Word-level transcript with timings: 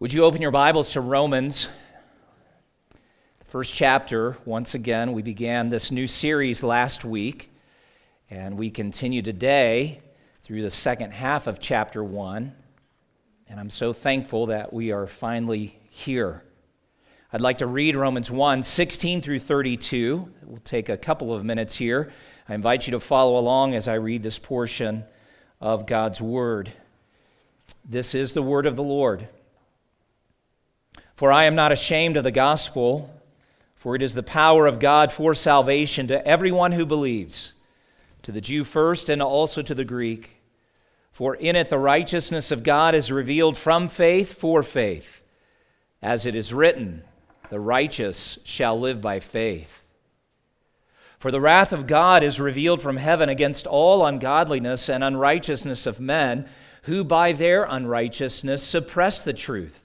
Would 0.00 0.14
you 0.14 0.24
open 0.24 0.40
your 0.40 0.50
Bibles 0.50 0.94
to 0.94 1.02
Romans? 1.02 1.68
First 3.44 3.74
chapter, 3.74 4.38
once 4.46 4.74
again, 4.74 5.12
we 5.12 5.20
began 5.20 5.68
this 5.68 5.90
new 5.90 6.06
series 6.06 6.62
last 6.62 7.04
week, 7.04 7.50
and 8.30 8.56
we 8.56 8.70
continue 8.70 9.20
today 9.20 10.00
through 10.42 10.62
the 10.62 10.70
second 10.70 11.12
half 11.12 11.46
of 11.46 11.60
chapter 11.60 12.02
1. 12.02 12.50
And 13.50 13.60
I'm 13.60 13.68
so 13.68 13.92
thankful 13.92 14.46
that 14.46 14.72
we 14.72 14.90
are 14.90 15.06
finally 15.06 15.78
here. 15.90 16.44
I'd 17.30 17.42
like 17.42 17.58
to 17.58 17.66
read 17.66 17.94
Romans 17.94 18.30
1 18.30 18.62
16 18.62 19.20
through 19.20 19.40
32. 19.40 20.32
We'll 20.46 20.56
take 20.64 20.88
a 20.88 20.96
couple 20.96 21.34
of 21.34 21.44
minutes 21.44 21.76
here. 21.76 22.10
I 22.48 22.54
invite 22.54 22.86
you 22.86 22.92
to 22.92 23.00
follow 23.00 23.38
along 23.38 23.74
as 23.74 23.86
I 23.86 23.96
read 23.96 24.22
this 24.22 24.38
portion 24.38 25.04
of 25.60 25.84
God's 25.84 26.22
Word. 26.22 26.72
This 27.86 28.14
is 28.14 28.32
the 28.32 28.40
Word 28.40 28.64
of 28.64 28.76
the 28.76 28.82
Lord. 28.82 29.28
For 31.20 31.30
I 31.30 31.44
am 31.44 31.54
not 31.54 31.70
ashamed 31.70 32.16
of 32.16 32.24
the 32.24 32.30
gospel, 32.30 33.14
for 33.74 33.94
it 33.94 34.00
is 34.00 34.14
the 34.14 34.22
power 34.22 34.66
of 34.66 34.78
God 34.78 35.12
for 35.12 35.34
salvation 35.34 36.06
to 36.06 36.26
everyone 36.26 36.72
who 36.72 36.86
believes, 36.86 37.52
to 38.22 38.32
the 38.32 38.40
Jew 38.40 38.64
first 38.64 39.10
and 39.10 39.20
also 39.20 39.60
to 39.60 39.74
the 39.74 39.84
Greek. 39.84 40.40
For 41.12 41.34
in 41.34 41.56
it 41.56 41.68
the 41.68 41.76
righteousness 41.76 42.50
of 42.50 42.62
God 42.62 42.94
is 42.94 43.12
revealed 43.12 43.58
from 43.58 43.88
faith 43.88 44.32
for 44.32 44.62
faith, 44.62 45.22
as 46.00 46.24
it 46.24 46.34
is 46.34 46.54
written, 46.54 47.02
the 47.50 47.60
righteous 47.60 48.38
shall 48.44 48.80
live 48.80 49.02
by 49.02 49.20
faith. 49.20 49.86
For 51.18 51.30
the 51.30 51.38
wrath 51.42 51.74
of 51.74 51.86
God 51.86 52.22
is 52.22 52.40
revealed 52.40 52.80
from 52.80 52.96
heaven 52.96 53.28
against 53.28 53.66
all 53.66 54.06
ungodliness 54.06 54.88
and 54.88 55.04
unrighteousness 55.04 55.84
of 55.86 56.00
men, 56.00 56.48
who 56.84 57.04
by 57.04 57.32
their 57.32 57.64
unrighteousness 57.64 58.62
suppress 58.62 59.20
the 59.20 59.34
truth. 59.34 59.84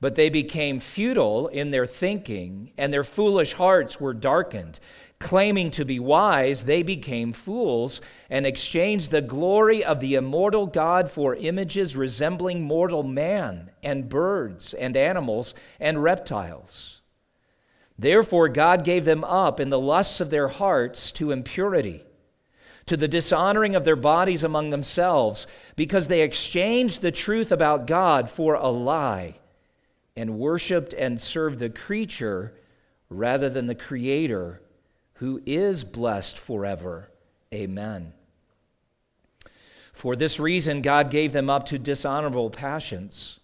but 0.00 0.14
they 0.14 0.30
became 0.30 0.80
futile 0.80 1.48
in 1.48 1.70
their 1.70 1.86
thinking, 1.86 2.72
and 2.78 2.92
their 2.92 3.04
foolish 3.04 3.52
hearts 3.52 4.00
were 4.00 4.14
darkened. 4.14 4.80
Claiming 5.18 5.70
to 5.72 5.84
be 5.84 6.00
wise, 6.00 6.64
they 6.64 6.82
became 6.82 7.34
fools 7.34 8.00
and 8.30 8.46
exchanged 8.46 9.10
the 9.10 9.20
glory 9.20 9.84
of 9.84 10.00
the 10.00 10.14
immortal 10.14 10.66
God 10.66 11.10
for 11.10 11.36
images 11.36 11.94
resembling 11.94 12.62
mortal 12.62 13.02
man, 13.02 13.70
and 13.82 14.08
birds, 14.08 14.72
and 14.72 14.96
animals, 14.96 15.54
and 15.78 16.02
reptiles. 16.02 17.02
Therefore, 17.98 18.48
God 18.48 18.82
gave 18.82 19.04
them 19.04 19.22
up 19.24 19.60
in 19.60 19.68
the 19.68 19.78
lusts 19.78 20.22
of 20.22 20.30
their 20.30 20.48
hearts 20.48 21.12
to 21.12 21.32
impurity, 21.32 22.02
to 22.86 22.96
the 22.96 23.06
dishonoring 23.06 23.76
of 23.76 23.84
their 23.84 23.96
bodies 23.96 24.42
among 24.42 24.70
themselves, 24.70 25.46
because 25.76 26.08
they 26.08 26.22
exchanged 26.22 27.02
the 27.02 27.12
truth 27.12 27.52
about 27.52 27.86
God 27.86 28.30
for 28.30 28.54
a 28.54 28.70
lie 28.70 29.34
and 30.20 30.38
worshiped 30.38 30.92
and 30.92 31.18
served 31.20 31.58
the 31.58 31.70
creature 31.70 32.54
rather 33.08 33.48
than 33.48 33.66
the 33.66 33.74
Creator, 33.74 34.60
who 35.14 35.40
is 35.46 35.82
blessed 35.82 36.38
forever. 36.38 37.10
Amen. 37.52 38.12
For 39.92 40.14
this 40.14 40.38
reason, 40.38 40.82
God 40.82 41.10
gave 41.10 41.32
them 41.32 41.50
up 41.50 41.66
to 41.66 41.78
dishonorable 41.78 42.50
passions. 42.50 43.40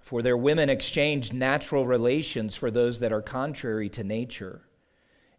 For 0.00 0.22
their 0.22 0.36
women 0.36 0.68
exchanged 0.68 1.32
natural 1.32 1.86
relations 1.86 2.54
for 2.56 2.70
those 2.70 2.98
that 2.98 3.12
are 3.12 3.22
contrary 3.22 3.88
to 3.90 4.04
nature. 4.04 4.62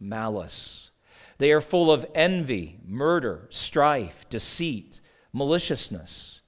malice. 0.00 0.90
They 1.38 1.52
are 1.52 1.60
full 1.60 1.90
of 1.92 2.06
envy, 2.14 2.78
murder, 2.84 3.46
strife, 3.50 4.28
deceit, 4.28 5.00
maliciousness. 5.32 6.40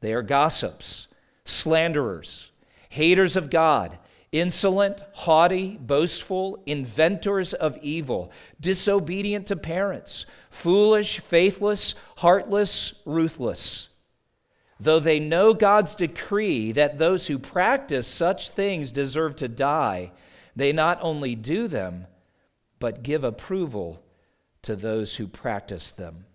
They 0.00 0.12
are 0.12 0.22
gossips, 0.22 1.08
slanderers, 1.44 2.50
haters 2.90 3.36
of 3.36 3.50
God, 3.50 3.98
insolent, 4.32 5.04
haughty, 5.14 5.78
boastful, 5.80 6.62
inventors 6.66 7.54
of 7.54 7.78
evil, 7.78 8.30
disobedient 8.60 9.46
to 9.46 9.56
parents, 9.56 10.26
foolish, 10.50 11.20
faithless, 11.20 11.94
heartless, 12.18 12.94
ruthless. 13.04 13.88
Though 14.78 15.00
they 15.00 15.20
know 15.20 15.54
God's 15.54 15.94
decree 15.94 16.72
that 16.72 16.98
those 16.98 17.26
who 17.26 17.38
practice 17.38 18.06
such 18.06 18.50
things 18.50 18.92
deserve 18.92 19.36
to 19.36 19.48
die, 19.48 20.12
they 20.54 20.72
not 20.72 20.98
only 21.00 21.34
do 21.34 21.66
them, 21.66 22.06
but 22.78 23.02
give 23.02 23.24
approval 23.24 24.02
to 24.62 24.76
those 24.76 25.16
who 25.16 25.26
practice 25.26 25.92
them. 25.92 26.26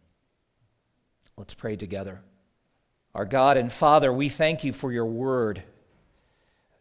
Let's 1.38 1.53
pray 1.53 1.75
together. 1.75 2.22
Our 3.13 3.25
God 3.25 3.57
and 3.57 3.72
Father, 3.72 4.12
we 4.12 4.29
thank 4.29 4.63
you 4.63 4.72
for 4.72 4.91
your 4.91 5.06
word. 5.06 5.63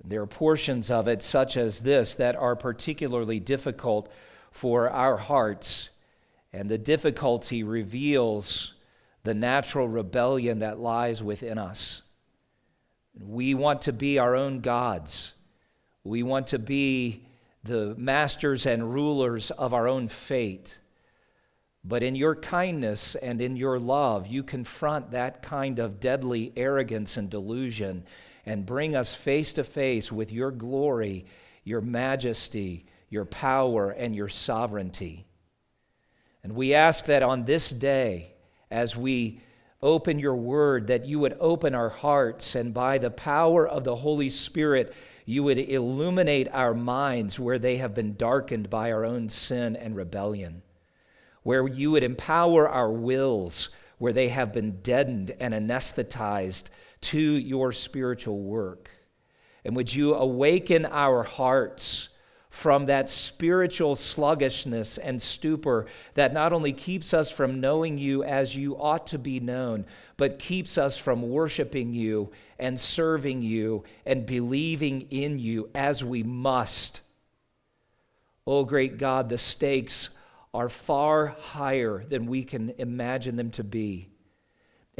There 0.04 0.22
are 0.22 0.26
portions 0.26 0.90
of 0.90 1.08
it, 1.08 1.22
such 1.22 1.56
as 1.56 1.80
this, 1.80 2.14
that 2.14 2.36
are 2.36 2.56
particularly 2.56 3.40
difficult 3.40 4.10
for 4.50 4.88
our 4.90 5.16
hearts, 5.16 5.90
and 6.52 6.68
the 6.68 6.78
difficulty 6.78 7.62
reveals 7.62 8.74
the 9.22 9.34
natural 9.34 9.88
rebellion 9.88 10.60
that 10.60 10.80
lies 10.80 11.22
within 11.22 11.58
us. 11.58 12.02
We 13.18 13.54
want 13.54 13.82
to 13.82 13.92
be 13.92 14.18
our 14.18 14.34
own 14.34 14.60
gods. 14.60 15.34
We 16.04 16.22
want 16.22 16.48
to 16.48 16.58
be 16.58 17.26
the 17.62 17.94
masters 17.96 18.66
and 18.66 18.92
rulers 18.92 19.50
of 19.50 19.74
our 19.74 19.86
own 19.86 20.08
fate. 20.08 20.78
But 21.84 22.02
in 22.02 22.14
your 22.14 22.34
kindness 22.34 23.14
and 23.14 23.40
in 23.40 23.56
your 23.56 23.78
love, 23.78 24.26
you 24.26 24.42
confront 24.42 25.12
that 25.12 25.42
kind 25.42 25.78
of 25.78 26.00
deadly 26.00 26.52
arrogance 26.56 27.16
and 27.16 27.30
delusion 27.30 28.04
and 28.44 28.66
bring 28.66 28.94
us 28.94 29.14
face 29.14 29.52
to 29.54 29.64
face 29.64 30.10
with 30.12 30.32
your 30.32 30.50
glory, 30.50 31.26
your 31.64 31.80
majesty, 31.80 32.86
your 33.08 33.24
power, 33.24 33.90
and 33.90 34.14
your 34.14 34.28
sovereignty. 34.28 35.26
And 36.42 36.54
we 36.54 36.74
ask 36.74 37.06
that 37.06 37.22
on 37.22 37.44
this 37.44 37.70
day, 37.70 38.34
as 38.70 38.96
we 38.96 39.40
open 39.82 40.18
your 40.18 40.36
word, 40.36 40.88
that 40.88 41.04
you 41.04 41.18
would 41.18 41.36
open 41.40 41.74
our 41.74 41.88
hearts 41.88 42.54
and 42.54 42.72
by 42.72 42.98
the 42.98 43.10
power 43.10 43.66
of 43.66 43.84
the 43.84 43.96
Holy 43.96 44.28
Spirit, 44.28 44.94
you 45.24 45.42
would 45.42 45.58
illuminate 45.58 46.48
our 46.52 46.74
minds 46.74 47.40
where 47.40 47.58
they 47.58 47.78
have 47.78 47.94
been 47.94 48.16
darkened 48.16 48.68
by 48.68 48.92
our 48.92 49.04
own 49.04 49.28
sin 49.28 49.76
and 49.76 49.96
rebellion, 49.96 50.62
where 51.42 51.66
you 51.66 51.90
would 51.90 52.02
empower 52.02 52.68
our 52.68 52.90
wills 52.90 53.70
where 53.98 54.12
they 54.12 54.28
have 54.28 54.52
been 54.52 54.80
deadened 54.82 55.32
and 55.40 55.52
anesthetized 55.52 56.64
to 57.00 57.20
your 57.20 57.72
spiritual 57.72 58.38
work. 58.38 58.90
And 59.64 59.76
would 59.76 59.94
you 59.94 60.14
awaken 60.14 60.86
our 60.86 61.22
hearts 61.22 62.09
from 62.50 62.86
that 62.86 63.08
spiritual 63.08 63.94
sluggishness 63.94 64.98
and 64.98 65.22
stupor 65.22 65.86
that 66.14 66.32
not 66.32 66.52
only 66.52 66.72
keeps 66.72 67.14
us 67.14 67.30
from 67.30 67.60
knowing 67.60 67.96
you 67.96 68.24
as 68.24 68.56
you 68.56 68.76
ought 68.76 69.06
to 69.06 69.18
be 69.18 69.38
known, 69.38 69.86
but 70.16 70.40
keeps 70.40 70.76
us 70.76 70.98
from 70.98 71.22
worshiping 71.22 71.94
you 71.94 72.30
and 72.58 72.78
serving 72.78 73.40
you 73.40 73.84
and 74.04 74.26
believing 74.26 75.02
in 75.10 75.38
you 75.38 75.70
as 75.74 76.04
we 76.04 76.24
must. 76.24 77.00
Oh, 78.46 78.64
great 78.64 78.98
God, 78.98 79.28
the 79.28 79.38
stakes 79.38 80.10
are 80.52 80.68
far 80.68 81.28
higher 81.28 82.04
than 82.08 82.26
we 82.26 82.42
can 82.42 82.74
imagine 82.78 83.36
them 83.36 83.52
to 83.52 83.62
be. 83.62 84.08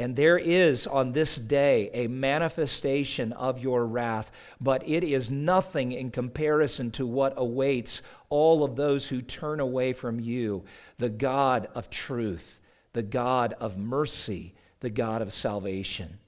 And 0.01 0.17
there 0.17 0.39
is 0.39 0.87
on 0.87 1.13
this 1.13 1.37
day 1.37 1.91
a 1.93 2.07
manifestation 2.07 3.35
of 3.35 3.63
your 3.63 3.85
wrath, 3.85 4.33
but 4.59 4.83
it 4.89 5.05
is 5.05 5.31
nothing 5.31 5.93
in 5.93 6.11
comparison 6.11 6.91
to 6.93 7.07
what 7.07 7.35
awaits 7.37 8.01
all 8.31 8.65
of 8.65 8.77
those 8.77 9.09
who 9.09 9.21
turn 9.21 9.61
away 9.61 9.93
from 9.93 10.19
you, 10.19 10.65
the 10.97 11.11
God 11.11 11.69
of 11.75 11.91
truth, 11.91 12.61
the 12.95 13.03
God 13.03 13.53
of 13.61 13.77
mercy, 13.77 14.55
the 14.81 14.89
God 14.89 15.21
of 15.21 15.35
salvation. 15.35 16.19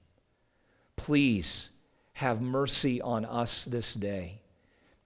Please 0.97 1.71
have 2.13 2.43
mercy 2.43 3.01
on 3.01 3.25
us 3.25 3.65
this 3.65 3.95
day. 3.95 4.42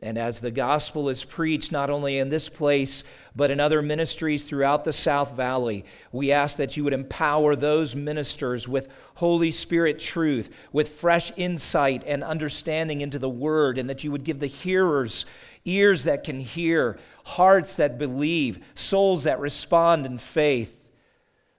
And 0.01 0.19
as 0.19 0.41
the 0.41 0.51
gospel 0.51 1.09
is 1.09 1.25
preached, 1.25 1.73
not 1.73 1.89
only 1.89 2.19
in 2.19 2.29
this 2.29 2.51
place, 2.51 3.03
but 3.35 3.51
in 3.51 3.61
other 3.61 3.81
ministries 3.81 4.47
throughout 4.47 4.85
the 4.85 4.93
South 4.93 5.33
Valley, 5.33 5.87
we 6.13 6.33
ask 6.33 6.59
that 6.59 6.77
you 6.77 6.85
would 6.85 6.93
empower 6.93 7.57
those 7.57 7.97
ministers 7.97 8.69
with 8.69 8.89
Holy 9.15 9.51
Spirit 9.51 9.99
truth, 9.99 10.55
with 10.71 10.91
fresh 10.91 11.33
insight 11.37 12.05
and 12.07 12.23
understanding 12.23 13.01
into 13.01 13.19
the 13.19 13.29
word, 13.29 13.79
and 13.79 13.89
that 13.89 14.05
you 14.05 14.13
would 14.13 14.25
give 14.25 14.39
the 14.39 14.47
hearers 14.47 15.25
ears 15.67 16.05
that 16.05 16.25
can 16.25 16.41
hear, 16.41 16.99
hearts 17.25 17.75
that 17.75 17.99
believe, 17.99 18.65
souls 18.75 19.25
that 19.25 19.41
respond 19.41 20.07
in 20.07 20.19
faith. 20.19 20.89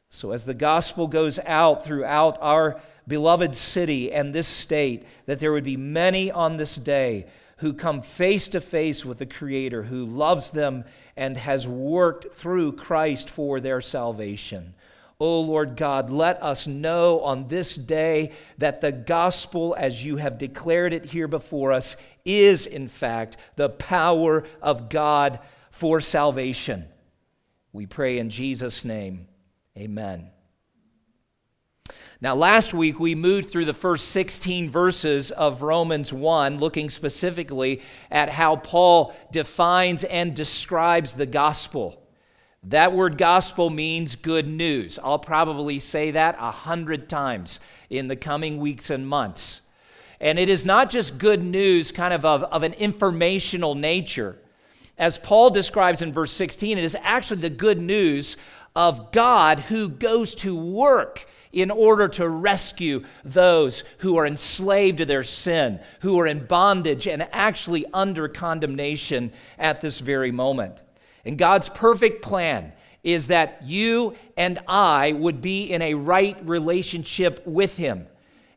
So 0.10 0.31
as 0.31 0.45
the 0.45 0.54
gospel 0.54 1.07
goes 1.07 1.39
out 1.45 1.84
throughout 1.84 2.38
our 2.42 2.80
beloved 3.07 3.56
city 3.56 4.12
and 4.12 4.34
this 4.34 4.48
state, 4.48 5.06
that 5.25 5.39
there 5.39 5.51
would 5.51 5.63
be 5.63 5.78
many 5.78 6.31
on 6.31 6.57
this 6.57 6.75
day 6.75 7.25
who 7.57 7.74
come 7.74 8.01
face 8.01 8.50
to 8.50 8.62
face 8.62 9.04
with 9.04 9.18
the 9.18 9.25
Creator 9.25 9.83
who 9.83 10.06
loves 10.06 10.51
them 10.51 10.86
and 11.15 11.38
has 11.38 11.68
worked 11.68 12.33
through 12.33 12.74
Christ 12.74 13.30
for 13.30 13.59
their 13.59 13.81
salvation. 13.81 14.74
O 15.19 15.25
oh 15.25 15.42
Lord 15.42 15.75
God, 15.75 16.12
let 16.12 16.42
us 16.44 16.68
know 16.68 17.21
on 17.21 17.48
this 17.48 17.75
day 17.75 18.31
that 18.59 18.81
the 18.81 18.92
gospel, 18.92 19.75
as 19.77 20.06
you 20.06 20.18
have 20.18 20.38
declared 20.38 20.94
it 20.94 21.06
here 21.06 21.27
before 21.27 21.71
us, 21.71 21.95
is 22.24 22.68
in 22.68 22.88
fact 22.88 23.38
the 23.56 23.69
power 23.69 24.44
of 24.62 24.89
God 24.89 25.39
for 25.71 26.00
salvation. 26.01 26.86
We 27.74 27.88
pray 27.88 28.19
in 28.19 28.30
Jesus' 28.30 28.86
name. 28.86 29.27
Amen. 29.75 30.30
Now, 32.19 32.34
last 32.34 32.74
week 32.74 33.00
we 33.00 33.14
moved 33.14 33.48
through 33.48 33.66
the 33.66 33.74
first 33.74 34.10
16 34.10 34.72
verses 34.72 35.30
of 35.30 35.62
Romans 35.62 36.12
1, 36.12 36.58
looking 36.58 36.90
specifically 36.90 37.81
at 38.10 38.30
how 38.30 38.56
Paul 38.56 39.16
defines 39.31 40.04
and 40.04 40.36
describes 40.36 41.14
the 41.14 41.28
gospel. 41.28 42.02
That 42.64 42.92
word 42.92 43.19
gospel 43.19 43.69
means 43.69 44.16
good 44.16 44.48
news. 44.48 44.98
I'll 45.04 45.19
probably 45.19 45.78
say 45.78 46.10
that 46.12 46.36
a 46.40 46.50
hundred 46.50 47.08
times 47.08 47.60
in 47.92 48.08
the 48.08 48.16
coming 48.16 48.58
weeks 48.58 48.90
and 48.90 49.08
months. 49.08 49.62
And 50.20 50.40
it 50.40 50.50
is 50.50 50.66
not 50.66 50.90
just 50.90 51.20
good 51.20 51.44
news, 51.44 51.92
kind 51.92 52.16
of, 52.16 52.25
of 52.25 52.44
of 52.46 52.63
an 52.63 52.74
informational 52.74 53.75
nature. 53.75 54.40
As 54.98 55.20
Paul 55.20 55.52
describes 55.52 56.02
in 56.02 56.12
verse 56.12 56.31
16, 56.31 56.80
it 56.80 56.84
is 56.84 56.98
actually 57.04 57.42
the 57.42 57.52
good 57.52 57.80
news 57.80 58.38
of 58.75 59.12
God 59.12 59.60
who 59.60 59.88
goes 59.88 60.34
to 60.36 60.56
work 60.56 61.28
in 61.52 61.72
order 61.72 62.08
to 62.08 62.28
rescue 62.28 63.04
those 63.24 63.84
who 64.00 64.18
are 64.18 64.26
enslaved 64.26 65.00
to 65.00 65.06
their 65.06 65.24
sin, 65.24 65.80
who 66.02 66.20
are 66.20 66.28
in 66.28 66.46
bondage 66.46 67.08
and 67.08 67.28
actually 67.32 67.86
under 67.94 68.28
condemnation 68.28 69.32
at 69.58 69.82
this 69.82 70.00
very 70.00 70.32
moment. 70.32 70.82
And 71.26 71.38
God's 71.38 71.70
perfect 71.70 72.22
plan 72.22 72.74
is 73.04 73.28
that 73.28 73.62
you 73.64 74.16
and 74.36 74.60
I 74.68 75.14
would 75.14 75.42
be 75.42 75.72
in 75.72 75.82
a 75.82 75.94
right 75.94 76.38
relationship 76.48 77.42
with 77.46 77.78
Him. 77.78 78.08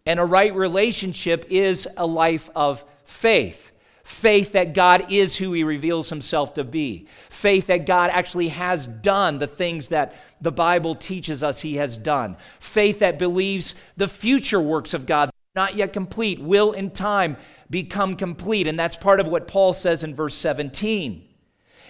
And 0.07 0.19
a 0.19 0.25
right 0.25 0.55
relationship 0.55 1.47
is 1.51 1.89
a 1.97 2.07
life 2.07 2.51
of 2.57 2.85
faith. 3.05 3.70
Faith 4.11 4.53
that 4.53 4.75
God 4.75 5.13
is 5.13 5.37
who 5.37 5.53
He 5.53 5.63
reveals 5.63 6.11
Himself 6.11 6.55
to 6.55 6.65
be. 6.65 7.07
Faith 7.29 7.69
that 7.69 7.87
God 7.87 8.11
actually 8.13 8.49
has 8.49 8.89
done 8.89 9.39
the 9.39 9.47
things 9.47 9.91
that 9.91 10.17
the 10.41 10.51
Bible 10.51 10.97
teaches 10.97 11.45
us 11.45 11.61
He 11.61 11.77
has 11.77 11.97
done. 11.97 12.37
Faith 12.59 12.99
that 12.99 13.21
believes 13.21 13.77
the 13.97 14.09
future 14.09 14.61
works 14.61 14.95
of 14.95 15.07
God, 15.07 15.31
not 15.55 15.77
yet 15.77 15.93
complete, 15.93 16.41
will 16.41 16.73
in 16.73 16.91
time 16.91 17.37
become 17.71 18.17
complete. 18.17 18.67
And 18.67 18.77
that's 18.77 18.97
part 18.97 19.21
of 19.21 19.29
what 19.29 19.47
Paul 19.47 19.73
says 19.73 20.03
in 20.03 20.13
verse 20.13 20.35
17. 20.35 21.29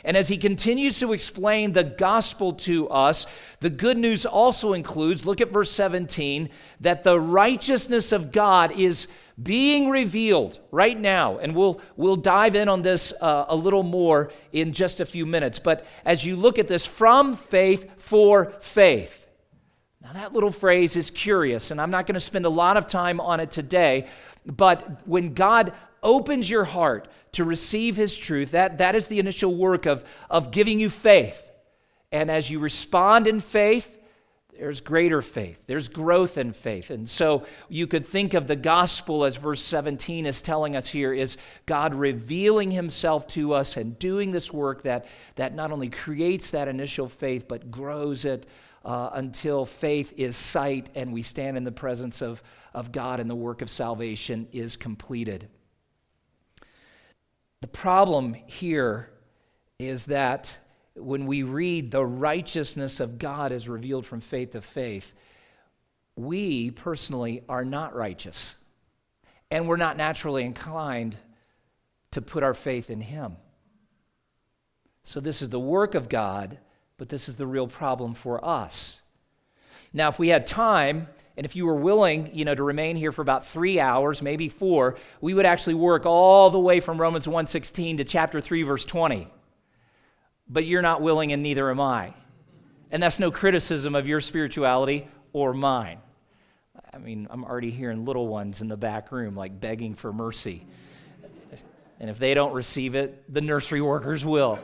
And 0.05 0.15
as 0.15 0.29
he 0.29 0.37
continues 0.37 1.01
to 1.01 1.15
explain 1.15 1.73
the 1.73 1.85
gospel 1.85 2.53
to 2.53 2.89
us, 2.91 3.27
the 3.61 3.71
good 3.71 3.97
news 3.97 4.27
also 4.27 4.75
includes, 4.75 5.25
look 5.25 5.41
at 5.41 5.53
verse 5.53 5.71
17, 5.71 6.51
that 6.81 7.03
the 7.03 7.19
righteousness 7.19 8.13
of 8.13 8.31
God 8.31 8.73
is 8.73 9.09
being 9.43 9.89
revealed 9.89 10.59
right 10.71 10.99
now. 10.99 11.39
And 11.39 11.55
we'll, 11.55 11.81
we'll 11.97 12.17
dive 12.17 12.55
in 12.55 12.69
on 12.69 12.83
this 12.83 13.13
uh, 13.21 13.47
a 13.49 13.57
little 13.57 13.83
more 13.83 14.33
in 14.53 14.73
just 14.73 15.01
a 15.01 15.05
few 15.05 15.27
minutes. 15.27 15.59
But 15.59 15.87
as 16.05 16.25
you 16.25 16.37
look 16.37 16.59
at 16.59 16.67
this, 16.67 16.87
from 16.87 17.37
faith 17.37 18.01
for 18.01 18.53
faith. 18.61 19.29
Now, 20.03 20.13
that 20.15 20.33
little 20.33 20.51
phrase 20.51 20.97
is 20.97 21.11
curious, 21.11 21.71
and 21.71 21.81
I'm 21.81 21.91
not 21.91 22.07
going 22.07 22.15
to 22.15 22.21
spend 22.21 22.47
a 22.47 22.51
lot 22.51 22.77
of 22.77 22.87
time 22.87 23.21
on 23.21 23.39
it 23.39 23.51
today. 23.51 24.07
But 24.47 25.07
when 25.07 25.35
God 25.35 25.75
opens 26.03 26.49
your 26.49 26.65
heart 26.65 27.09
to 27.33 27.45
receive 27.45 27.97
His 27.97 28.17
truth, 28.17 28.53
that, 28.53 28.79
that 28.79 28.95
is 28.95 29.09
the 29.09 29.19
initial 29.19 29.55
work 29.55 29.87
of, 29.87 30.05
of 30.31 30.51
giving 30.51 30.81
you 30.81 30.89
faith. 30.89 31.47
And 32.11 32.31
as 32.31 32.51
you 32.51 32.59
respond 32.59 33.27
in 33.27 33.41
faith, 33.41 33.99
there's 34.61 34.83
greater 34.83 35.23
faith, 35.23 35.59
there's 35.67 35.89
growth 35.89 36.37
in 36.37 36.53
faith. 36.53 36.91
And 36.91 37.09
so 37.09 37.47
you 37.71 37.87
could 37.87 38.05
think 38.05 38.35
of 38.35 38.47
the 38.47 38.57
gospel 38.57 39.25
as 39.25 39.39
verse 39.39 39.63
17 39.63 40.27
is 40.27 40.43
telling 40.43 40.77
us 40.77 40.87
here 40.87 41.15
is 41.15 41.39
God 41.65 41.95
revealing 41.95 42.71
himself 42.71 43.27
to 43.29 43.55
us 43.55 43.79
and 43.79 43.99
doing 43.99 44.33
this 44.33 44.53
work 44.53 44.83
that, 44.83 45.07
that 45.37 45.55
not 45.55 45.73
only 45.73 45.89
creates 45.89 46.51
that 46.51 46.69
initial 46.69 47.09
faith, 47.09 47.49
but 47.49 47.71
grows 47.71 48.27
it 48.27 48.47
uh, 48.85 49.09
until 49.15 49.65
faith 49.65 50.13
is 50.19 50.37
sight 50.37 50.91
and 50.95 51.11
we 51.11 51.23
stand 51.23 51.57
in 51.57 51.65
the 51.65 51.73
presence 51.73 52.21
of, 52.21 52.43
of 52.75 52.93
God 52.93 53.19
and 53.19 53.31
the 53.31 53.35
work 53.35 53.63
of 53.63 53.71
salvation 53.71 54.47
is 54.53 54.77
completed. 54.77 55.49
The 57.63 57.69
problem 57.69 58.35
here 58.35 59.09
is 59.79 60.05
that 60.07 60.59
when 60.95 61.27
we 61.27 61.43
read 61.43 61.91
the 61.91 62.05
righteousness 62.05 63.01
of 63.01 63.19
God 63.19 63.53
is 63.53 63.69
revealed 63.69 64.07
from 64.07 64.21
faith 64.21 64.53
to 64.53 64.61
faith, 64.61 65.15
we 66.17 66.71
personally 66.71 67.43
are 67.49 67.65
not 67.65 67.95
righteous. 67.95 68.57
And 69.51 69.67
we're 69.67 69.77
not 69.77 69.97
naturally 69.97 70.45
inclined 70.45 71.17
to 72.13 72.23
put 72.23 72.43
our 72.43 72.55
faith 72.55 72.91
in 72.91 73.01
Him. 73.01 73.37
So, 75.03 75.21
this 75.21 75.43
is 75.43 75.49
the 75.49 75.61
work 75.61 75.95
of 75.95 76.09
God, 76.09 76.59
but 76.99 77.09
this 77.09 77.29
is 77.29 77.37
the 77.37 77.47
real 77.47 77.67
problem 77.67 78.15
for 78.15 78.45
us. 78.45 79.01
Now, 79.93 80.09
if 80.09 80.19
we 80.19 80.29
had 80.29 80.47
time, 80.47 81.09
and 81.37 81.45
if 81.45 81.57
you 81.57 81.67
were 81.67 81.75
willing, 81.75 82.35
you 82.35 82.45
know, 82.45 82.55
to 82.55 82.63
remain 82.63 82.97
here 82.97 83.11
for 83.11 83.23
about 83.23 83.47
three 83.47 83.81
hours, 83.81 84.23
maybe 84.23 84.49
four, 84.49 84.99
we 85.21 85.35
would 85.35 85.47
actually 85.47 85.75
work 85.75 86.05
all 86.05 86.51
the 86.51 86.61
way 86.61 86.81
from 86.81 87.01
Romans 87.01 87.27
1.16 87.27 87.97
to 87.97 88.05
chapter 88.05 88.41
3, 88.41 88.63
verse 88.63 88.85
20 88.85 89.29
but 90.51 90.67
you're 90.67 90.83
not 90.83 91.01
willing, 91.01 91.33
and 91.33 91.43
neither 91.43 91.71
am 91.71 91.81
I. 91.81 92.13
And 92.91 93.03
that's 93.03 93.21
no 93.21 93.31
criticism 93.31 93.95
of 93.95 94.09
your 94.09 94.21
spirituality 94.21 95.07
or 95.33 95.55
mine. 95.55 95.99
I 96.93 96.99
mean, 96.99 97.29
I'm 97.31 97.45
already 97.45 97.71
hearing 97.71 98.05
little 98.05 98.27
ones 98.27 98.61
in 98.61 98.69
the 98.69 98.77
back 98.77 99.13
room 99.13 99.37
like 99.37 99.61
begging 99.61 99.95
for 99.95 100.13
mercy. 100.13 100.67
And 102.01 102.11
if 102.11 102.19
they 102.19 102.35
don't 102.35 102.53
receive 102.53 102.97
it, 102.97 103.33
the 103.33 103.41
nursery 103.41 103.81
workers 103.81 104.25
will, 104.25 104.59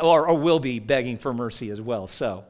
or, 0.00 0.34
will 0.34 0.60
be 0.60 0.78
begging 0.78 1.16
for 1.16 1.34
mercy 1.34 1.70
as 1.70 1.80
well. 1.80 2.06
So, 2.06 2.44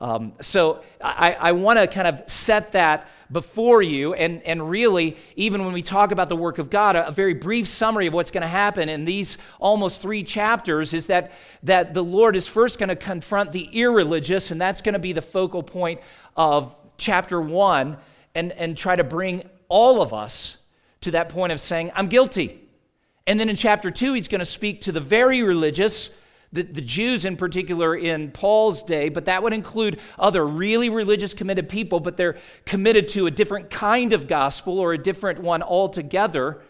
um, 0.00 0.32
so 0.40 0.82
I, 1.02 1.32
I 1.32 1.52
want 1.52 1.78
to 1.78 1.88
kind 1.88 2.06
of 2.06 2.22
set 2.30 2.72
that 2.72 3.08
before 3.32 3.82
you, 3.82 4.14
and, 4.14 4.42
and 4.44 4.70
really, 4.70 5.16
even 5.34 5.64
when 5.64 5.74
we 5.74 5.82
talk 5.82 6.12
about 6.12 6.28
the 6.28 6.36
work 6.36 6.58
of 6.58 6.70
God, 6.70 6.94
a, 6.94 7.08
a 7.08 7.10
very 7.10 7.34
brief 7.34 7.66
summary 7.66 8.06
of 8.06 8.14
what's 8.14 8.30
going 8.30 8.42
to 8.42 8.48
happen 8.48 8.88
in 8.88 9.04
these 9.04 9.38
almost 9.58 10.00
three 10.00 10.22
chapters 10.22 10.94
is 10.94 11.08
that, 11.08 11.32
that 11.64 11.94
the 11.94 12.04
Lord 12.04 12.36
is 12.36 12.46
first 12.46 12.78
going 12.78 12.88
to 12.88 12.96
confront 12.96 13.52
the 13.52 13.64
irreligious, 13.64 14.50
and 14.50 14.60
that's 14.60 14.82
going 14.82 14.92
to 14.92 14.98
be 15.00 15.12
the 15.12 15.22
focal 15.22 15.62
point 15.62 16.00
of 16.36 16.74
chapter 16.96 17.40
one, 17.40 17.98
and, 18.34 18.52
and 18.52 18.76
try 18.76 18.94
to 18.94 19.04
bring 19.04 19.42
all 19.68 20.00
of 20.00 20.14
us 20.14 20.58
to 21.00 21.10
that 21.10 21.28
point 21.28 21.52
of 21.52 21.60
saying, 21.60 21.90
I'm 21.94 22.06
guilty. 22.06 22.60
And 23.26 23.38
then 23.38 23.48
in 23.48 23.56
chapter 23.56 23.90
two, 23.90 24.14
he's 24.14 24.28
going 24.28 24.38
to 24.38 24.44
speak 24.44 24.82
to 24.82 24.92
the 24.92 25.00
very 25.00 25.42
religious 25.42 26.16
the, 26.52 26.62
the 26.62 26.80
Jews 26.80 27.24
in 27.24 27.36
particular 27.36 27.94
in 27.94 28.30
Paul's 28.30 28.82
day, 28.82 29.10
but 29.10 29.26
that 29.26 29.42
would 29.42 29.52
include 29.52 30.00
other 30.18 30.46
really 30.46 30.88
religious 30.88 31.34
committed 31.34 31.68
people, 31.68 32.00
but 32.00 32.16
they're 32.16 32.36
committed 32.64 33.08
to 33.08 33.26
a 33.26 33.30
different 33.30 33.70
kind 33.70 34.12
of 34.12 34.26
gospel 34.26 34.78
or 34.78 34.92
a 34.92 34.98
different 34.98 35.40
one 35.40 35.62
altogether. 35.62 36.62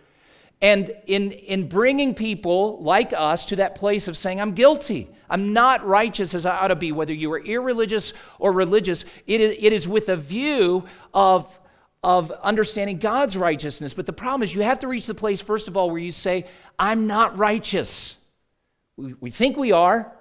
And 0.60 0.90
in, 1.06 1.30
in 1.30 1.68
bringing 1.68 2.14
people 2.14 2.82
like 2.82 3.12
us 3.12 3.46
to 3.46 3.56
that 3.56 3.76
place 3.76 4.08
of 4.08 4.16
saying, 4.16 4.40
I'm 4.40 4.52
guilty, 4.52 5.08
I'm 5.30 5.52
not 5.52 5.86
righteous 5.86 6.34
as 6.34 6.46
I 6.46 6.56
ought 6.56 6.68
to 6.68 6.76
be, 6.76 6.90
whether 6.90 7.12
you 7.12 7.32
are 7.32 7.38
irreligious 7.38 8.12
or 8.40 8.50
religious, 8.50 9.04
it 9.28 9.40
is, 9.40 9.56
it 9.60 9.72
is 9.72 9.86
with 9.86 10.08
a 10.08 10.16
view 10.16 10.84
of, 11.14 11.60
of 12.02 12.32
understanding 12.32 12.98
God's 12.98 13.36
righteousness. 13.36 13.94
But 13.94 14.06
the 14.06 14.12
problem 14.12 14.42
is, 14.42 14.52
you 14.52 14.62
have 14.62 14.80
to 14.80 14.88
reach 14.88 15.06
the 15.06 15.14
place, 15.14 15.40
first 15.40 15.68
of 15.68 15.76
all, 15.76 15.90
where 15.90 16.00
you 16.00 16.10
say, 16.10 16.46
I'm 16.76 17.06
not 17.06 17.38
righteous. 17.38 18.17
We, 18.98 19.14
we 19.20 19.30
think 19.30 19.56
we 19.56 19.70
are, 19.70 20.12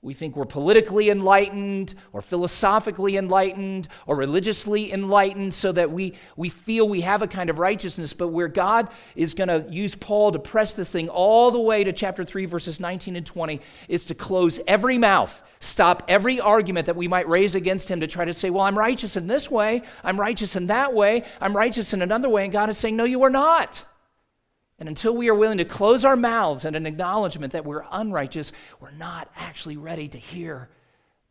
we 0.00 0.14
think 0.14 0.36
we're 0.36 0.44
politically 0.44 1.10
enlightened 1.10 1.92
or 2.12 2.20
philosophically 2.20 3.16
enlightened 3.16 3.88
or 4.06 4.14
religiously 4.14 4.92
enlightened 4.92 5.52
so 5.52 5.72
that 5.72 5.90
we, 5.90 6.14
we 6.36 6.48
feel 6.48 6.88
we 6.88 7.00
have 7.00 7.22
a 7.22 7.26
kind 7.26 7.50
of 7.50 7.58
righteousness. 7.58 8.12
But 8.12 8.28
where 8.28 8.46
God 8.46 8.90
is 9.16 9.34
going 9.34 9.48
to 9.48 9.68
use 9.68 9.96
Paul 9.96 10.30
to 10.30 10.38
press 10.38 10.74
this 10.74 10.92
thing 10.92 11.08
all 11.08 11.50
the 11.50 11.58
way 11.58 11.82
to 11.82 11.92
chapter 11.92 12.22
3, 12.22 12.46
verses 12.46 12.78
19 12.78 13.16
and 13.16 13.26
20, 13.26 13.60
is 13.88 14.04
to 14.04 14.14
close 14.14 14.60
every 14.68 14.98
mouth, 14.98 15.42
stop 15.58 16.04
every 16.06 16.38
argument 16.38 16.86
that 16.86 16.94
we 16.94 17.08
might 17.08 17.28
raise 17.28 17.56
against 17.56 17.90
him 17.90 17.98
to 17.98 18.06
try 18.06 18.24
to 18.24 18.32
say, 18.32 18.50
Well, 18.50 18.62
I'm 18.62 18.78
righteous 18.78 19.16
in 19.16 19.26
this 19.26 19.50
way, 19.50 19.82
I'm 20.04 20.20
righteous 20.20 20.54
in 20.54 20.68
that 20.68 20.94
way, 20.94 21.24
I'm 21.40 21.56
righteous 21.56 21.92
in 21.92 22.02
another 22.02 22.28
way. 22.28 22.44
And 22.44 22.52
God 22.52 22.70
is 22.70 22.78
saying, 22.78 22.94
No, 22.94 23.04
you 23.04 23.24
are 23.24 23.30
not. 23.30 23.84
And 24.78 24.88
until 24.88 25.16
we 25.16 25.28
are 25.28 25.34
willing 25.34 25.58
to 25.58 25.64
close 25.64 26.04
our 26.04 26.16
mouths 26.16 26.64
in 26.64 26.74
an 26.74 26.86
acknowledgement 26.86 27.52
that 27.54 27.64
we're 27.64 27.84
unrighteous, 27.90 28.52
we're 28.78 28.90
not 28.90 29.30
actually 29.36 29.76
ready 29.76 30.08
to 30.08 30.18
hear 30.18 30.68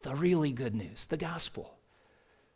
the 0.02 0.16
really 0.16 0.52
good 0.52 0.74
news, 0.74 1.08
the 1.08 1.18
gospel. 1.18 1.76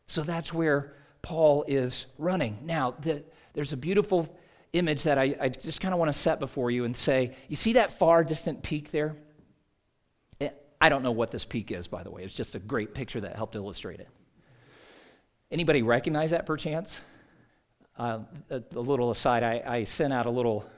So 0.08 0.24
that's 0.24 0.51
where 0.53 0.96
Paul 1.22 1.63
is 1.67 2.08
running. 2.17 2.60
Now, 2.63 2.96
the, 3.00 3.24
there's 3.53 3.74
a 3.74 3.77
beautiful 3.77 4.36
image 4.74 5.03
that 5.03 5.17
I, 5.17 5.36
I 5.39 5.50
just 5.50 5.81
kind 5.81 5.93
of 5.93 6.00
want 6.00 6.12
to 6.12 6.17
set 6.17 6.39
before 6.39 6.72
you 6.72 6.86
and 6.86 6.96
say, 6.96 7.36
you 7.48 7.55
see 7.55 7.74
that 7.74 7.91
far 7.91 8.24
distant 8.24 8.63
peak 8.63 8.91
there? 8.91 9.15
Eh, 10.41 10.50
I 10.81 10.89
don't 10.89 11.03
know 11.03 11.12
what 11.12 11.29
this 11.29 11.46
peak 11.46 11.72
is, 11.72 11.88
by 11.88 12.03
the 12.03 12.10
way. 12.10 12.24
It's 12.24 12.34
just 12.34 12.55
a 12.55 12.60
great 12.60 12.93
picture 12.96 13.22
that 13.22 13.36
helped 13.36 13.55
illustrate 13.55 14.00
it. 14.00 14.10
Anybody 15.51 15.81
recognize 15.81 16.31
that 16.31 16.46
perchance? 16.46 17.01
Uh, 17.98 18.19
a, 18.50 18.63
a, 18.75 18.79
little 18.79 19.12
aside, 19.12 19.43
I, 19.43 19.62
I 19.65 19.84
sent 19.84 20.13
out 20.13 20.25
a 20.25 20.29
little 20.29 20.69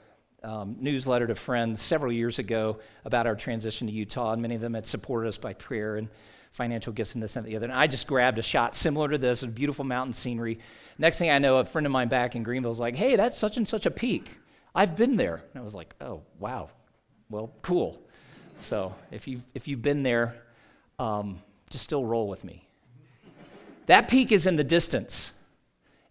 um, 0.44 0.76
newsletter 0.80 1.26
to 1.26 1.34
friends 1.34 1.80
several 1.80 2.12
years 2.12 2.38
ago 2.38 2.78
about 3.04 3.26
our 3.26 3.36
transition 3.36 3.86
to 3.86 3.92
Utah, 3.92 4.32
and 4.32 4.42
many 4.42 4.54
of 4.54 4.60
them 4.60 4.74
had 4.74 4.86
supported 4.86 5.28
us 5.28 5.38
by 5.38 5.54
prayer 5.54 5.96
and 5.96 6.08
financial 6.52 6.92
gifts 6.92 7.14
and 7.14 7.22
this 7.22 7.36
and 7.36 7.46
the 7.46 7.56
other. 7.56 7.66
And 7.66 7.74
I 7.74 7.86
just 7.86 8.06
grabbed 8.06 8.38
a 8.38 8.42
shot 8.42 8.74
similar 8.76 9.08
to 9.08 9.18
this, 9.18 9.42
beautiful 9.42 9.84
mountain 9.84 10.12
scenery. 10.12 10.58
Next 10.98 11.18
thing 11.18 11.30
I 11.30 11.38
know, 11.38 11.56
a 11.58 11.64
friend 11.64 11.86
of 11.86 11.92
mine 11.92 12.08
back 12.08 12.36
in 12.36 12.42
Greenville 12.42 12.70
was 12.70 12.78
like, 12.78 12.94
hey, 12.94 13.16
that's 13.16 13.38
such 13.38 13.56
and 13.56 13.66
such 13.66 13.86
a 13.86 13.90
peak. 13.90 14.36
I've 14.74 14.96
been 14.96 15.16
there. 15.16 15.36
And 15.36 15.60
I 15.60 15.64
was 15.64 15.74
like, 15.74 15.94
oh, 16.00 16.22
wow. 16.38 16.70
Well, 17.30 17.52
cool. 17.62 18.02
So 18.58 18.94
if, 19.10 19.26
you've, 19.26 19.44
if 19.54 19.66
you've 19.66 19.82
been 19.82 20.02
there, 20.02 20.42
um, 20.98 21.40
just 21.70 21.84
still 21.84 22.04
roll 22.04 22.28
with 22.28 22.44
me. 22.44 22.68
That 23.86 24.08
peak 24.08 24.30
is 24.30 24.46
in 24.46 24.56
the 24.56 24.64
distance. 24.64 25.32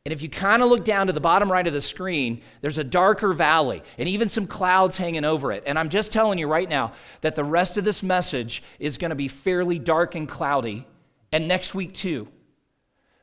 And 0.06 0.12
if 0.12 0.24
you 0.24 0.30
kind 0.30 0.64
of 0.64 0.70
look 0.70 0.84
down 0.84 1.08
to 1.08 1.14
the 1.14 1.20
bottom 1.20 1.52
right 1.52 1.66
of 1.66 1.74
the 1.74 1.82
screen, 1.82 2.42
there's 2.62 2.80
a 2.80 2.84
darker 2.84 3.34
valley 3.34 3.84
and 4.00 4.10
even 4.10 4.30
some 4.30 4.48
clouds 4.48 4.98
hanging 4.98 5.26
over 5.26 5.52
it. 5.52 5.64
And 5.68 5.78
I'm 5.78 5.90
just 5.90 6.12
telling 6.12 6.40
you 6.40 6.48
right 6.48 6.68
now 6.68 6.94
that 7.22 7.36
the 7.36 7.44
rest 7.44 7.78
of 7.78 7.84
this 7.84 8.02
message 8.02 8.64
is 8.80 8.98
going 8.98 9.10
to 9.10 9.16
be 9.16 9.28
fairly 9.28 9.78
dark 9.78 10.16
and 10.16 10.28
cloudy, 10.28 10.88
and 11.32 11.48
next 11.48 11.76
week 11.76 11.94
too. 11.94 12.28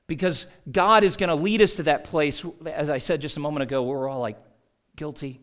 Because 0.07 0.47
God 0.71 1.05
is 1.05 1.17
going 1.17 1.29
to 1.29 1.35
lead 1.35 1.61
us 1.61 1.75
to 1.75 1.83
that 1.85 2.05
place, 2.05 2.45
as 2.65 2.91
I 2.91 2.99
said 2.99 3.21
just 3.21 3.37
a 3.37 3.41
moment 3.41 3.65
ago, 3.65 3.83
where 3.83 3.99
we're 3.99 4.09
all 4.09 4.21
like, 4.21 4.39
guilty. 4.97 5.41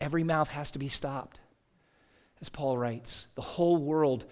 Every 0.00 0.24
mouth 0.24 0.48
has 0.48 0.72
to 0.72 0.78
be 0.78 0.88
stopped. 0.88 1.40
As 2.40 2.48
Paul 2.48 2.76
writes, 2.76 3.28
the 3.34 3.42
whole 3.42 3.76
world 3.76 4.24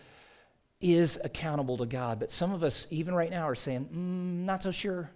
is 0.80 1.21
accountable 1.23 1.76
to 1.76 1.87
God. 1.87 2.19
But 2.19 2.30
some 2.33 2.52
of 2.52 2.64
us, 2.64 2.87
even 2.90 3.14
right 3.14 3.30
now, 3.30 3.49
are 3.49 3.54
saying, 3.54 3.85
mm, 3.85 4.45
not 4.47 4.62
so 4.62 4.73
sure. 4.73 5.11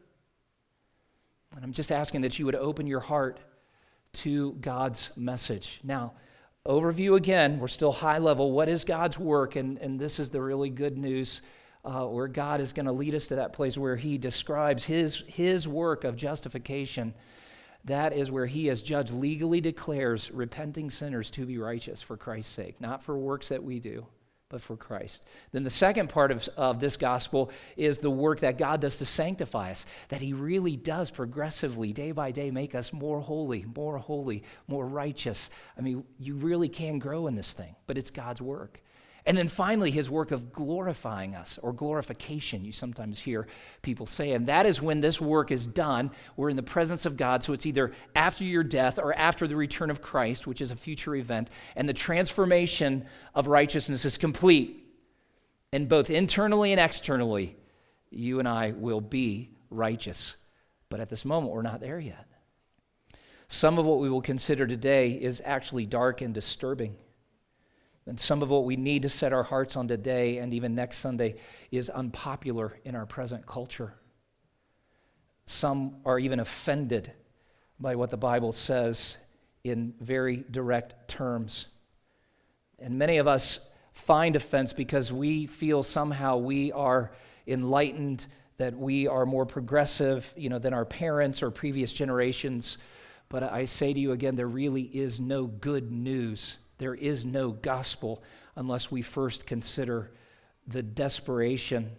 And 1.54 1.64
I'm 1.64 1.72
just 1.72 1.92
asking 1.92 2.22
that 2.22 2.38
you 2.38 2.46
would 2.46 2.54
open 2.54 2.86
your 2.86 3.00
heart 3.00 3.38
to 4.14 4.52
God's 4.54 5.10
message. 5.16 5.80
Now, 5.82 6.14
overview 6.66 7.16
again, 7.16 7.58
we're 7.58 7.68
still 7.68 7.92
high 7.92 8.18
level. 8.18 8.52
What 8.52 8.68
is 8.68 8.84
God's 8.84 9.18
work? 9.18 9.56
And, 9.56 9.78
and 9.78 9.98
this 9.98 10.18
is 10.18 10.30
the 10.30 10.40
really 10.40 10.70
good 10.70 10.98
news 10.98 11.42
uh, 11.84 12.06
where 12.06 12.28
God 12.28 12.60
is 12.60 12.72
going 12.72 12.86
to 12.86 12.92
lead 12.92 13.14
us 13.14 13.26
to 13.28 13.36
that 13.36 13.52
place 13.52 13.76
where 13.76 13.96
He 13.96 14.18
describes 14.18 14.84
His, 14.84 15.22
his 15.26 15.68
work 15.68 16.04
of 16.04 16.16
justification. 16.16 17.14
That 17.84 18.14
is 18.14 18.30
where 18.30 18.46
He, 18.46 18.70
as 18.70 18.82
judge, 18.82 19.10
legally 19.10 19.60
declares 19.60 20.30
repenting 20.30 20.90
sinners 20.90 21.30
to 21.32 21.44
be 21.44 21.58
righteous 21.58 22.00
for 22.00 22.16
Christ's 22.16 22.52
sake, 22.52 22.80
not 22.80 23.02
for 23.02 23.18
works 23.18 23.48
that 23.48 23.62
we 23.62 23.80
do 23.80 24.06
but 24.54 24.62
for 24.62 24.76
Christ. 24.76 25.24
Then 25.50 25.64
the 25.64 25.68
second 25.68 26.10
part 26.10 26.30
of, 26.30 26.48
of 26.56 26.78
this 26.78 26.96
gospel 26.96 27.50
is 27.76 27.98
the 27.98 28.08
work 28.08 28.38
that 28.38 28.56
God 28.56 28.80
does 28.80 28.98
to 28.98 29.04
sanctify 29.04 29.72
us, 29.72 29.84
that 30.10 30.20
He 30.20 30.32
really 30.32 30.76
does 30.76 31.10
progressively, 31.10 31.92
day 31.92 32.12
by 32.12 32.30
day, 32.30 32.52
make 32.52 32.76
us 32.76 32.92
more 32.92 33.20
holy, 33.20 33.66
more 33.74 33.98
holy, 33.98 34.44
more 34.68 34.86
righteous. 34.86 35.50
I 35.76 35.80
mean, 35.80 36.04
you 36.20 36.36
really 36.36 36.68
can 36.68 37.00
grow 37.00 37.26
in 37.26 37.34
this 37.34 37.52
thing, 37.52 37.74
but 37.88 37.98
it's 37.98 38.10
God's 38.10 38.40
work. 38.40 38.80
And 39.26 39.38
then 39.38 39.48
finally, 39.48 39.90
his 39.90 40.10
work 40.10 40.32
of 40.32 40.52
glorifying 40.52 41.34
us, 41.34 41.58
or 41.62 41.72
glorification, 41.72 42.62
you 42.62 42.72
sometimes 42.72 43.18
hear 43.18 43.46
people 43.80 44.04
say. 44.04 44.32
And 44.32 44.46
that 44.48 44.66
is 44.66 44.82
when 44.82 45.00
this 45.00 45.18
work 45.18 45.50
is 45.50 45.66
done. 45.66 46.10
We're 46.36 46.50
in 46.50 46.56
the 46.56 46.62
presence 46.62 47.06
of 47.06 47.16
God. 47.16 47.42
So 47.42 47.54
it's 47.54 47.64
either 47.64 47.92
after 48.14 48.44
your 48.44 48.62
death 48.62 48.98
or 48.98 49.14
after 49.14 49.46
the 49.46 49.56
return 49.56 49.88
of 49.90 50.02
Christ, 50.02 50.46
which 50.46 50.60
is 50.60 50.70
a 50.70 50.76
future 50.76 51.14
event. 51.14 51.48
And 51.74 51.88
the 51.88 51.94
transformation 51.94 53.06
of 53.34 53.46
righteousness 53.46 54.04
is 54.04 54.18
complete. 54.18 54.86
And 55.72 55.88
both 55.88 56.10
internally 56.10 56.72
and 56.72 56.80
externally, 56.80 57.56
you 58.10 58.40
and 58.40 58.46
I 58.46 58.72
will 58.72 59.00
be 59.00 59.56
righteous. 59.70 60.36
But 60.90 61.00
at 61.00 61.08
this 61.08 61.24
moment, 61.24 61.54
we're 61.54 61.62
not 61.62 61.80
there 61.80 61.98
yet. 61.98 62.26
Some 63.48 63.78
of 63.78 63.86
what 63.86 64.00
we 64.00 64.10
will 64.10 64.22
consider 64.22 64.66
today 64.66 65.12
is 65.12 65.40
actually 65.44 65.86
dark 65.86 66.20
and 66.20 66.34
disturbing. 66.34 66.94
And 68.06 68.20
some 68.20 68.42
of 68.42 68.50
what 68.50 68.64
we 68.64 68.76
need 68.76 69.02
to 69.02 69.08
set 69.08 69.32
our 69.32 69.42
hearts 69.42 69.76
on 69.76 69.88
today 69.88 70.38
and 70.38 70.52
even 70.52 70.74
next 70.74 70.98
Sunday 70.98 71.36
is 71.70 71.88
unpopular 71.88 72.78
in 72.84 72.94
our 72.94 73.06
present 73.06 73.46
culture. 73.46 73.94
Some 75.46 75.96
are 76.04 76.18
even 76.18 76.40
offended 76.40 77.12
by 77.80 77.96
what 77.96 78.10
the 78.10 78.16
Bible 78.16 78.52
says 78.52 79.16
in 79.62 79.94
very 80.00 80.44
direct 80.50 81.08
terms. 81.08 81.66
And 82.78 82.98
many 82.98 83.16
of 83.18 83.26
us 83.26 83.60
find 83.92 84.36
offense 84.36 84.72
because 84.72 85.12
we 85.12 85.46
feel 85.46 85.82
somehow 85.82 86.36
we 86.36 86.72
are 86.72 87.12
enlightened, 87.46 88.26
that 88.58 88.76
we 88.76 89.06
are 89.06 89.24
more 89.24 89.46
progressive, 89.46 90.32
you 90.36 90.50
know, 90.50 90.58
than 90.58 90.74
our 90.74 90.84
parents 90.84 91.42
or 91.42 91.50
previous 91.50 91.92
generations. 91.92 92.76
But 93.30 93.42
I 93.42 93.64
say 93.64 93.94
to 93.94 94.00
you 94.00 94.12
again, 94.12 94.36
there 94.36 94.46
really 94.46 94.82
is 94.82 95.20
no 95.20 95.46
good 95.46 95.90
news 95.90 96.58
there 96.84 96.94
is 96.94 97.24
no 97.24 97.50
gospel 97.50 98.22
unless 98.56 98.90
we 98.90 99.00
first 99.00 99.46
consider 99.46 100.10
the 100.66 100.82
desperation 100.82 101.90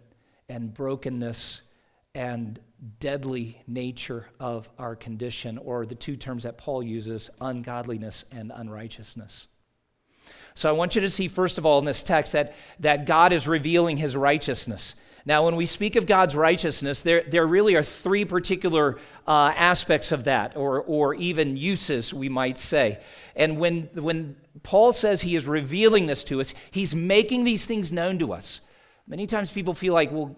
and 0.47 0.71
brokenness 0.71 1.63
and 2.13 2.59
deadly 2.99 3.59
nature 3.65 4.27
of 4.39 4.69
our 4.77 4.95
condition, 4.95 5.57
or 5.57 5.87
the 5.87 5.95
two 5.95 6.15
terms 6.15 6.43
that 6.43 6.59
Paul 6.59 6.83
uses 6.83 7.31
ungodliness 7.41 8.25
and 8.31 8.51
unrighteousness. 8.55 9.47
So 10.53 10.69
I 10.69 10.73
want 10.73 10.93
you 10.93 11.01
to 11.01 11.09
see, 11.09 11.29
first 11.29 11.57
of 11.57 11.65
all, 11.65 11.79
in 11.79 11.85
this 11.85 12.03
text, 12.03 12.33
that, 12.33 12.53
that 12.81 13.07
God 13.07 13.31
is 13.31 13.47
revealing 13.47 13.97
his 13.97 14.15
righteousness. 14.15 14.93
Now, 15.27 15.45
when 15.45 15.55
we 15.55 15.65
speak 15.65 15.95
of 15.95 16.05
God's 16.05 16.35
righteousness, 16.35 17.01
there, 17.01 17.23
there 17.23 17.47
really 17.47 17.73
are 17.73 17.81
three 17.81 18.25
particular 18.25 18.99
uh, 19.27 19.53
aspects 19.55 20.11
of 20.11 20.25
that, 20.25 20.55
or, 20.55 20.81
or 20.81 21.15
even 21.15 21.57
uses, 21.57 22.13
we 22.13 22.29
might 22.29 22.59
say. 22.59 22.99
And 23.35 23.57
when, 23.57 23.89
when 23.95 24.35
Paul 24.61 24.93
says 24.93 25.21
he 25.21 25.35
is 25.35 25.47
revealing 25.47 26.05
this 26.05 26.23
to 26.25 26.41
us, 26.41 26.53
he's 26.69 26.93
making 26.93 27.43
these 27.43 27.65
things 27.65 27.91
known 27.91 28.19
to 28.19 28.33
us. 28.33 28.61
Many 29.07 29.25
times 29.25 29.51
people 29.51 29.73
feel 29.73 29.95
like, 29.95 30.11
well, 30.11 30.35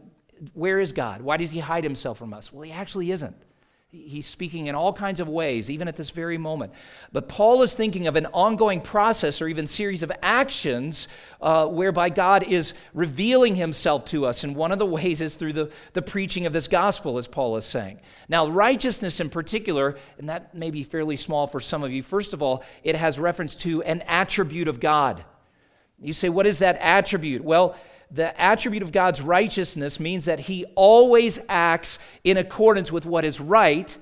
where 0.53 0.79
is 0.79 0.93
God? 0.93 1.21
Why 1.21 1.35
does 1.35 1.51
he 1.51 1.59
hide 1.59 1.83
himself 1.83 2.17
from 2.17 2.33
us? 2.33 2.53
Well, 2.53 2.63
he 2.63 2.71
actually 2.71 3.11
isn't. 3.11 3.35
He's 3.89 4.25
speaking 4.25 4.67
in 4.67 4.75
all 4.75 4.91
kinds 4.91 5.21
of 5.21 5.29
ways, 5.29 5.69
even 5.69 5.87
at 5.87 5.95
this 5.95 6.09
very 6.09 6.37
moment. 6.37 6.73
But 7.13 7.29
Paul 7.29 7.61
is 7.61 7.73
thinking 7.73 8.07
of 8.07 8.17
an 8.17 8.25
ongoing 8.27 8.81
process 8.81 9.41
or 9.41 9.47
even 9.47 9.65
series 9.65 10.03
of 10.03 10.11
actions 10.21 11.07
uh, 11.41 11.67
whereby 11.67 12.09
God 12.09 12.43
is 12.43 12.73
revealing 12.93 13.55
himself 13.55 14.03
to 14.05 14.25
us. 14.25 14.43
And 14.43 14.57
one 14.57 14.73
of 14.73 14.77
the 14.77 14.85
ways 14.85 15.21
is 15.21 15.37
through 15.37 15.53
the, 15.53 15.71
the 15.93 16.01
preaching 16.01 16.45
of 16.45 16.51
this 16.51 16.67
gospel, 16.67 17.17
as 17.17 17.29
Paul 17.29 17.55
is 17.55 17.63
saying. 17.63 18.01
Now, 18.27 18.47
righteousness 18.47 19.21
in 19.21 19.29
particular, 19.29 19.97
and 20.17 20.27
that 20.27 20.53
may 20.53 20.69
be 20.69 20.83
fairly 20.83 21.15
small 21.15 21.47
for 21.47 21.61
some 21.61 21.81
of 21.81 21.91
you, 21.91 22.03
first 22.03 22.33
of 22.33 22.43
all, 22.43 22.65
it 22.83 22.97
has 22.97 23.17
reference 23.17 23.55
to 23.55 23.83
an 23.83 24.01
attribute 24.01 24.67
of 24.67 24.81
God. 24.81 25.23
You 25.97 26.11
say, 26.11 26.27
what 26.27 26.45
is 26.45 26.59
that 26.59 26.77
attribute? 26.81 27.41
Well, 27.41 27.77
the 28.11 28.39
attribute 28.39 28.83
of 28.83 28.91
God's 28.91 29.21
righteousness 29.21 29.99
means 29.99 30.25
that 30.25 30.39
he 30.39 30.65
always 30.75 31.39
acts 31.49 31.99
in 32.23 32.37
accordance 32.37 32.91
with 32.91 33.05
what 33.05 33.25
is 33.25 33.39
right 33.39 33.97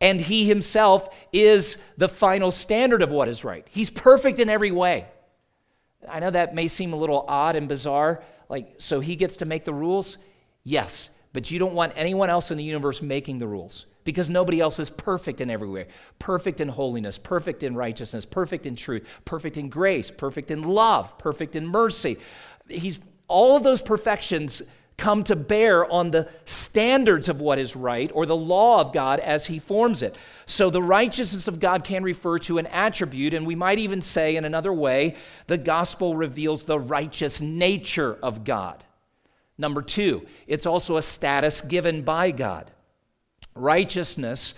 And 0.00 0.20
he 0.20 0.46
himself 0.46 1.08
is 1.32 1.78
the 1.96 2.08
final 2.08 2.50
standard 2.50 3.02
of 3.02 3.10
what 3.10 3.28
is 3.28 3.44
right. 3.44 3.66
He's 3.70 3.90
perfect 3.90 4.38
in 4.38 4.50
every 4.50 4.70
way. 4.70 5.06
I 6.08 6.20
know 6.20 6.30
that 6.30 6.54
may 6.54 6.68
seem 6.68 6.92
a 6.92 6.96
little 6.96 7.24
odd 7.26 7.56
and 7.56 7.68
bizarre. 7.68 8.22
Like, 8.48 8.74
so 8.78 9.00
he 9.00 9.16
gets 9.16 9.36
to 9.36 9.46
make 9.46 9.64
the 9.64 9.72
rules? 9.72 10.18
Yes, 10.64 11.10
but 11.32 11.50
you 11.50 11.58
don't 11.58 11.74
want 11.74 11.92
anyone 11.96 12.30
else 12.30 12.50
in 12.50 12.58
the 12.58 12.64
universe 12.64 13.00
making 13.00 13.38
the 13.38 13.46
rules 13.46 13.86
because 14.04 14.30
nobody 14.30 14.60
else 14.60 14.78
is 14.78 14.90
perfect 14.90 15.40
in 15.40 15.50
every 15.50 15.68
way 15.68 15.86
perfect 16.18 16.60
in 16.60 16.68
holiness, 16.68 17.18
perfect 17.18 17.62
in 17.62 17.74
righteousness, 17.74 18.24
perfect 18.24 18.66
in 18.66 18.76
truth, 18.76 19.06
perfect 19.24 19.56
in 19.56 19.68
grace, 19.68 20.10
perfect 20.10 20.50
in 20.50 20.62
love, 20.62 21.18
perfect 21.18 21.56
in 21.56 21.66
mercy. 21.66 22.18
He's 22.68 23.00
all 23.28 23.56
of 23.56 23.62
those 23.62 23.82
perfections 23.82 24.62
come 24.96 25.22
to 25.24 25.36
bear 25.36 25.90
on 25.92 26.10
the 26.10 26.28
standards 26.46 27.28
of 27.28 27.40
what 27.40 27.58
is 27.58 27.76
right 27.76 28.10
or 28.14 28.24
the 28.24 28.36
law 28.36 28.80
of 28.80 28.92
God 28.92 29.20
as 29.20 29.46
he 29.46 29.58
forms 29.58 30.02
it. 30.02 30.16
So 30.46 30.70
the 30.70 30.82
righteousness 30.82 31.48
of 31.48 31.60
God 31.60 31.84
can 31.84 32.02
refer 32.02 32.38
to 32.38 32.58
an 32.58 32.66
attribute, 32.68 33.34
and 33.34 33.46
we 33.46 33.54
might 33.54 33.78
even 33.78 34.00
say 34.00 34.36
in 34.36 34.44
another 34.44 34.72
way, 34.72 35.16
the 35.48 35.58
gospel 35.58 36.16
reveals 36.16 36.64
the 36.64 36.78
righteous 36.78 37.40
nature 37.40 38.18
of 38.22 38.44
God. 38.44 38.82
Number 39.58 39.82
two, 39.82 40.26
it's 40.46 40.66
also 40.66 40.96
a 40.96 41.02
status 41.02 41.60
given 41.60 42.02
by 42.02 42.30
God. 42.30 42.70
Righteousness 43.54 44.54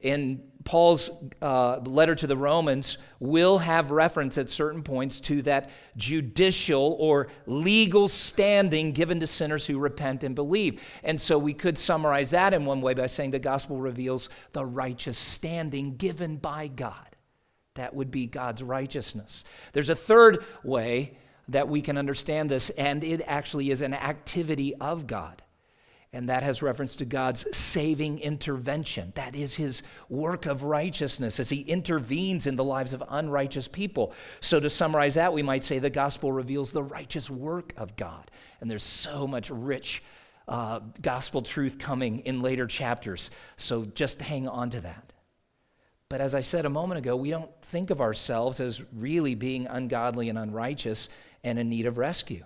in 0.00 0.42
Paul's 0.70 1.10
uh, 1.42 1.80
letter 1.80 2.14
to 2.14 2.28
the 2.28 2.36
Romans 2.36 2.98
will 3.18 3.58
have 3.58 3.90
reference 3.90 4.38
at 4.38 4.48
certain 4.48 4.84
points 4.84 5.20
to 5.22 5.42
that 5.42 5.68
judicial 5.96 6.96
or 7.00 7.26
legal 7.44 8.06
standing 8.06 8.92
given 8.92 9.18
to 9.18 9.26
sinners 9.26 9.66
who 9.66 9.80
repent 9.80 10.22
and 10.22 10.36
believe. 10.36 10.80
And 11.02 11.20
so 11.20 11.38
we 11.38 11.54
could 11.54 11.76
summarize 11.76 12.30
that 12.30 12.54
in 12.54 12.66
one 12.66 12.82
way 12.82 12.94
by 12.94 13.06
saying 13.06 13.30
the 13.30 13.40
gospel 13.40 13.78
reveals 13.78 14.28
the 14.52 14.64
righteous 14.64 15.18
standing 15.18 15.96
given 15.96 16.36
by 16.36 16.68
God. 16.68 17.16
That 17.74 17.92
would 17.92 18.12
be 18.12 18.28
God's 18.28 18.62
righteousness. 18.62 19.42
There's 19.72 19.90
a 19.90 19.96
third 19.96 20.44
way 20.62 21.18
that 21.48 21.66
we 21.66 21.82
can 21.82 21.98
understand 21.98 22.48
this, 22.48 22.70
and 22.70 23.02
it 23.02 23.22
actually 23.26 23.72
is 23.72 23.80
an 23.80 23.92
activity 23.94 24.76
of 24.76 25.08
God. 25.08 25.42
And 26.12 26.28
that 26.28 26.42
has 26.42 26.60
reference 26.60 26.96
to 26.96 27.04
God's 27.04 27.46
saving 27.56 28.18
intervention. 28.18 29.12
That 29.14 29.36
is 29.36 29.54
his 29.54 29.82
work 30.08 30.46
of 30.46 30.64
righteousness 30.64 31.38
as 31.38 31.48
he 31.48 31.60
intervenes 31.60 32.48
in 32.48 32.56
the 32.56 32.64
lives 32.64 32.92
of 32.92 33.04
unrighteous 33.08 33.68
people. 33.68 34.12
So, 34.40 34.58
to 34.58 34.68
summarize 34.68 35.14
that, 35.14 35.32
we 35.32 35.42
might 35.42 35.62
say 35.62 35.78
the 35.78 35.88
gospel 35.88 36.32
reveals 36.32 36.72
the 36.72 36.82
righteous 36.82 37.30
work 37.30 37.72
of 37.76 37.94
God. 37.94 38.28
And 38.60 38.68
there's 38.68 38.82
so 38.82 39.28
much 39.28 39.50
rich 39.50 40.02
uh, 40.48 40.80
gospel 41.00 41.42
truth 41.42 41.78
coming 41.78 42.20
in 42.20 42.42
later 42.42 42.66
chapters. 42.66 43.30
So, 43.56 43.84
just 43.84 44.20
hang 44.20 44.48
on 44.48 44.70
to 44.70 44.80
that. 44.80 45.12
But 46.08 46.20
as 46.20 46.34
I 46.34 46.40
said 46.40 46.66
a 46.66 46.70
moment 46.70 46.98
ago, 46.98 47.14
we 47.14 47.30
don't 47.30 47.50
think 47.62 47.90
of 47.90 48.00
ourselves 48.00 48.58
as 48.58 48.82
really 48.92 49.36
being 49.36 49.68
ungodly 49.68 50.28
and 50.28 50.36
unrighteous 50.36 51.08
and 51.44 51.56
in 51.56 51.68
need 51.70 51.86
of 51.86 51.98
rescue. 51.98 52.44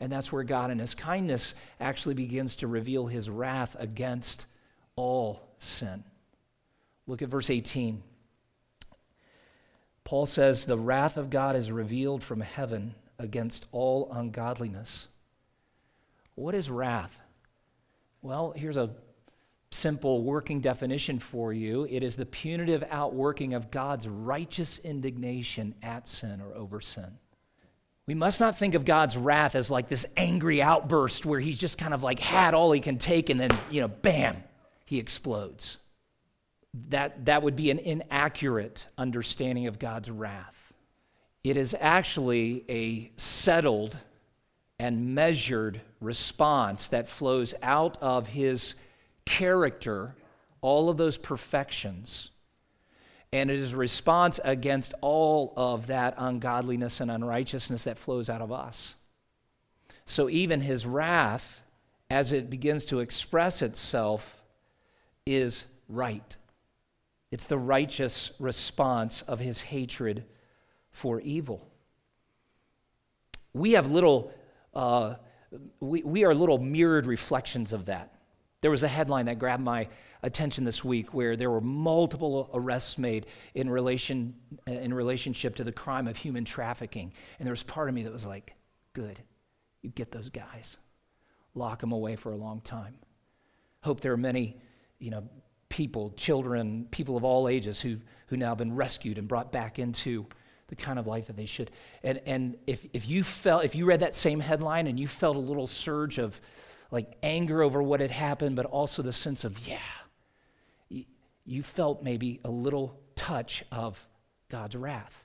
And 0.00 0.10
that's 0.10 0.32
where 0.32 0.42
God, 0.42 0.70
in 0.70 0.78
His 0.78 0.94
kindness, 0.94 1.54
actually 1.78 2.14
begins 2.14 2.56
to 2.56 2.66
reveal 2.66 3.06
His 3.06 3.28
wrath 3.28 3.76
against 3.78 4.46
all 4.96 5.42
sin. 5.58 6.02
Look 7.06 7.22
at 7.22 7.28
verse 7.28 7.50
18. 7.50 8.02
Paul 10.04 10.26
says, 10.26 10.64
The 10.64 10.78
wrath 10.78 11.16
of 11.16 11.30
God 11.30 11.54
is 11.54 11.70
revealed 11.70 12.22
from 12.22 12.40
heaven 12.40 12.94
against 13.18 13.66
all 13.72 14.10
ungodliness. 14.12 15.08
What 16.34 16.54
is 16.54 16.70
wrath? 16.70 17.20
Well, 18.22 18.52
here's 18.56 18.76
a 18.76 18.90
simple 19.70 20.24
working 20.24 20.60
definition 20.60 21.18
for 21.18 21.52
you 21.52 21.86
it 21.88 22.02
is 22.02 22.16
the 22.16 22.26
punitive 22.26 22.82
outworking 22.90 23.54
of 23.54 23.70
God's 23.70 24.08
righteous 24.08 24.78
indignation 24.80 25.74
at 25.82 26.08
sin 26.08 26.40
or 26.40 26.54
over 26.54 26.80
sin. 26.80 27.18
We 28.10 28.14
must 28.14 28.40
not 28.40 28.58
think 28.58 28.74
of 28.74 28.84
God's 28.84 29.16
wrath 29.16 29.54
as 29.54 29.70
like 29.70 29.86
this 29.86 30.04
angry 30.16 30.60
outburst 30.60 31.24
where 31.24 31.38
he's 31.38 31.60
just 31.60 31.78
kind 31.78 31.94
of 31.94 32.02
like 32.02 32.18
had 32.18 32.54
all 32.54 32.72
he 32.72 32.80
can 32.80 32.98
take 32.98 33.30
and 33.30 33.38
then, 33.38 33.50
you 33.70 33.80
know, 33.80 33.86
bam, 33.86 34.42
he 34.84 34.98
explodes. 34.98 35.78
That, 36.88 37.26
that 37.26 37.44
would 37.44 37.54
be 37.54 37.70
an 37.70 37.78
inaccurate 37.78 38.88
understanding 38.98 39.68
of 39.68 39.78
God's 39.78 40.10
wrath. 40.10 40.72
It 41.44 41.56
is 41.56 41.76
actually 41.78 42.64
a 42.68 43.12
settled 43.16 43.96
and 44.80 45.14
measured 45.14 45.80
response 46.00 46.88
that 46.88 47.08
flows 47.08 47.54
out 47.62 47.96
of 48.00 48.26
his 48.26 48.74
character, 49.24 50.16
all 50.62 50.90
of 50.90 50.96
those 50.96 51.16
perfections 51.16 52.32
and 53.32 53.50
it 53.50 53.58
is 53.58 53.74
a 53.74 53.76
response 53.76 54.40
against 54.42 54.94
all 55.00 55.52
of 55.56 55.86
that 55.86 56.14
ungodliness 56.18 57.00
and 57.00 57.10
unrighteousness 57.10 57.84
that 57.84 57.98
flows 57.98 58.28
out 58.28 58.40
of 58.40 58.50
us. 58.50 58.96
So 60.04 60.28
even 60.28 60.60
his 60.60 60.84
wrath, 60.84 61.62
as 62.08 62.32
it 62.32 62.50
begins 62.50 62.86
to 62.86 62.98
express 62.98 63.62
itself, 63.62 64.42
is 65.24 65.64
right. 65.88 66.36
It's 67.30 67.46
the 67.46 67.58
righteous 67.58 68.32
response 68.40 69.22
of 69.22 69.38
his 69.38 69.60
hatred 69.60 70.24
for 70.90 71.20
evil. 71.20 71.64
We 73.52 73.72
have 73.72 73.90
little, 73.90 74.32
uh, 74.74 75.14
we, 75.78 76.02
we 76.02 76.24
are 76.24 76.34
little 76.34 76.58
mirrored 76.58 77.06
reflections 77.06 77.72
of 77.72 77.86
that. 77.86 78.12
There 78.60 78.70
was 78.70 78.82
a 78.82 78.88
headline 78.88 79.26
that 79.26 79.38
grabbed 79.38 79.62
my 79.62 79.88
attention 80.22 80.64
this 80.64 80.84
week 80.84 81.14
where 81.14 81.34
there 81.36 81.50
were 81.50 81.62
multiple 81.62 82.50
arrests 82.52 82.98
made 82.98 83.26
in, 83.54 83.70
relation, 83.70 84.34
in 84.66 84.92
relationship 84.92 85.56
to 85.56 85.64
the 85.64 85.72
crime 85.72 86.06
of 86.06 86.16
human 86.16 86.44
trafficking. 86.44 87.12
And 87.38 87.46
there 87.46 87.52
was 87.52 87.62
part 87.62 87.88
of 87.88 87.94
me 87.94 88.02
that 88.02 88.12
was 88.12 88.26
like, 88.26 88.54
good, 88.92 89.18
you 89.80 89.90
get 89.90 90.12
those 90.12 90.28
guys, 90.28 90.78
lock 91.54 91.80
them 91.80 91.92
away 91.92 92.16
for 92.16 92.32
a 92.32 92.36
long 92.36 92.60
time. 92.60 92.94
Hope 93.82 94.02
there 94.02 94.12
are 94.12 94.18
many, 94.18 94.58
you 94.98 95.10
know, 95.10 95.26
people, 95.70 96.10
children, 96.16 96.86
people 96.90 97.16
of 97.16 97.24
all 97.24 97.48
ages 97.48 97.80
who, 97.80 97.96
who 98.26 98.36
now 98.36 98.50
have 98.50 98.58
been 98.58 98.76
rescued 98.76 99.16
and 99.16 99.26
brought 99.26 99.52
back 99.52 99.78
into 99.78 100.26
the 100.66 100.76
kind 100.76 100.98
of 100.98 101.06
life 101.06 101.28
that 101.28 101.36
they 101.36 101.46
should. 101.46 101.70
And, 102.02 102.20
and 102.26 102.56
if, 102.66 102.86
if 102.92 103.08
you 103.08 103.24
felt, 103.24 103.64
if 103.64 103.74
you 103.74 103.86
read 103.86 104.00
that 104.00 104.14
same 104.14 104.38
headline 104.38 104.86
and 104.86 105.00
you 105.00 105.08
felt 105.08 105.36
a 105.36 105.40
little 105.40 105.66
surge 105.66 106.18
of, 106.18 106.40
like 106.90 107.16
anger 107.22 107.62
over 107.62 107.82
what 107.82 108.00
had 108.00 108.10
happened, 108.10 108.56
but 108.56 108.66
also 108.66 109.02
the 109.02 109.12
sense 109.12 109.44
of, 109.44 109.66
yeah, 109.66 109.78
you 111.46 111.62
felt 111.62 112.02
maybe 112.02 112.40
a 112.44 112.50
little 112.50 113.00
touch 113.14 113.64
of 113.72 114.06
God's 114.48 114.76
wrath. 114.76 115.24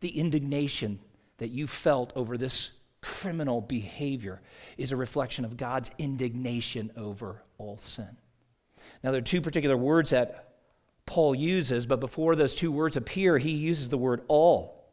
The 0.00 0.18
indignation 0.18 0.98
that 1.38 1.48
you 1.48 1.66
felt 1.66 2.12
over 2.16 2.36
this 2.36 2.70
criminal 3.00 3.60
behavior 3.60 4.40
is 4.78 4.92
a 4.92 4.96
reflection 4.96 5.44
of 5.44 5.56
God's 5.56 5.90
indignation 5.98 6.90
over 6.96 7.42
all 7.58 7.78
sin. 7.78 8.16
Now, 9.02 9.10
there 9.10 9.18
are 9.18 9.22
two 9.22 9.40
particular 9.40 9.76
words 9.76 10.10
that 10.10 10.54
Paul 11.06 11.34
uses, 11.34 11.86
but 11.86 12.00
before 12.00 12.36
those 12.36 12.54
two 12.54 12.70
words 12.70 12.96
appear, 12.96 13.38
he 13.38 13.50
uses 13.50 13.88
the 13.88 13.98
word 13.98 14.22
all. 14.28 14.84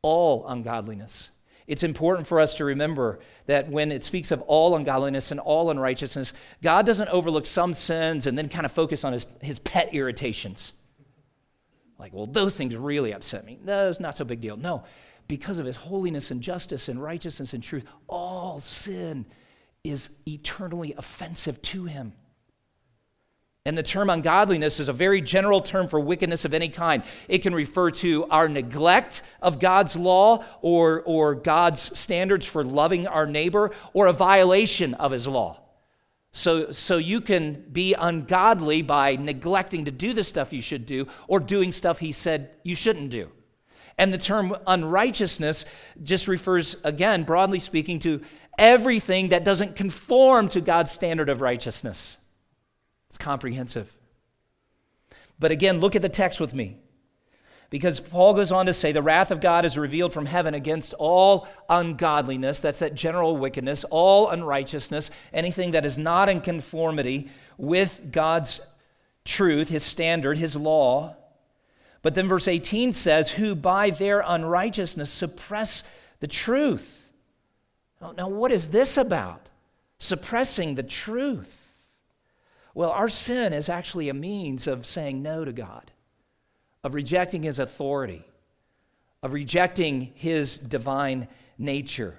All 0.00 0.46
ungodliness. 0.48 1.30
It's 1.66 1.82
important 1.82 2.26
for 2.26 2.40
us 2.40 2.56
to 2.56 2.64
remember 2.64 3.20
that 3.46 3.68
when 3.70 3.92
it 3.92 4.04
speaks 4.04 4.30
of 4.30 4.40
all 4.42 4.76
ungodliness 4.76 5.30
and 5.30 5.40
all 5.40 5.70
unrighteousness, 5.70 6.32
God 6.62 6.86
doesn't 6.86 7.08
overlook 7.08 7.46
some 7.46 7.72
sins 7.74 8.26
and 8.26 8.36
then 8.36 8.48
kind 8.48 8.64
of 8.64 8.72
focus 8.72 9.04
on 9.04 9.12
his, 9.12 9.26
his 9.40 9.58
pet 9.60 9.94
irritations. 9.94 10.72
Like, 11.98 12.12
well, 12.12 12.26
those 12.26 12.56
things 12.56 12.76
really 12.76 13.12
upset 13.12 13.44
me. 13.44 13.58
That's 13.62 14.00
not 14.00 14.16
so 14.16 14.24
big 14.24 14.40
deal. 14.40 14.56
No, 14.56 14.84
because 15.28 15.58
of 15.58 15.66
his 15.66 15.76
holiness 15.76 16.30
and 16.30 16.40
justice 16.40 16.88
and 16.88 17.00
righteousness 17.00 17.54
and 17.54 17.62
truth, 17.62 17.84
all 18.08 18.58
sin 18.58 19.24
is 19.84 20.10
eternally 20.26 20.94
offensive 20.96 21.60
to 21.62 21.84
him. 21.84 22.12
And 23.64 23.78
the 23.78 23.82
term 23.84 24.10
ungodliness 24.10 24.80
is 24.80 24.88
a 24.88 24.92
very 24.92 25.20
general 25.20 25.60
term 25.60 25.86
for 25.86 26.00
wickedness 26.00 26.44
of 26.44 26.52
any 26.52 26.68
kind. 26.68 27.04
It 27.28 27.38
can 27.38 27.54
refer 27.54 27.92
to 27.92 28.24
our 28.24 28.48
neglect 28.48 29.22
of 29.40 29.60
God's 29.60 29.94
law 29.94 30.44
or, 30.62 31.02
or 31.02 31.36
God's 31.36 31.96
standards 31.96 32.44
for 32.44 32.64
loving 32.64 33.06
our 33.06 33.26
neighbor 33.26 33.70
or 33.92 34.08
a 34.08 34.12
violation 34.12 34.94
of 34.94 35.12
his 35.12 35.28
law. 35.28 35.60
So, 36.32 36.72
so 36.72 36.96
you 36.96 37.20
can 37.20 37.66
be 37.70 37.94
ungodly 37.94 38.82
by 38.82 39.14
neglecting 39.16 39.84
to 39.84 39.92
do 39.92 40.12
the 40.12 40.24
stuff 40.24 40.52
you 40.52 40.62
should 40.62 40.84
do 40.84 41.06
or 41.28 41.38
doing 41.38 41.70
stuff 41.70 42.00
he 42.00 42.10
said 42.10 42.50
you 42.64 42.74
shouldn't 42.74 43.10
do. 43.10 43.30
And 43.96 44.12
the 44.12 44.18
term 44.18 44.56
unrighteousness 44.66 45.66
just 46.02 46.26
refers, 46.26 46.76
again, 46.82 47.22
broadly 47.22 47.60
speaking, 47.60 48.00
to 48.00 48.22
everything 48.58 49.28
that 49.28 49.44
doesn't 49.44 49.76
conform 49.76 50.48
to 50.48 50.60
God's 50.60 50.90
standard 50.90 51.28
of 51.28 51.42
righteousness. 51.42 52.16
It's 53.12 53.18
comprehensive. 53.18 53.94
But 55.38 55.50
again, 55.50 55.80
look 55.80 55.94
at 55.94 56.00
the 56.00 56.08
text 56.08 56.40
with 56.40 56.54
me. 56.54 56.78
Because 57.68 58.00
Paul 58.00 58.32
goes 58.32 58.50
on 58.50 58.64
to 58.64 58.72
say, 58.72 58.90
the 58.90 59.02
wrath 59.02 59.30
of 59.30 59.42
God 59.42 59.66
is 59.66 59.76
revealed 59.76 60.14
from 60.14 60.24
heaven 60.24 60.54
against 60.54 60.94
all 60.94 61.46
ungodliness, 61.68 62.60
that's 62.60 62.78
that 62.78 62.94
general 62.94 63.36
wickedness, 63.36 63.84
all 63.84 64.30
unrighteousness, 64.30 65.10
anything 65.30 65.72
that 65.72 65.84
is 65.84 65.98
not 65.98 66.30
in 66.30 66.40
conformity 66.40 67.28
with 67.58 68.08
God's 68.10 68.62
truth, 69.26 69.68
his 69.68 69.82
standard, 69.82 70.38
his 70.38 70.56
law. 70.56 71.14
But 72.00 72.14
then 72.14 72.28
verse 72.28 72.48
18 72.48 72.94
says, 72.94 73.32
who 73.32 73.54
by 73.54 73.90
their 73.90 74.24
unrighteousness 74.26 75.10
suppress 75.10 75.84
the 76.20 76.28
truth. 76.28 77.10
Now, 78.00 78.28
what 78.28 78.52
is 78.52 78.70
this 78.70 78.96
about? 78.96 79.50
Suppressing 79.98 80.76
the 80.76 80.82
truth. 80.82 81.58
Well, 82.74 82.90
our 82.90 83.08
sin 83.08 83.52
is 83.52 83.68
actually 83.68 84.08
a 84.08 84.14
means 84.14 84.66
of 84.66 84.86
saying 84.86 85.22
no 85.22 85.44
to 85.44 85.52
God, 85.52 85.90
of 86.82 86.94
rejecting 86.94 87.42
his 87.42 87.58
authority, 87.58 88.24
of 89.22 89.32
rejecting 89.32 90.12
his 90.14 90.58
divine 90.58 91.28
nature. 91.58 92.16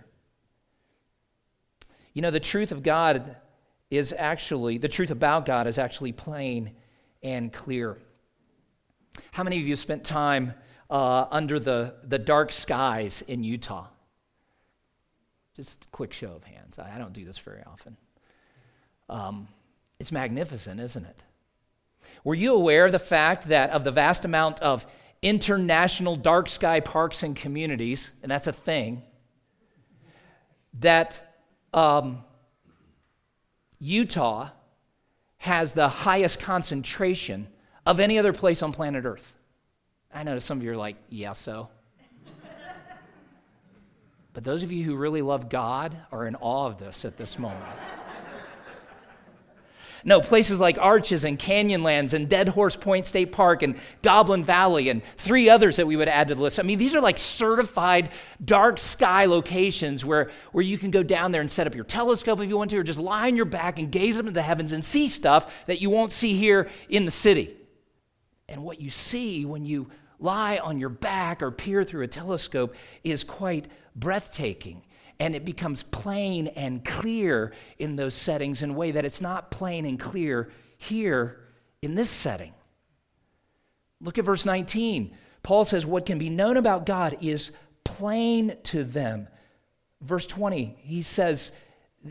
You 2.14 2.22
know, 2.22 2.32
the 2.32 2.40
truth 2.40 2.72
of 2.72 2.84
God 2.84 3.36
is 3.90 4.14
actually, 4.18 4.78
the 4.78 4.88
truth 4.88 5.12
about 5.12 5.46
God 5.46 5.68
is 5.68 5.78
actually 5.80 6.12
plain 6.12 6.72
and 7.24 7.52
clear. 7.52 7.98
How 9.32 9.44
many 9.44 9.60
of 9.60 9.66
you 9.66 9.76
spent 9.76 10.04
time 10.04 10.54
uh, 10.90 11.26
under 11.32 11.60
the, 11.60 11.96
the 12.04 12.20
dark 12.20 12.52
skies 12.52 13.24
in 13.28 13.44
Utah? 13.44 13.88
Just 15.56 15.86
a 15.86 15.88
quick 15.88 16.14
show 16.14 16.32
of 16.34 16.44
hands. 16.44 16.80
I, 16.80 16.96
I 16.96 16.98
don't 16.98 17.14
do 17.14 17.26
this 17.26 17.38
very 17.38 17.64
often. 17.66 17.98
Um, 19.10 19.48
it's 20.04 20.12
magnificent, 20.12 20.82
isn't 20.82 21.06
it? 21.06 21.24
Were 22.26 22.36
you 22.36 22.54
aware 22.56 22.88
of 22.88 22.92
the 22.92 23.00
fact 23.00 23.48
that 23.48 23.70
of 23.70 23.86
the 23.86 23.92
vast 23.92 24.26
amount 24.26 24.62
of 24.62 24.86
international 25.22 26.18
dark 26.18 26.50
sky 26.50 26.82
parks 26.82 27.24
and 27.24 27.38
communities, 27.38 28.12
and 28.22 28.30
that's 28.30 28.48
a 28.48 28.52
thing, 28.52 29.02
that 30.82 31.38
um, 31.74 32.22
Utah 33.80 34.50
has 35.38 35.74
the 35.74 35.88
highest 35.88 36.42
concentration 36.42 37.48
of 37.86 38.02
any 38.02 38.20
other 38.20 38.34
place 38.34 38.62
on 38.62 38.74
planet 38.74 39.06
Earth. 39.06 39.38
I 40.14 40.24
know 40.24 40.38
some 40.38 40.58
of 40.58 40.66
you 40.66 40.72
are 40.72 40.78
like, 40.78 40.98
yeah, 41.08 41.32
so. 41.32 41.70
but 44.34 44.44
those 44.44 44.64
of 44.64 44.72
you 44.74 44.84
who 44.84 44.98
really 44.98 45.22
love 45.22 45.48
God 45.48 45.98
are 46.12 46.28
in 46.28 46.36
awe 46.36 46.68
of 46.68 46.78
this 46.78 47.06
at 47.06 47.16
this 47.16 47.40
moment. 47.40 47.64
No, 50.06 50.20
places 50.20 50.60
like 50.60 50.78
Arches 50.78 51.24
and 51.24 51.40
Canyonlands 51.40 52.14
and 52.14 52.28
Dead 52.28 52.50
Horse 52.50 52.76
Point 52.76 53.06
State 53.06 53.32
Park 53.32 53.64
and 53.64 53.78
Goblin 54.02 54.44
Valley 54.44 54.90
and 54.90 55.02
three 55.16 55.50
others 55.50 55.78
that 55.78 55.88
we 55.88 55.96
would 55.96 56.10
add 56.10 56.28
to 56.28 56.36
the 56.36 56.42
list. 56.42 56.60
I 56.60 56.64
mean, 56.64 56.78
these 56.78 56.96
are 56.96 57.02
like 57.02 57.18
certified 57.18 58.10
dark 58.44 58.80
sky 58.80 59.26
locations 59.26 60.04
where, 60.04 60.30
where 60.52 60.64
you 60.64 60.78
can 60.78 60.92
go 60.92 61.04
down 61.04 61.32
there 61.32 61.40
and 61.40 61.50
set 61.50 61.68
up 61.68 61.76
your 61.76 61.86
telescope 61.86 62.42
if 62.42 62.50
you 62.50 62.58
want 62.58 62.70
to, 62.72 62.78
or 62.78 62.84
just 62.84 63.00
lie 63.00 63.28
on 63.28 63.38
your 63.38 63.46
back 63.46 63.80
and 63.80 63.92
gaze 63.92 64.18
up 64.18 64.22
into 64.22 64.34
the 64.34 64.42
heavens 64.42 64.74
and 64.74 64.84
see 64.84 65.08
stuff 65.08 65.66
that 65.68 65.82
you 65.82 65.90
won't 65.90 66.12
see 66.12 66.36
here 66.36 66.68
in 66.90 67.06
the 67.06 67.12
city. 67.12 67.56
And 68.50 68.64
what 68.64 68.82
you 68.82 68.90
see 68.90 69.46
when 69.46 69.66
you 69.66 69.90
lie 70.20 70.58
on 70.58 70.80
your 70.80 70.90
back 70.90 71.42
or 71.42 71.50
peer 71.50 71.86
through 71.86 72.04
a 72.04 72.08
telescope 72.08 72.76
is 73.06 73.24
quite 73.24 73.70
breathtaking 73.96 74.84
and 75.24 75.38
it 75.38 75.46
becomes 75.46 75.84
plain 75.84 76.48
and 76.48 76.84
clear 76.84 77.54
in 77.80 77.96
those 77.96 78.14
settings 78.14 78.62
in 78.62 78.72
a 78.72 78.74
way 78.74 78.92
that 78.92 79.06
it's 79.06 79.22
not 79.22 79.50
plain 79.50 79.86
and 79.86 79.98
clear 79.98 80.52
here 80.78 81.40
in 81.82 81.96
this 81.96 82.10
setting. 82.10 82.54
Look 84.02 84.18
at 84.18 84.26
verse 84.26 84.46
19. 84.46 85.16
Paul 85.42 85.64
says, 85.64 85.86
What 85.86 86.06
can 86.06 86.18
be 86.18 86.30
known 86.30 86.58
about 86.58 86.86
God 86.86 87.16
is 87.22 87.52
plain 87.86 88.58
to 88.64 88.84
them. 88.84 89.30
Verse 90.02 90.28
20, 90.28 90.76
he 90.82 91.02
says, 91.02 91.54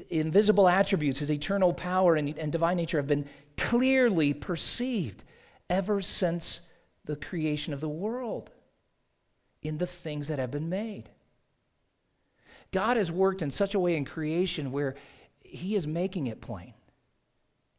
Invisible 0.09 0.67
attributes, 0.67 1.19
his 1.19 1.31
eternal 1.31 1.75
power 1.75 2.15
and, 2.15 2.39
and 2.39 2.51
divine 2.51 2.79
nature 2.79 2.97
have 2.97 3.07
been 3.07 3.29
clearly 3.59 4.33
perceived 4.33 5.23
ever 5.69 6.01
since 6.01 6.63
the 7.05 7.17
creation 7.17 7.75
of 7.75 7.83
the 7.83 7.91
world 7.91 8.51
in 9.61 9.77
the 9.77 9.87
things 9.87 10.29
that 10.29 10.39
have 10.39 10.51
been 10.51 10.71
made. 10.71 11.11
God 12.73 12.97
has 12.97 13.11
worked 13.11 13.43
in 13.43 13.51
such 13.51 13.75
a 13.75 13.81
way 13.81 13.97
in 13.97 14.05
creation 14.05 14.73
where 14.73 14.95
He 15.41 15.75
is 15.75 15.87
making 15.87 16.27
it 16.27 16.41
plain. 16.41 16.75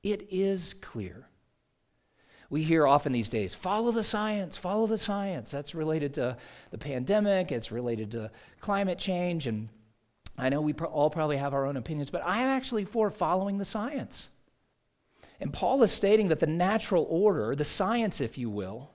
It 0.03 0.27
is 0.31 0.73
clear. 0.75 1.27
We 2.49 2.63
hear 2.63 2.85
often 2.85 3.11
these 3.11 3.29
days, 3.29 3.55
follow 3.55 3.91
the 3.91 4.03
science, 4.03 4.57
follow 4.57 4.85
the 4.85 4.97
science. 4.97 5.49
That's 5.49 5.73
related 5.73 6.13
to 6.15 6.37
the 6.69 6.77
pandemic, 6.77 7.51
it's 7.51 7.71
related 7.71 8.11
to 8.11 8.29
climate 8.59 8.99
change, 8.99 9.47
and 9.47 9.69
I 10.37 10.49
know 10.49 10.61
we 10.61 10.73
all 10.73 11.09
probably 11.09 11.37
have 11.37 11.53
our 11.53 11.65
own 11.65 11.77
opinions, 11.77 12.09
but 12.09 12.21
I'm 12.25 12.47
actually 12.47 12.85
for 12.85 13.09
following 13.09 13.57
the 13.57 13.65
science. 13.65 14.29
And 15.39 15.51
Paul 15.51 15.83
is 15.83 15.91
stating 15.91 16.27
that 16.27 16.39
the 16.39 16.47
natural 16.47 17.07
order, 17.09 17.55
the 17.55 17.65
science, 17.65 18.21
if 18.21 18.37
you 18.37 18.49
will, 18.49 18.91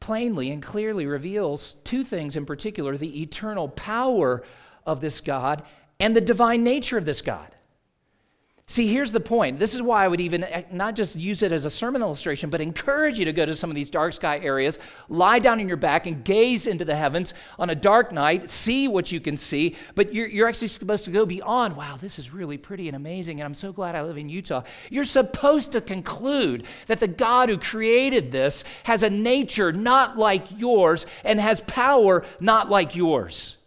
plainly 0.00 0.50
and 0.50 0.62
clearly 0.62 1.06
reveals 1.06 1.74
two 1.84 2.02
things 2.02 2.36
in 2.36 2.44
particular 2.44 2.96
the 2.96 3.22
eternal 3.22 3.68
power 3.68 4.42
of 4.86 5.00
this 5.00 5.20
God 5.20 5.62
and 6.00 6.14
the 6.14 6.20
divine 6.20 6.64
nature 6.64 6.98
of 6.98 7.04
this 7.04 7.20
God. 7.20 7.54
See, 8.66 8.86
here's 8.86 9.12
the 9.12 9.20
point. 9.20 9.58
This 9.58 9.74
is 9.74 9.82
why 9.82 10.06
I 10.06 10.08
would 10.08 10.22
even 10.22 10.42
eh, 10.42 10.62
not 10.72 10.94
just 10.94 11.16
use 11.16 11.42
it 11.42 11.52
as 11.52 11.66
a 11.66 11.70
sermon 11.70 12.00
illustration, 12.00 12.48
but 12.48 12.62
encourage 12.62 13.18
you 13.18 13.26
to 13.26 13.32
go 13.32 13.44
to 13.44 13.54
some 13.54 13.68
of 13.68 13.76
these 13.76 13.90
dark 13.90 14.14
sky 14.14 14.38
areas, 14.38 14.78
lie 15.10 15.38
down 15.38 15.60
on 15.60 15.68
your 15.68 15.76
back, 15.76 16.06
and 16.06 16.24
gaze 16.24 16.66
into 16.66 16.82
the 16.82 16.96
heavens 16.96 17.34
on 17.58 17.68
a 17.68 17.74
dark 17.74 18.10
night, 18.10 18.48
see 18.48 18.88
what 18.88 19.12
you 19.12 19.20
can 19.20 19.36
see. 19.36 19.76
But 19.94 20.14
you're, 20.14 20.26
you're 20.26 20.48
actually 20.48 20.68
supposed 20.68 21.04
to 21.04 21.10
go 21.10 21.26
beyond, 21.26 21.76
wow, 21.76 21.98
this 21.98 22.18
is 22.18 22.32
really 22.32 22.56
pretty 22.56 22.88
and 22.88 22.96
amazing, 22.96 23.38
and 23.38 23.44
I'm 23.44 23.54
so 23.54 23.70
glad 23.70 23.94
I 23.94 24.02
live 24.02 24.16
in 24.16 24.30
Utah. 24.30 24.62
You're 24.88 25.04
supposed 25.04 25.72
to 25.72 25.82
conclude 25.82 26.64
that 26.86 27.00
the 27.00 27.08
God 27.08 27.50
who 27.50 27.58
created 27.58 28.32
this 28.32 28.64
has 28.84 29.02
a 29.02 29.10
nature 29.10 29.74
not 29.74 30.16
like 30.16 30.58
yours 30.58 31.04
and 31.22 31.38
has 31.38 31.60
power 31.60 32.24
not 32.40 32.70
like 32.70 32.96
yours. 32.96 33.58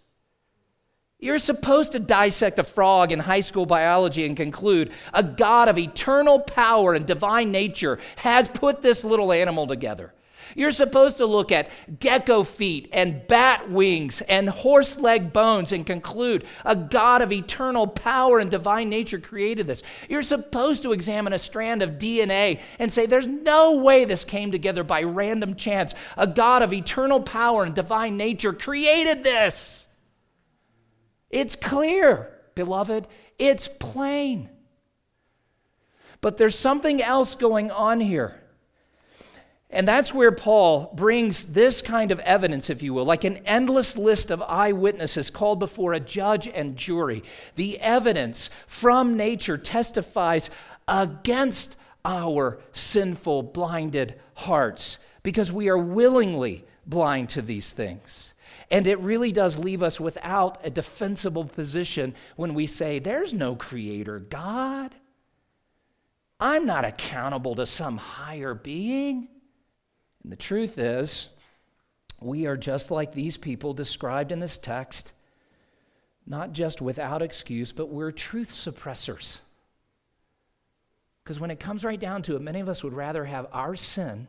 You're 1.19 1.39
supposed 1.39 1.93
to 1.93 1.99
dissect 1.99 2.59
a 2.59 2.63
frog 2.63 3.11
in 3.11 3.17
high 3.17 3.39
school 3.39 3.65
biology 3.65 4.23
and 4.23 4.37
conclude 4.37 4.91
a 5.13 5.23
God 5.23 5.67
of 5.67 5.79
eternal 5.79 6.39
power 6.39 6.93
and 6.93 7.07
divine 7.07 7.51
nature 7.51 7.97
has 8.17 8.47
put 8.47 8.83
this 8.83 9.03
little 9.03 9.31
animal 9.31 9.65
together. 9.65 10.13
You're 10.55 10.69
supposed 10.71 11.17
to 11.17 11.25
look 11.25 11.51
at 11.51 11.69
gecko 11.99 12.43
feet 12.43 12.89
and 12.93 13.25
bat 13.27 13.69
wings 13.69 14.21
and 14.21 14.47
horse 14.47 14.99
leg 14.99 15.33
bones 15.33 15.71
and 15.71 15.85
conclude 15.85 16.45
a 16.63 16.75
God 16.75 17.23
of 17.23 17.31
eternal 17.31 17.87
power 17.87 18.37
and 18.37 18.51
divine 18.51 18.87
nature 18.87 19.19
created 19.19 19.65
this. 19.65 19.81
You're 20.07 20.21
supposed 20.21 20.83
to 20.83 20.93
examine 20.93 21.33
a 21.33 21.39
strand 21.39 21.81
of 21.81 21.97
DNA 21.97 22.61
and 22.77 22.91
say, 22.91 23.07
there's 23.07 23.27
no 23.27 23.77
way 23.77 24.05
this 24.05 24.23
came 24.23 24.51
together 24.51 24.83
by 24.83 25.01
random 25.01 25.55
chance. 25.55 25.95
A 26.15 26.27
God 26.27 26.61
of 26.61 26.73
eternal 26.73 27.21
power 27.21 27.63
and 27.63 27.73
divine 27.73 28.17
nature 28.17 28.53
created 28.53 29.23
this. 29.23 29.86
It's 31.29 31.55
clear, 31.55 32.31
beloved. 32.55 33.07
It's 33.37 33.67
plain. 33.67 34.49
But 36.21 36.37
there's 36.37 36.57
something 36.57 37.01
else 37.01 37.35
going 37.35 37.71
on 37.71 37.99
here. 37.99 38.41
And 39.69 39.85
that's 39.85 40.13
where 40.13 40.31
Paul 40.31 40.93
brings 40.95 41.51
this 41.51 41.81
kind 41.81 42.11
of 42.11 42.21
evidence, 42.21 42.69
if 42.69 42.81
you 42.81 42.93
will, 42.93 43.03
like 43.03 43.25
an 43.25 43.37
endless 43.45 43.97
list 43.97 44.31
of 44.31 44.41
eyewitnesses 44.41 45.29
called 45.29 45.59
before 45.59 45.93
a 45.93 45.99
judge 45.99 46.47
and 46.47 46.77
jury. 46.77 47.21
The 47.55 47.79
evidence 47.81 48.49
from 48.65 49.17
nature 49.17 49.57
testifies 49.57 50.49
against 50.87 51.75
our 52.05 52.61
sinful, 52.71 53.43
blinded 53.43 54.15
hearts 54.35 54.99
because 55.21 55.51
we 55.51 55.67
are 55.67 55.77
willingly 55.77 56.63
blind 56.85 57.27
to 57.29 57.41
these 57.41 57.73
things. 57.73 58.33
And 58.69 58.85
it 58.85 58.99
really 58.99 59.31
does 59.31 59.57
leave 59.57 59.81
us 59.81 59.99
without 59.99 60.59
a 60.63 60.69
defensible 60.69 61.45
position 61.45 62.15
when 62.35 62.53
we 62.53 62.67
say, 62.67 62.99
There's 62.99 63.33
no 63.33 63.55
creator 63.55 64.19
God. 64.19 64.93
I'm 66.39 66.65
not 66.65 66.85
accountable 66.85 67.55
to 67.55 67.65
some 67.65 67.97
higher 67.97 68.53
being. 68.53 69.27
And 70.23 70.31
the 70.31 70.35
truth 70.35 70.77
is, 70.77 71.29
we 72.19 72.45
are 72.45 72.57
just 72.57 72.91
like 72.91 73.13
these 73.13 73.37
people 73.37 73.73
described 73.73 74.31
in 74.31 74.39
this 74.39 74.57
text, 74.57 75.13
not 76.25 76.51
just 76.51 76.81
without 76.81 77.21
excuse, 77.21 77.71
but 77.71 77.89
we're 77.89 78.11
truth 78.11 78.49
suppressors. 78.49 79.39
Because 81.23 81.39
when 81.39 81.51
it 81.51 81.59
comes 81.59 81.83
right 81.83 81.99
down 81.99 82.21
to 82.23 82.35
it, 82.35 82.41
many 82.41 82.59
of 82.59 82.69
us 82.69 82.83
would 82.83 82.93
rather 82.93 83.25
have 83.25 83.47
our 83.51 83.75
sin 83.75 84.27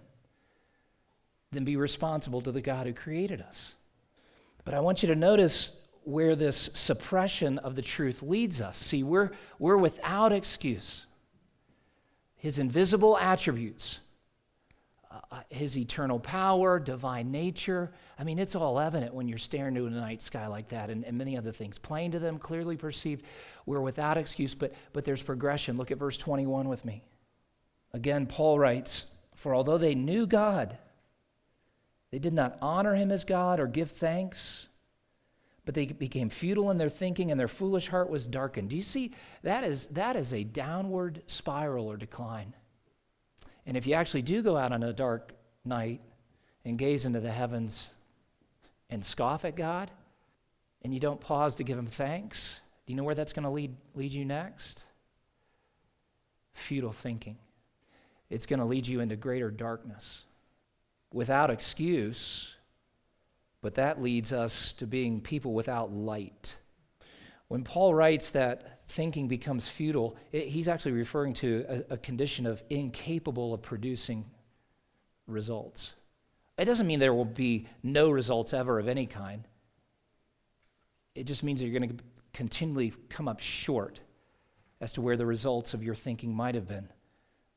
than 1.51 1.64
be 1.64 1.77
responsible 1.77 2.40
to 2.42 2.53
the 2.53 2.61
God 2.61 2.87
who 2.87 2.92
created 2.92 3.40
us. 3.40 3.74
But 4.69 4.75
I 4.75 4.81
want 4.81 5.03
you 5.03 5.07
to 5.07 5.15
notice 5.15 5.73
where 6.05 6.37
this 6.37 6.69
suppression 6.75 7.57
of 7.57 7.75
the 7.75 7.81
truth 7.81 8.23
leads 8.23 8.61
us. 8.61 8.77
See, 8.77 9.03
we're, 9.03 9.31
we're 9.59 9.79
without 9.79 10.31
excuse. 10.31 11.07
His 12.37 12.59
invisible 12.59 13.17
attributes, 13.17 14.01
uh, 15.11 15.21
uh, 15.33 15.41
his 15.49 15.79
eternal 15.79 16.21
power, 16.21 16.79
divine 16.79 17.31
nature. 17.31 17.91
I 18.19 18.25
mean, 18.25 18.39
it's 18.39 18.55
all 18.55 18.79
evident 18.79 19.15
when 19.15 19.27
you're 19.27 19.39
staring 19.39 19.75
into 19.75 19.89
the 19.89 19.99
night 19.99 20.21
sky 20.21 20.47
like 20.49 20.69
that, 20.69 20.91
and, 20.91 21.03
and 21.03 21.17
many 21.17 21.35
other 21.35 21.51
things. 21.51 21.79
Plain 21.79 22.13
to 22.13 22.19
them, 22.19 22.39
clearly 22.39 22.77
perceived. 22.77 23.25
We're 23.65 23.81
without 23.81 24.19
excuse, 24.19 24.55
but, 24.55 24.75
but 24.93 25.07
there's 25.07 25.23
progression. 25.23 25.79
Look 25.79 25.93
at 25.93 25.99
verse 25.99 26.19
21 26.19 26.69
with 26.69 26.85
me. 26.85 27.03
Again, 27.95 28.27
Paul 28.27 28.59
writes, 28.59 29.07
For 29.35 29.55
although 29.55 29.79
they 29.79 29.95
knew 29.95 30.27
God, 30.27 30.77
they 32.11 32.18
did 32.18 32.33
not 32.33 32.59
honor 32.62 32.94
him 32.94 33.12
as 33.12 33.25
God 33.25 33.61
or 33.61 33.66
give 33.66 33.90
thanks, 33.90 34.68
but 35.64 35.75
they 35.75 35.87
became 35.87 36.31
futile 36.31 36.71
in 36.71 36.79
their 36.79 36.88
thinking 36.88 37.31
and 37.31 37.38
their 37.38 37.49
foolish 37.49 37.88
heart 37.88 38.09
was 38.09 38.27
darkened. 38.27 38.71
Do 38.71 38.77
you 38.77 38.83
see? 38.83 39.12
That 39.42 39.64
is, 39.64 39.87
that 39.88 40.16
is 40.16 40.33
a 40.33 40.44
downward 40.44 41.23
spiral 41.27 41.87
or 41.87 41.97
decline. 41.97 42.55
And 43.66 43.77
if 43.77 43.87
you 43.87 43.94
actually 43.94 44.23
do 44.23 44.42
go 44.42 44.57
out 44.57 44.73
on 44.73 44.83
a 44.83 44.94
dark 44.94 45.35
night 45.64 46.01
and 46.64 46.79
gaze 46.79 47.05
into 47.05 47.21
the 47.21 47.31
heavens 47.31 47.92
and 48.88 49.05
scoff 49.05 49.44
at 49.44 49.57
God, 49.57 49.90
and 50.83 50.94
you 50.94 51.01
don't 51.01 51.21
pause 51.21 51.57
to 51.57 51.64
give 51.64 51.77
him 51.77 51.87
thanks, 51.87 52.61
do 52.87 52.92
you 52.92 52.97
know 52.97 53.05
where 53.05 53.14
that's 53.14 53.35
going 53.35 53.42
to 53.42 53.51
lead, 53.51 53.77
lead 53.94 54.14
you 54.14 54.25
next? 54.25 54.85
Futile 56.55 56.92
thinking. 56.92 57.37
It's 58.31 58.47
going 58.47 58.61
to 58.61 58.64
lead 58.64 58.87
you 58.87 59.01
into 59.01 59.16
greater 59.16 59.51
darkness 59.51 60.25
without 61.12 61.51
excuse, 61.51 62.57
but 63.61 63.75
that 63.75 64.03
leads 64.03 64.33
us 64.33 64.73
to 64.75 64.87
being 64.87 65.21
people 65.21 65.53
without 65.53 65.92
light. 65.92 66.57
When 67.49 67.64
Paul 67.64 67.94
writes 67.94 68.31
that 68.31 68.87
thinking 68.88 69.27
becomes 69.27 69.68
futile, 69.68 70.16
it, 70.33 70.49
he's 70.49 70.68
actually 70.68 70.92
referring 70.92 71.33
to 71.35 71.64
a, 71.68 71.94
a 71.94 71.97
condition 71.97 72.47
of 72.47 72.62
incapable 72.68 73.55
of 73.55 73.62
producing 73.62 74.27
results. 75.27 75.94
It 76.59 76.64
doesn't 76.64 76.87
mean 76.87 76.99
there 76.99 77.14
will 77.14 77.25
be 77.25 77.66
no 77.83 78.11
results 78.11 78.53
ever 78.53 78.79
of 78.79 78.88
any 78.88 79.07
kind. 79.07 79.47
It 81.14 81.25
just 81.25 81.42
means 81.42 81.61
that 81.61 81.68
you're 81.68 81.79
going 81.79 81.97
to 81.97 82.05
continually 82.33 82.92
come 83.09 83.29
up 83.29 83.40
short 83.40 84.01
as 84.81 84.92
to 84.92 85.01
where 85.01 85.16
the 85.16 85.27
results 85.27 85.75
of 85.75 85.83
your 85.83 85.94
thinking 85.94 86.35
might 86.35 86.55
have 86.55 86.68
been. 86.68 86.88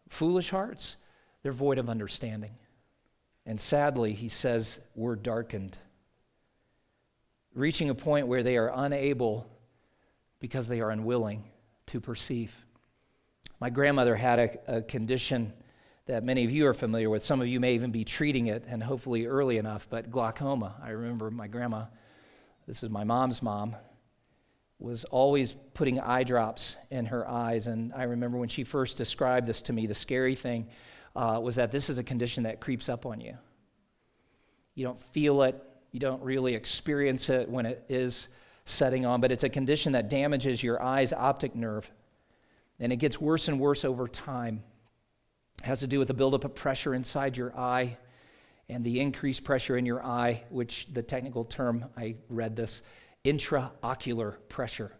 Foolish 0.10 0.50
hearts, 0.50 0.98
they're 1.44 1.52
void 1.52 1.78
of 1.78 1.90
understanding. 1.90 2.52
And 3.46 3.60
sadly, 3.60 4.14
he 4.14 4.30
says, 4.30 4.80
we're 4.96 5.16
darkened, 5.16 5.78
reaching 7.54 7.90
a 7.90 7.96
point 7.96 8.28
where 8.28 8.44
they 8.44 8.58
are 8.58 8.72
unable, 8.74 9.48
because 10.40 10.68
they 10.68 10.80
are 10.80 10.92
unwilling, 10.92 11.44
to 11.88 12.00
perceive. 12.00 12.66
My 13.60 13.70
grandmother 13.70 14.16
had 14.16 14.40
a, 14.40 14.78
a 14.78 14.82
condition 14.82 15.54
that 16.06 16.24
many 16.24 16.46
of 16.46 16.52
you 16.52 16.68
are 16.68 16.74
familiar 16.74 17.10
with. 17.10 17.24
Some 17.24 17.42
of 17.42 17.48
you 17.48 17.60
may 17.60 17.74
even 17.74 17.92
be 17.92 18.04
treating 18.04 18.48
it, 18.48 18.66
and 18.68 18.82
hopefully 18.82 19.26
early 19.26 19.58
enough, 19.58 19.88
but 19.90 20.12
glaucoma. 20.12 20.76
I 20.82 20.90
remember 20.90 21.32
my 21.32 21.48
grandma, 21.48 21.86
this 22.68 22.84
is 22.84 22.90
my 22.90 23.04
mom's 23.04 23.42
mom, 23.42 23.76
was 24.80 25.04
always 25.06 25.56
putting 25.74 26.00
eye 26.00 26.24
drops 26.24 26.76
in 26.90 27.06
her 27.06 27.28
eyes. 27.28 27.68
And 27.68 27.94
I 27.94 28.04
remember 28.04 28.38
when 28.38 28.50
she 28.50 28.64
first 28.64 28.98
described 28.98 29.46
this 29.48 29.62
to 29.64 29.74
me, 29.74 29.86
the 29.86 29.94
scary 29.94 30.36
thing 30.36 30.68
uh, 31.16 31.40
was 31.42 31.56
that 31.56 31.72
this 31.72 31.90
is 31.90 31.98
a 31.98 32.04
condition 32.04 32.44
that 32.44 32.60
creeps 32.60 32.90
up 32.90 33.06
on 33.06 33.22
you. 33.22 33.38
You 34.76 34.86
don't 34.86 35.00
feel 35.00 35.44
it, 35.44 35.62
you 35.92 36.00
don't 36.00 36.22
really 36.24 36.56
experience 36.56 37.30
it 37.30 37.50
when 37.50 37.66
it 37.66 37.84
is 37.90 38.28
setting 38.66 39.06
on, 39.06 39.22
but 39.22 39.32
it's 39.32 39.44
a 39.44 39.50
condition 39.50 39.94
that 39.94 40.10
damages 40.10 40.64
your 40.64 40.82
eye's 40.82 41.14
optic 41.14 41.56
nerve. 41.56 41.90
And 42.80 42.92
it 42.92 42.98
gets 42.98 43.20
worse 43.20 43.48
and 43.48 43.60
worse 43.60 43.86
over 43.86 44.08
time. 44.08 44.64
It 45.60 45.66
has 45.66 45.82
to 45.82 45.88
do 45.88 46.00
with 46.00 46.08
the 46.08 46.14
buildup 46.14 46.46
of 46.46 46.56
pressure 46.56 46.94
inside 46.96 47.38
your 47.38 47.58
eye 47.58 47.98
and 48.70 48.84
the 48.84 49.02
increased 49.02 49.44
pressure 49.44 49.78
in 49.78 49.86
your 49.86 50.04
eye, 50.04 50.44
which 50.50 50.88
the 50.92 51.04
technical 51.04 51.44
term, 51.44 51.86
I 51.98 52.16
read 52.30 52.56
this, 52.56 52.82
intraocular 53.26 54.38
pressure. 54.48 54.94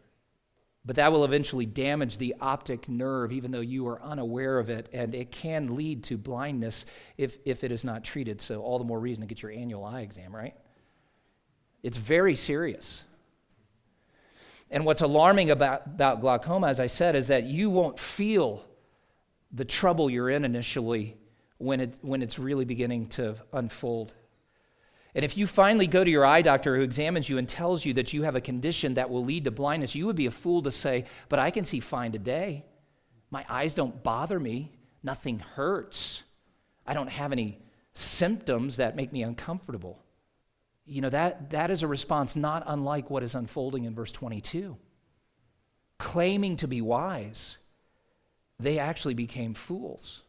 But 0.84 0.96
that 0.96 1.12
will 1.12 1.24
eventually 1.26 1.68
damage 1.68 2.18
the 2.18 2.36
optic 2.42 2.90
nerve, 2.90 3.32
even 3.32 3.52
though 3.52 3.60
you 3.60 3.88
are 3.88 4.02
unaware 4.02 4.58
of 4.58 4.70
it, 4.70 4.90
and 4.92 5.14
it 5.14 5.32
can 5.32 5.76
lead 5.76 6.04
to 6.06 6.18
blindness 6.18 6.86
if, 7.18 7.38
if 7.46 7.64
it 7.64 7.72
is 7.72 7.84
not 7.84 8.04
treated. 8.04 8.42
So, 8.42 8.62
all 8.62 8.80
the 8.80 8.86
more 8.86 9.00
reason 9.00 9.22
to 9.22 9.28
get 9.28 9.44
your 9.44 9.52
annual 9.52 9.86
eye 9.86 10.02
exam, 10.02 10.36
right? 10.36 10.56
It's 11.84 11.98
very 11.98 12.36
serious. 12.36 13.04
And 14.72 14.86
what's 14.86 15.02
alarming 15.02 15.52
about, 15.52 15.86
about 15.86 16.22
glaucoma, 16.22 16.68
as 16.68 16.80
I 16.80 16.88
said, 16.88 17.16
is 17.16 17.28
that 17.28 17.44
you 17.44 17.70
won't 17.70 18.00
feel 18.00 18.66
the 19.52 19.66
trouble 19.66 20.10
you're 20.10 20.30
in 20.30 20.46
initially 20.46 21.18
when, 21.58 21.82
it, 21.82 22.00
when 22.02 22.22
it's 22.22 22.40
really 22.40 22.66
beginning 22.66 23.08
to 23.10 23.36
unfold. 23.54 24.14
And 25.14 25.26
if 25.26 25.38
you 25.38 25.46
finally 25.46 25.88
go 25.88 26.04
to 26.04 26.10
your 26.10 26.26
eye 26.26 26.42
doctor 26.42 26.76
who 26.76 26.84
examines 26.84 27.30
you 27.30 27.38
and 27.38 27.48
tells 27.48 27.86
you 27.86 27.94
that 27.94 28.14
you 28.14 28.24
have 28.24 28.36
a 28.36 28.42
condition 28.42 28.94
that 28.94 29.10
will 29.10 29.26
lead 29.26 29.44
to 29.44 29.52
blindness, 29.52 29.94
you 29.94 30.06
would 30.06 30.16
be 30.16 30.26
a 30.26 30.32
fool 30.32 30.62
to 30.62 30.72
say, 30.72 31.06
But 31.28 31.40
I 31.40 31.52
can 31.52 31.66
see 31.66 31.80
fine 31.80 32.12
today. 32.12 32.66
My 33.30 33.46
eyes 33.50 33.74
don't 33.74 34.04
bother 34.04 34.40
me. 34.40 34.72
Nothing 35.04 35.40
hurts. 35.40 36.24
I 36.86 36.94
don't 36.94 37.10
have 37.10 37.32
any 37.32 37.60
symptoms 37.94 38.78
that 38.78 38.96
make 38.96 39.12
me 39.12 39.24
uncomfortable. 39.24 40.02
You 40.86 41.02
know, 41.02 41.10
that, 41.10 41.52
that 41.52 41.70
is 41.70 41.84
a 41.84 41.88
response 41.88 42.36
not 42.36 42.64
unlike 42.66 43.10
what 43.10 43.24
is 43.24 43.36
unfolding 43.36 43.84
in 43.84 43.96
verse 43.96 44.12
22. 44.12 44.78
Claiming 45.98 46.56
to 46.58 46.68
be 46.68 46.82
wise, 46.82 47.58
they 48.60 48.80
actually 48.80 49.14
became 49.14 49.54
fools. 49.54 50.24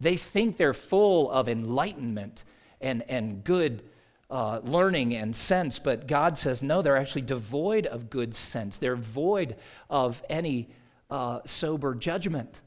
They 0.00 0.16
think 0.16 0.56
they're 0.56 0.74
full 0.74 1.30
of 1.30 1.48
enlightenment 1.48 2.44
and, 2.80 3.04
and 3.08 3.44
good 3.44 3.82
uh, 4.30 4.60
learning 4.62 5.14
and 5.16 5.34
sense, 5.34 5.78
but 5.78 6.06
God 6.06 6.38
says, 6.38 6.62
no, 6.62 6.82
they're 6.82 6.96
actually 6.96 7.22
devoid 7.22 7.86
of 7.86 8.10
good 8.10 8.34
sense. 8.34 8.78
They're 8.78 8.96
void 8.96 9.56
of 9.88 10.22
any 10.30 10.68
uh, 11.10 11.40
sober 11.44 11.94
judgment, 11.94 12.60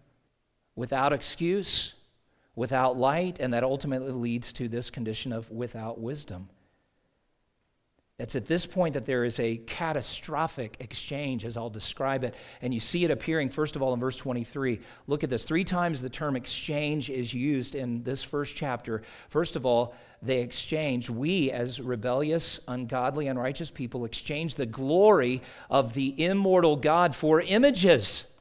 without 0.75 1.13
excuse, 1.13 1.93
without 2.55 2.97
light, 2.97 3.39
and 3.39 3.53
that 3.53 3.63
ultimately 3.63 4.11
leads 4.11 4.51
to 4.53 4.67
this 4.67 4.89
condition 4.89 5.31
of 5.31 5.49
without 5.49 5.99
wisdom. 5.99 6.49
It's 8.19 8.35
at 8.35 8.45
this 8.45 8.67
point 8.67 8.93
that 8.93 9.07
there 9.07 9.25
is 9.25 9.39
a 9.39 9.57
catastrophic 9.57 10.77
exchange, 10.79 11.45
as 11.45 11.57
I'll 11.57 11.71
describe 11.71 12.23
it. 12.23 12.35
And 12.61 12.71
you 12.71 12.79
see 12.79 13.03
it 13.03 13.09
appearing, 13.09 13.49
first 13.49 13.75
of 13.75 13.81
all, 13.81 13.91
in 13.91 13.99
verse 13.99 14.17
23. 14.17 14.79
Look 15.07 15.23
at 15.23 15.31
this. 15.31 15.45
Three 15.45 15.63
times 15.63 15.99
the 15.99 16.09
term 16.09 16.35
exchange 16.35 17.09
is 17.09 17.33
used 17.33 17.73
in 17.73 18.03
this 18.03 18.21
first 18.21 18.55
chapter. 18.55 19.01
First 19.29 19.55
of 19.55 19.65
all, 19.65 19.95
they 20.21 20.41
exchange, 20.41 21.09
we 21.09 21.51
as 21.51 21.81
rebellious, 21.81 22.59
ungodly, 22.67 23.27
unrighteous 23.27 23.71
people, 23.71 24.05
exchange 24.05 24.55
the 24.55 24.67
glory 24.67 25.41
of 25.69 25.95
the 25.95 26.23
immortal 26.23 26.75
God 26.75 27.15
for 27.15 27.41
images. 27.41 28.31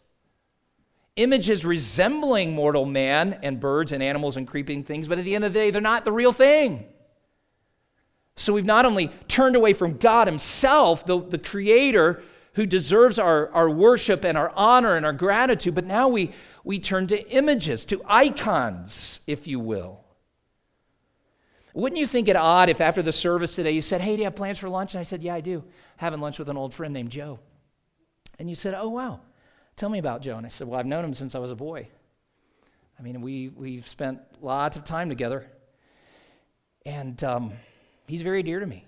Images 1.17 1.65
resembling 1.65 2.53
mortal 2.53 2.85
man 2.85 3.41
and 3.43 3.59
birds 3.59 3.93
and 3.93 4.03
animals 4.03 4.37
and 4.37 4.47
creeping 4.47 4.85
things, 4.85 5.09
but 5.09 5.19
at 5.19 5.25
the 5.25 5.35
end 5.35 5.45
of 5.45 5.55
the 5.55 5.59
day, 5.59 5.71
they're 5.71 5.81
not 5.81 6.05
the 6.05 6.13
real 6.13 6.33
thing. 6.33 6.85
So 8.37 8.53
we've 8.53 8.65
not 8.65 8.87
only 8.87 9.09
turned 9.29 9.57
away 9.57 9.73
from 9.73 9.99
God 9.99 10.27
Himself, 10.27 11.05
the, 11.05 11.21
the 11.21 11.39
Creator, 11.39 12.23
who 12.55 12.67
deserves 12.67 13.19
our, 13.19 13.51
our 13.53 13.71
worship 13.71 14.25
and 14.25 14.37
our 14.37 14.53
honor 14.55 14.97
and 14.97 15.07
our 15.07 15.13
gratitude, 15.13 15.75
but 15.75 15.87
now 15.87 16.09
we, 16.09 16.31
we 16.65 16.79
turn 16.79 17.07
to 17.09 17.31
images, 17.31 17.85
to 17.87 18.03
icons, 18.07 19.21
if 19.27 19.47
you 19.47 19.59
will. 19.59 20.03
Wouldn't 21.75 21.99
you 21.99 22.07
think 22.07 22.29
it 22.29 22.37
odd 22.37 22.69
if 22.69 22.83
after 22.83 23.03
the 23.03 23.13
service 23.13 23.55
today 23.57 23.71
you 23.71 23.81
said, 23.81 24.03
Hey, 24.03 24.17
do 24.17 24.19
you 24.19 24.25
have 24.25 24.37
plans 24.37 24.59
for 24.59 24.69
lunch? 24.69 24.93
And 24.95 25.01
I 25.01 25.05
said, 25.05 25.23
Yeah, 25.23 25.35
I 25.35 25.41
do. 25.41 25.65
Having 25.97 26.21
lunch 26.21 26.39
with 26.39 26.51
an 26.51 26.57
old 26.57 26.75
friend 26.75 26.93
named 26.93 27.11
Joe. 27.11 27.39
And 28.39 28.49
you 28.49 28.55
said, 28.55 28.75
Oh, 28.75 28.91
wow. 28.91 29.21
Tell 29.77 29.89
me 29.89 29.99
about 29.99 30.21
Joe. 30.21 30.37
And 30.37 30.45
I 30.45 30.51
said, 30.51 30.69
Well, 30.69 30.79
I've 30.79 30.87
known 30.87 31.05
him 31.05 31.15
since 31.15 31.35
I 31.35 31.39
was 31.39 31.51
a 31.51 31.57
boy. 31.57 31.89
I 32.99 33.03
mean, 33.03 33.23
we, 33.23 33.49
we've 33.49 33.89
spent 33.89 34.21
lots 34.43 34.77
of 34.77 34.85
time 34.85 35.09
together. 35.09 35.51
And 36.85 37.23
um, 37.25 37.53
he's 38.07 38.23
very 38.23 38.43
dear 38.43 38.61
to 38.61 38.67
me. 38.67 38.85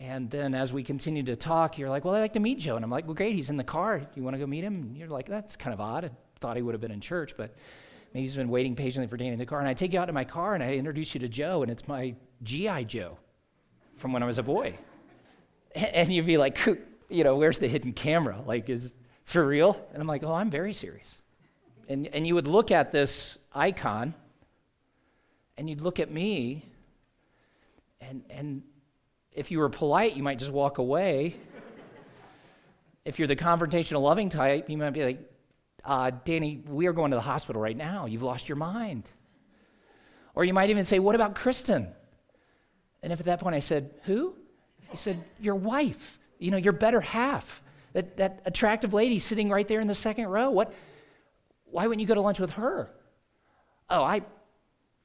And 0.00 0.28
then 0.30 0.54
as 0.54 0.72
we 0.72 0.82
continue 0.82 1.22
to 1.24 1.36
talk, 1.36 1.78
you're 1.78 1.88
like, 1.88 2.04
well, 2.04 2.14
I'd 2.14 2.20
like 2.20 2.32
to 2.32 2.40
meet 2.40 2.58
Joe. 2.58 2.74
And 2.74 2.84
I'm 2.84 2.90
like, 2.90 3.06
well, 3.06 3.14
great, 3.14 3.36
he's 3.36 3.50
in 3.50 3.56
the 3.56 3.64
car. 3.64 4.02
You 4.16 4.22
want 4.24 4.34
to 4.34 4.38
go 4.38 4.46
meet 4.46 4.64
him? 4.64 4.74
And 4.74 4.96
you're 4.96 5.08
like, 5.08 5.28
that's 5.28 5.54
kind 5.54 5.72
of 5.72 5.80
odd. 5.80 6.06
I 6.06 6.10
thought 6.40 6.56
he 6.56 6.62
would 6.62 6.74
have 6.74 6.80
been 6.80 6.90
in 6.90 7.00
church, 7.00 7.36
but 7.36 7.54
maybe 8.12 8.22
he's 8.22 8.34
been 8.34 8.48
waiting 8.48 8.74
patiently 8.74 9.06
for 9.06 9.16
Danny 9.16 9.32
in 9.32 9.38
the 9.38 9.46
car. 9.46 9.60
And 9.60 9.68
I 9.68 9.74
take 9.74 9.92
you 9.92 10.00
out 10.00 10.06
to 10.06 10.12
my 10.12 10.24
car 10.24 10.54
and 10.54 10.62
I 10.62 10.72
introduce 10.72 11.14
you 11.14 11.20
to 11.20 11.28
Joe, 11.28 11.62
and 11.62 11.70
it's 11.70 11.86
my 11.86 12.16
G.I. 12.42 12.82
Joe 12.84 13.16
from 13.94 14.12
when 14.12 14.24
I 14.24 14.26
was 14.26 14.38
a 14.38 14.42
boy. 14.42 14.76
And 15.74 16.12
you'd 16.12 16.26
be 16.26 16.36
like, 16.36 16.58
you 17.08 17.24
know, 17.24 17.36
where's 17.36 17.56
the 17.56 17.66
hidden 17.66 17.94
camera? 17.94 18.38
Like, 18.44 18.68
is 18.68 18.98
for 19.24 19.46
real? 19.46 19.82
And 19.94 20.02
I'm 20.02 20.06
like, 20.06 20.22
oh, 20.22 20.34
I'm 20.34 20.50
very 20.50 20.74
serious. 20.74 21.22
And, 21.88 22.08
and 22.08 22.26
you 22.26 22.34
would 22.34 22.46
look 22.46 22.70
at 22.70 22.90
this 22.90 23.38
icon 23.54 24.12
and 25.56 25.70
you'd 25.70 25.80
look 25.80 25.98
at 25.98 26.10
me 26.10 26.66
and, 28.08 28.22
and 28.30 28.62
if 29.32 29.50
you 29.50 29.58
were 29.58 29.68
polite, 29.68 30.16
you 30.16 30.22
might 30.22 30.38
just 30.38 30.52
walk 30.52 30.78
away. 30.78 31.36
if 33.04 33.18
you're 33.18 33.28
the 33.28 33.36
confrontational, 33.36 34.02
loving 34.02 34.28
type, 34.28 34.68
you 34.68 34.76
might 34.76 34.90
be 34.90 35.04
like, 35.04 35.20
uh, 35.84 36.10
Danny, 36.24 36.62
we 36.66 36.86
are 36.86 36.92
going 36.92 37.10
to 37.10 37.16
the 37.16 37.22
hospital 37.22 37.60
right 37.60 37.76
now. 37.76 38.06
You've 38.06 38.22
lost 38.22 38.48
your 38.48 38.56
mind. 38.56 39.04
Or 40.34 40.44
you 40.44 40.54
might 40.54 40.70
even 40.70 40.84
say, 40.84 40.98
What 40.98 41.14
about 41.14 41.34
Kristen? 41.34 41.88
And 43.02 43.12
if 43.12 43.18
at 43.18 43.26
that 43.26 43.40
point 43.40 43.56
I 43.56 43.58
said, 43.58 43.90
Who? 44.04 44.36
He 44.90 44.96
said, 44.96 45.22
Your 45.40 45.56
wife, 45.56 46.18
you 46.38 46.50
know, 46.50 46.56
your 46.56 46.72
better 46.72 47.00
half, 47.00 47.62
that, 47.94 48.16
that 48.18 48.42
attractive 48.44 48.94
lady 48.94 49.18
sitting 49.18 49.50
right 49.50 49.66
there 49.66 49.80
in 49.80 49.88
the 49.88 49.94
second 49.94 50.28
row. 50.28 50.50
What, 50.50 50.72
why 51.64 51.86
wouldn't 51.86 52.00
you 52.00 52.06
go 52.06 52.14
to 52.14 52.20
lunch 52.20 52.38
with 52.38 52.50
her? 52.52 52.90
oh, 53.92 54.02
I, 54.02 54.22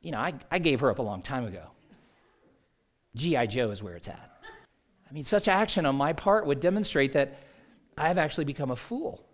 you 0.02 0.12
know, 0.12 0.20
I, 0.20 0.34
I 0.50 0.60
gave 0.60 0.80
her 0.80 0.90
up 0.90 1.00
a 1.00 1.04
long 1.04 1.22
time 1.22 1.46
ago. 1.46 1.64
G.I. 3.18 3.48
Joe 3.48 3.72
is 3.72 3.84
where 3.84 3.96
it's 3.96 4.08
at. 4.08 4.32
I 5.10 5.14
mean, 5.14 5.24
such 5.24 5.48
action 5.48 5.86
on 5.86 5.96
my 5.96 6.14
part 6.14 6.46
would 6.46 6.60
demonstrate 6.60 7.14
that 7.14 7.40
I've 7.98 8.18
actually 8.18 8.46
become 8.46 8.72
a 8.72 8.76
fool. 8.76 9.26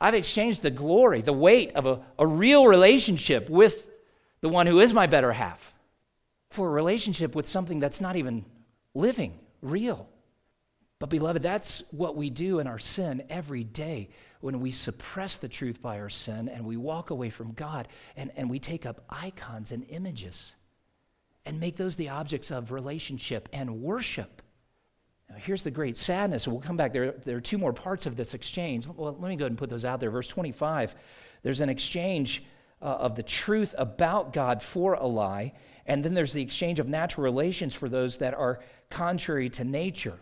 I've 0.00 0.14
exchanged 0.14 0.62
the 0.62 0.70
glory, 0.70 1.20
the 1.22 1.32
weight 1.32 1.72
of 1.74 1.86
a, 1.86 2.00
a 2.18 2.26
real 2.26 2.66
relationship 2.66 3.48
with 3.48 3.88
the 4.40 4.48
one 4.48 4.66
who 4.66 4.80
is 4.80 4.92
my 4.92 5.06
better 5.06 5.32
half 5.32 5.74
for 6.50 6.68
a 6.68 6.70
relationship 6.70 7.34
with 7.34 7.48
something 7.48 7.80
that's 7.80 8.00
not 8.00 8.16
even 8.16 8.44
living, 8.94 9.38
real. 9.62 10.08
But, 10.98 11.10
beloved, 11.10 11.42
that's 11.42 11.82
what 11.90 12.16
we 12.16 12.30
do 12.30 12.60
in 12.60 12.66
our 12.66 12.78
sin 12.78 13.24
every 13.28 13.64
day 13.64 14.10
when 14.40 14.60
we 14.60 14.70
suppress 14.70 15.36
the 15.36 15.48
truth 15.48 15.82
by 15.82 15.98
our 15.98 16.08
sin 16.08 16.48
and 16.48 16.64
we 16.64 16.76
walk 16.76 17.10
away 17.10 17.30
from 17.30 17.52
God 17.52 17.88
and, 18.16 18.30
and 18.36 18.48
we 18.48 18.58
take 18.58 18.86
up 18.86 19.04
icons 19.08 19.72
and 19.72 19.84
images 19.88 20.54
and 21.46 21.60
make 21.60 21.76
those 21.76 21.96
the 21.96 22.08
objects 22.08 22.50
of 22.50 22.72
relationship 22.72 23.48
and 23.52 23.82
worship. 23.82 24.42
Now, 25.28 25.36
here's 25.38 25.62
the 25.62 25.70
great 25.70 25.96
sadness, 25.96 26.46
we'll 26.46 26.60
come 26.60 26.76
back. 26.76 26.92
There, 26.92 27.12
there 27.12 27.36
are 27.36 27.40
two 27.40 27.58
more 27.58 27.72
parts 27.72 28.06
of 28.06 28.16
this 28.16 28.34
exchange. 28.34 28.88
Well, 28.88 29.16
let 29.18 29.28
me 29.28 29.36
go 29.36 29.44
ahead 29.44 29.52
and 29.52 29.58
put 29.58 29.70
those 29.70 29.84
out 29.84 30.00
there. 30.00 30.10
Verse 30.10 30.28
25 30.28 30.94
there's 31.42 31.60
an 31.60 31.68
exchange 31.68 32.42
uh, 32.80 32.86
of 32.86 33.16
the 33.16 33.22
truth 33.22 33.74
about 33.76 34.32
God 34.32 34.62
for 34.62 34.94
a 34.94 35.06
lie, 35.06 35.52
and 35.86 36.02
then 36.02 36.14
there's 36.14 36.32
the 36.32 36.42
exchange 36.42 36.78
of 36.78 36.88
natural 36.88 37.22
relations 37.24 37.74
for 37.74 37.88
those 37.88 38.18
that 38.18 38.32
are 38.34 38.60
contrary 38.88 39.50
to 39.50 39.64
nature. 39.64 40.18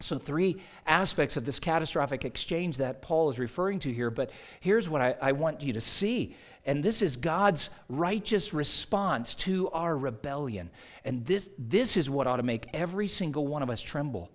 So, 0.00 0.16
three 0.16 0.62
aspects 0.86 1.36
of 1.36 1.44
this 1.44 1.58
catastrophic 1.58 2.24
exchange 2.24 2.76
that 2.76 3.02
Paul 3.02 3.30
is 3.30 3.38
referring 3.38 3.80
to 3.80 3.92
here, 3.92 4.10
but 4.10 4.30
here's 4.60 4.88
what 4.88 5.00
I, 5.00 5.16
I, 5.20 5.32
want 5.32 5.60
you 5.62 5.72
to 5.72 5.80
see. 5.80 6.36
And 6.68 6.84
this 6.84 7.00
is 7.00 7.16
God's 7.16 7.70
righteous 7.88 8.52
response 8.52 9.34
to 9.36 9.70
our 9.70 9.96
rebellion. 9.96 10.68
And 11.02 11.24
this, 11.24 11.48
this 11.56 11.96
is 11.96 12.10
what 12.10 12.26
ought 12.26 12.36
to 12.36 12.42
make 12.42 12.68
every 12.74 13.06
single 13.06 13.46
one 13.46 13.62
of 13.62 13.70
us 13.70 13.80
tremble. 13.80 14.30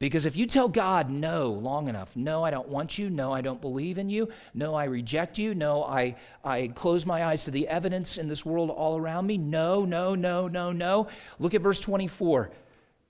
Because 0.00 0.26
if 0.26 0.36
you 0.36 0.44
tell 0.44 0.68
God 0.68 1.08
no 1.08 1.52
long 1.52 1.88
enough, 1.88 2.16
no, 2.16 2.44
I 2.44 2.50
don't 2.50 2.68
want 2.68 2.98
you, 2.98 3.10
no, 3.10 3.32
I 3.32 3.42
don't 3.42 3.60
believe 3.60 3.98
in 3.98 4.10
you, 4.10 4.28
no, 4.54 4.74
I 4.74 4.84
reject 4.86 5.38
you, 5.38 5.54
no, 5.54 5.84
I, 5.84 6.16
I 6.42 6.66
close 6.74 7.06
my 7.06 7.24
eyes 7.24 7.44
to 7.44 7.52
the 7.52 7.68
evidence 7.68 8.18
in 8.18 8.26
this 8.26 8.44
world 8.44 8.68
all 8.68 8.96
around 8.96 9.28
me, 9.28 9.38
no, 9.38 9.84
no, 9.84 10.16
no, 10.16 10.48
no, 10.48 10.72
no. 10.72 11.06
Look 11.38 11.54
at 11.54 11.60
verse 11.60 11.78
24. 11.78 12.50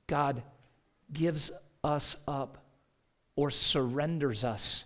God 0.08 0.42
gives 1.10 1.50
us 1.82 2.16
up 2.26 2.58
or 3.34 3.50
surrenders 3.50 4.44
us 4.44 4.84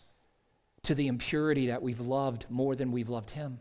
to 0.85 0.95
the 0.95 1.07
impurity 1.07 1.69
that 1.69 1.83
we've 1.83 2.01
loved 2.01 2.47
more 2.51 2.75
than 2.75 2.93
we've 2.93 3.09
loved 3.09 3.31
Him. 3.31 3.61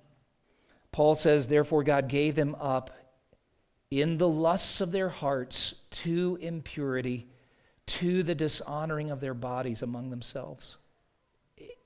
Paul 0.91 1.15
says, 1.15 1.47
Therefore, 1.47 1.83
God 1.83 2.09
gave 2.09 2.35
them 2.35 2.55
up 2.59 2.91
in 3.89 4.17
the 4.17 4.27
lusts 4.27 4.81
of 4.81 4.91
their 4.91 5.09
hearts 5.09 5.75
to 5.91 6.37
impurity, 6.41 7.27
to 7.85 8.23
the 8.23 8.35
dishonoring 8.35 9.11
of 9.11 9.19
their 9.19 9.33
bodies 9.33 9.81
among 9.81 10.09
themselves. 10.09 10.77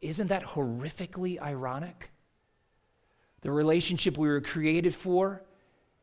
Isn't 0.01 0.27
that 0.27 0.43
horrifically 0.43 1.41
ironic? 1.41 2.11
The 3.41 3.51
relationship 3.51 4.17
we 4.17 4.27
were 4.27 4.41
created 4.41 4.93
for 4.93 5.43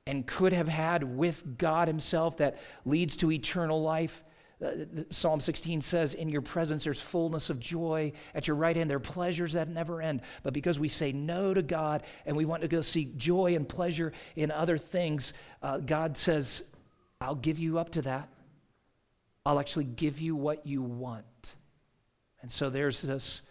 and 0.07 0.27
could 0.27 0.53
have 0.53 0.68
had 0.68 1.05
with 1.05 1.57
God 1.57 1.88
Himself 1.88 2.37
that 2.38 2.59
leads 2.85 3.16
to 3.18 3.31
eternal 3.31 3.81
life 3.81 4.23
Psalm 5.11 5.40
16 5.40 5.81
says, 5.81 6.14
In 6.14 6.29
your 6.29 6.42
presence 6.42 6.85
there's 6.85 7.01
fullness 7.01 7.51
of 7.51 7.59
joy. 7.59 8.12
At 8.35 8.46
your 8.46 8.57
right 8.57 8.77
hand 8.77 8.88
there 8.88 8.96
are 8.96 9.01
pleasures 9.01 9.55
that 9.55 9.68
never 9.68 10.01
end. 10.01 10.22
But 10.42 10.53
because 10.53 10.79
we 10.79 10.88
say 10.88 11.12
no 11.12 11.53
to 11.53 11.62
God 11.62 12.05
and 12.27 12.37
we 12.37 12.44
want 12.44 12.62
to 12.62 12.68
go 12.68 12.81
seek 12.81 13.16
joy 13.16 13.57
and 13.57 13.68
pleasure 13.68 14.12
in 14.37 14.51
other 14.51 14.79
things, 14.79 15.33
uh, 15.62 15.79
God 15.79 16.16
says, 16.16 16.62
I'll 17.20 17.35
give 17.35 17.59
you 17.59 17.79
up 17.79 17.90
to 17.90 18.03
that. 18.03 18.29
I'll 19.44 19.59
actually 19.59 19.85
give 19.85 20.20
you 20.20 20.37
what 20.37 20.66
you 20.66 20.83
want. 20.83 21.55
And 22.40 22.51
so 22.51 22.70
there's 22.70 23.03
this 23.03 23.42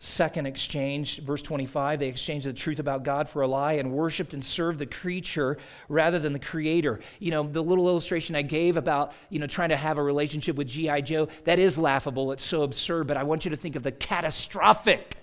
Second 0.00 0.46
exchange, 0.46 1.18
verse 1.18 1.42
25, 1.42 1.98
they 1.98 2.08
exchanged 2.08 2.46
the 2.46 2.52
truth 2.52 2.78
about 2.78 3.02
God 3.02 3.28
for 3.28 3.42
a 3.42 3.48
lie 3.48 3.74
and 3.74 3.90
worshiped 3.90 4.32
and 4.32 4.44
served 4.44 4.78
the 4.78 4.86
creature 4.86 5.58
rather 5.88 6.20
than 6.20 6.32
the 6.32 6.38
creator. 6.38 7.00
You 7.18 7.32
know, 7.32 7.42
the 7.42 7.62
little 7.62 7.88
illustration 7.88 8.36
I 8.36 8.42
gave 8.42 8.76
about, 8.76 9.12
you 9.28 9.40
know, 9.40 9.48
trying 9.48 9.70
to 9.70 9.76
have 9.76 9.98
a 9.98 10.02
relationship 10.02 10.54
with 10.54 10.68
G.I. 10.68 11.00
Joe, 11.00 11.26
that 11.44 11.58
is 11.58 11.76
laughable. 11.76 12.30
It's 12.30 12.44
so 12.44 12.62
absurd, 12.62 13.08
but 13.08 13.16
I 13.16 13.24
want 13.24 13.44
you 13.44 13.50
to 13.50 13.56
think 13.56 13.74
of 13.74 13.82
the 13.82 13.90
catastrophic 13.90 15.16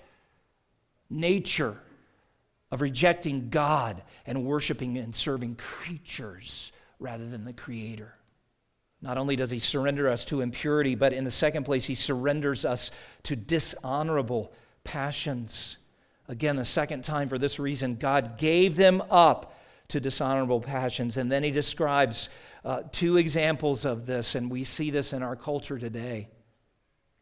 nature 1.08 1.78
of 2.70 2.82
rejecting 2.82 3.48
God 3.48 4.02
and 4.26 4.44
worshiping 4.44 4.98
and 4.98 5.14
serving 5.14 5.56
creatures 5.56 6.70
rather 6.98 7.26
than 7.26 7.46
the 7.46 7.54
creator. 7.54 8.12
Not 9.00 9.16
only 9.16 9.36
does 9.36 9.50
he 9.50 9.58
surrender 9.58 10.10
us 10.10 10.26
to 10.26 10.42
impurity, 10.42 10.96
but 10.96 11.14
in 11.14 11.24
the 11.24 11.30
second 11.30 11.64
place, 11.64 11.86
he 11.86 11.94
surrenders 11.94 12.66
us 12.66 12.90
to 13.22 13.36
dishonorable 13.36 14.52
passions. 14.86 15.76
Again, 16.28 16.56
the 16.56 16.64
second 16.64 17.04
time 17.04 17.28
for 17.28 17.38
this 17.38 17.58
reason, 17.58 17.96
God 17.96 18.38
gave 18.38 18.76
them 18.76 19.02
up 19.10 19.58
to 19.88 20.00
dishonorable 20.00 20.60
passions. 20.60 21.16
And 21.16 21.30
then 21.30 21.42
he 21.42 21.50
describes 21.50 22.28
uh, 22.64 22.82
two 22.92 23.16
examples 23.16 23.84
of 23.84 24.06
this, 24.06 24.34
and 24.34 24.50
we 24.50 24.64
see 24.64 24.90
this 24.90 25.12
in 25.12 25.22
our 25.22 25.36
culture 25.36 25.78
today 25.78 26.28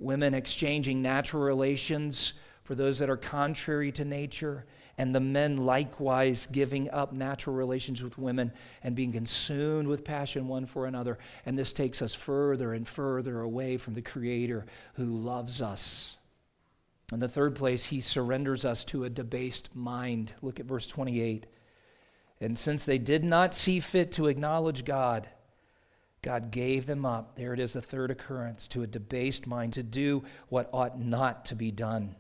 women 0.00 0.34
exchanging 0.34 1.00
natural 1.00 1.42
relations 1.42 2.34
for 2.64 2.74
those 2.74 2.98
that 2.98 3.08
are 3.08 3.16
contrary 3.16 3.92
to 3.92 4.04
nature, 4.04 4.66
and 4.98 5.14
the 5.14 5.20
men 5.20 5.56
likewise 5.58 6.46
giving 6.46 6.90
up 6.90 7.12
natural 7.12 7.54
relations 7.54 8.02
with 8.02 8.18
women 8.18 8.52
and 8.82 8.96
being 8.96 9.12
consumed 9.12 9.86
with 9.86 10.04
passion 10.04 10.48
one 10.48 10.66
for 10.66 10.86
another. 10.86 11.18
And 11.46 11.58
this 11.58 11.72
takes 11.72 12.02
us 12.02 12.14
further 12.14 12.74
and 12.74 12.86
further 12.86 13.40
away 13.40 13.76
from 13.76 13.94
the 13.94 14.02
Creator 14.02 14.66
who 14.94 15.06
loves 15.06 15.62
us 15.62 16.18
in 17.12 17.20
the 17.20 17.28
third 17.28 17.54
place, 17.54 17.84
he 17.84 18.00
surrenders 18.00 18.64
us 18.64 18.84
to 18.86 19.04
a 19.04 19.10
debased 19.10 19.74
mind. 19.74 20.32
Look 20.42 20.58
at 20.58 20.66
verse 20.66 20.86
28. 20.86 21.46
And 22.40 22.58
since 22.58 22.84
they 22.84 22.98
did 22.98 23.24
not 23.24 23.54
see 23.54 23.80
fit 23.80 24.12
to 24.12 24.26
acknowledge 24.26 24.84
God, 24.84 25.28
God 26.22 26.50
gave 26.50 26.86
them 26.86 27.04
up. 27.04 27.36
There 27.36 27.52
it 27.52 27.60
is, 27.60 27.76
a 27.76 27.82
third 27.82 28.10
occurrence, 28.10 28.66
to 28.68 28.82
a 28.82 28.86
debased 28.86 29.46
mind, 29.46 29.74
to 29.74 29.82
do 29.82 30.24
what 30.48 30.70
ought 30.72 30.98
not 30.98 31.44
to 31.46 31.54
be 31.54 31.70
done. 31.70 32.16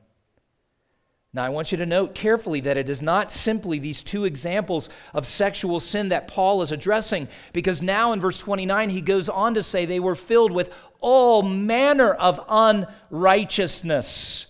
Now, 1.32 1.44
I 1.44 1.48
want 1.48 1.72
you 1.72 1.78
to 1.78 1.86
note 1.86 2.14
carefully 2.14 2.60
that 2.60 2.76
it 2.76 2.88
is 2.88 3.02
not 3.02 3.32
simply 3.32 3.80
these 3.80 4.04
two 4.04 4.24
examples 4.24 4.88
of 5.12 5.26
sexual 5.26 5.80
sin 5.80 6.10
that 6.10 6.28
Paul 6.28 6.62
is 6.62 6.70
addressing, 6.70 7.26
because 7.52 7.82
now 7.82 8.12
in 8.12 8.20
verse 8.20 8.38
29, 8.38 8.90
he 8.90 9.00
goes 9.00 9.28
on 9.28 9.54
to 9.54 9.62
say 9.62 9.84
they 9.84 9.98
were 9.98 10.14
filled 10.14 10.52
with 10.52 10.72
all 11.00 11.42
manner 11.42 12.12
of 12.12 12.38
unrighteousness. 12.48 14.46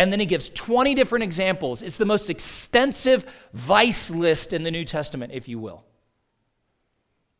And 0.00 0.10
then 0.10 0.18
he 0.18 0.24
gives 0.24 0.48
20 0.48 0.94
different 0.94 1.24
examples. 1.24 1.82
It's 1.82 1.98
the 1.98 2.06
most 2.06 2.30
extensive 2.30 3.26
vice 3.52 4.10
list 4.10 4.54
in 4.54 4.62
the 4.62 4.70
New 4.70 4.86
Testament, 4.86 5.30
if 5.34 5.46
you 5.46 5.58
will. 5.58 5.84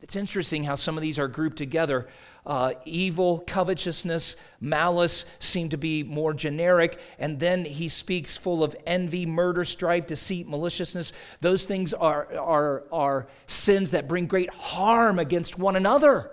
It's 0.03 0.15
interesting 0.15 0.65
how 0.65 0.75
some 0.75 0.99
of 0.99 1.01
these 1.01 1.19
are 1.19 1.27
grouped 1.27 1.57
together. 1.57 2.09
Uh, 2.45 2.75
evil, 2.85 3.43
covetousness, 3.47 4.37
malice 4.61 5.25
seem 5.39 5.71
to 5.71 5.79
be 5.79 6.03
more 6.03 6.35
generic. 6.35 7.01
And 7.19 7.41
then 7.41 7.65
he 7.65 7.89
speaks 7.89 8.37
full 8.37 8.63
of 8.63 8.77
envy, 8.85 9.25
murder, 9.25 9.65
strife, 9.65 10.07
deceit, 10.07 10.47
maliciousness. 10.47 11.15
Those 11.41 11.65
things 11.65 11.95
are, 11.95 12.29
are, 12.39 12.85
are 12.93 13.29
sins 13.47 13.93
that 13.93 14.07
bring 14.07 14.27
great 14.27 14.51
harm 14.51 15.19
against 15.19 15.59
one 15.59 15.77
another. 15.77 16.31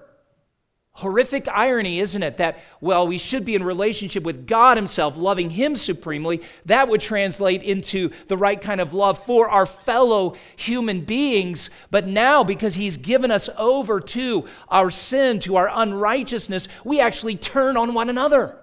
Horrific 0.98 1.48
irony, 1.48 2.00
isn't 2.00 2.24
it? 2.24 2.38
That, 2.38 2.58
well, 2.82 3.08
we 3.08 3.20
should 3.20 3.46
be 3.46 3.54
in 3.54 3.62
relationship 3.64 4.24
with 4.24 4.48
God 4.48 4.78
Himself, 4.78 5.16
loving 5.16 5.52
Him 5.52 5.76
supremely. 5.76 6.42
That 6.66 6.88
would 6.88 7.02
translate 7.02 7.62
into 7.62 8.10
the 8.28 8.36
right 8.36 8.60
kind 8.60 8.82
of 8.82 8.96
love 8.96 9.24
for 9.24 9.48
our 9.48 9.68
fellow 9.68 10.36
human 10.56 11.02
beings. 11.02 11.70
But 11.92 12.08
now, 12.08 12.44
because 12.44 12.74
He's 12.74 12.98
given 12.98 13.30
us 13.30 13.48
over 13.60 14.00
to 14.00 14.46
our 14.70 14.90
sin, 14.90 15.38
to 15.42 15.58
our 15.58 15.70
unrighteousness, 15.72 16.68
we 16.84 17.00
actually 17.00 17.36
turn 17.36 17.78
on 17.78 17.94
one 17.94 18.10
another. 18.10 18.58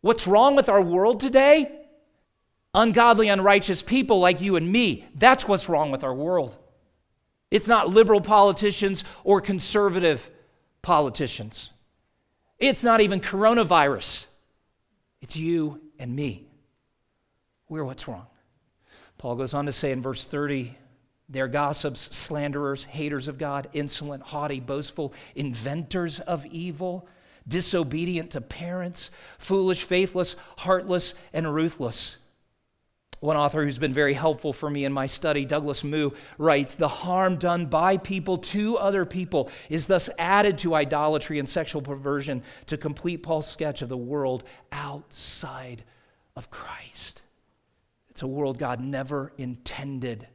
What's 0.00 0.26
wrong 0.26 0.56
with 0.56 0.68
our 0.68 0.82
world 0.82 1.20
today? 1.20 1.70
Ungodly, 2.74 3.28
unrighteous 3.28 3.84
people 3.84 4.18
like 4.18 4.40
you 4.40 4.56
and 4.56 4.72
me. 4.72 5.04
That's 5.14 5.46
what's 5.46 5.68
wrong 5.68 5.92
with 5.92 6.02
our 6.02 6.12
world. 6.14 6.56
It's 7.52 7.68
not 7.68 7.90
liberal 7.90 8.20
politicians 8.20 9.04
or 9.22 9.40
conservative 9.40 10.28
politicians. 10.86 11.70
It's 12.60 12.84
not 12.84 13.00
even 13.00 13.20
coronavirus, 13.20 14.26
it's 15.20 15.36
you 15.36 15.80
and 15.98 16.14
me. 16.14 16.46
We're 17.68 17.82
what's 17.82 18.06
wrong. 18.06 18.28
Paul 19.18 19.34
goes 19.34 19.52
on 19.52 19.66
to 19.66 19.72
say 19.72 19.90
in 19.90 20.00
verse 20.00 20.24
30 20.24 20.76
they're 21.28 21.48
gossips, 21.48 22.16
slanderers, 22.16 22.84
haters 22.84 23.26
of 23.26 23.36
God, 23.36 23.68
insolent, 23.72 24.22
haughty, 24.22 24.60
boastful, 24.60 25.12
inventors 25.34 26.20
of 26.20 26.46
evil, 26.46 27.08
disobedient 27.48 28.30
to 28.30 28.40
parents, 28.40 29.10
foolish, 29.38 29.82
faithless, 29.82 30.36
heartless, 30.58 31.14
and 31.32 31.52
ruthless. 31.52 32.16
One 33.20 33.36
author 33.36 33.64
who's 33.64 33.78
been 33.78 33.94
very 33.94 34.12
helpful 34.12 34.52
for 34.52 34.68
me 34.68 34.84
in 34.84 34.92
my 34.92 35.06
study, 35.06 35.46
Douglas 35.46 35.82
Moo, 35.82 36.10
writes 36.36 36.74
The 36.74 36.88
harm 36.88 37.36
done 37.36 37.66
by 37.66 37.96
people 37.96 38.38
to 38.38 38.76
other 38.76 39.06
people 39.06 39.50
is 39.70 39.86
thus 39.86 40.10
added 40.18 40.58
to 40.58 40.74
idolatry 40.74 41.38
and 41.38 41.48
sexual 41.48 41.80
perversion 41.80 42.42
to 42.66 42.76
complete 42.76 43.22
Paul's 43.22 43.50
sketch 43.50 43.80
of 43.80 43.88
the 43.88 43.96
world 43.96 44.44
outside 44.70 45.82
of 46.36 46.50
Christ. 46.50 47.22
It's 48.10 48.22
a 48.22 48.26
world 48.26 48.58
God 48.58 48.80
never 48.80 49.32
intended, 49.38 50.26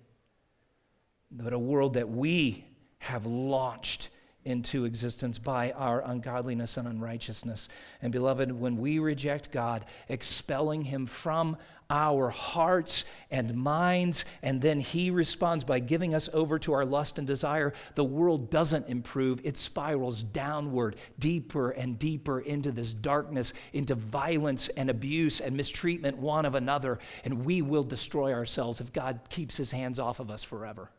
but 1.32 1.54
a 1.54 1.60
world 1.60 1.94
that 1.94 2.10
we 2.10 2.66
have 3.00 3.26
launched 3.26 4.10
into 4.44 4.86
existence 4.86 5.38
by 5.38 5.72
our 5.72 6.02
ungodliness 6.02 6.78
and 6.78 6.88
unrighteousness. 6.88 7.70
And 8.02 8.12
beloved, 8.12 8.52
when 8.52 8.78
we 8.78 9.00
reject 9.00 9.52
God, 9.52 9.86
expelling 10.10 10.84
Him 10.84 11.06
from 11.06 11.58
our 11.92 12.30
hearts 12.30 13.04
and 13.30 13.54
minds, 13.54 14.24
and 14.42 14.62
then 14.62 14.80
He 14.80 15.12
responds 15.12 15.66
by 15.66 15.80
giving 15.80 16.16
us 16.16 16.30
over 16.34 16.58
to 16.60 16.74
our 16.74 16.86
lust 16.86 17.20
and 17.20 17.28
desire, 17.28 17.74
the 17.96 18.04
world 18.04 18.50
doesn't 18.50 18.88
improve. 18.88 19.42
It 19.44 19.58
spirals 19.58 20.24
downward, 20.24 20.96
deeper 21.20 21.72
and 21.72 22.00
deeper 22.00 22.40
into 22.40 22.72
this 22.72 22.94
darkness, 22.94 23.54
into 23.74 23.94
violence 23.94 24.70
and 24.70 24.90
abuse 24.90 25.42
and 25.42 25.56
mistreatment 25.56 26.18
one 26.18 26.46
of 26.46 26.56
another, 26.56 27.00
and 27.26 27.46
we 27.46 27.62
will 27.62 27.84
destroy 27.84 28.34
ourselves 28.34 28.80
if 28.80 28.94
God 28.94 29.20
keeps 29.30 29.58
His 29.58 29.72
hands 29.72 30.00
off 30.00 30.20
of 30.20 30.32
us 30.32 30.44
forever. 30.44 30.90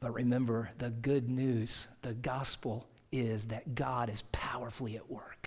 But 0.00 0.14
remember, 0.14 0.70
the 0.78 0.90
good 0.90 1.28
news, 1.28 1.88
the 2.02 2.14
gospel, 2.14 2.86
is 3.10 3.46
that 3.46 3.74
God 3.74 4.10
is 4.10 4.22
powerfully 4.30 4.96
at 4.96 5.10
work. 5.10 5.37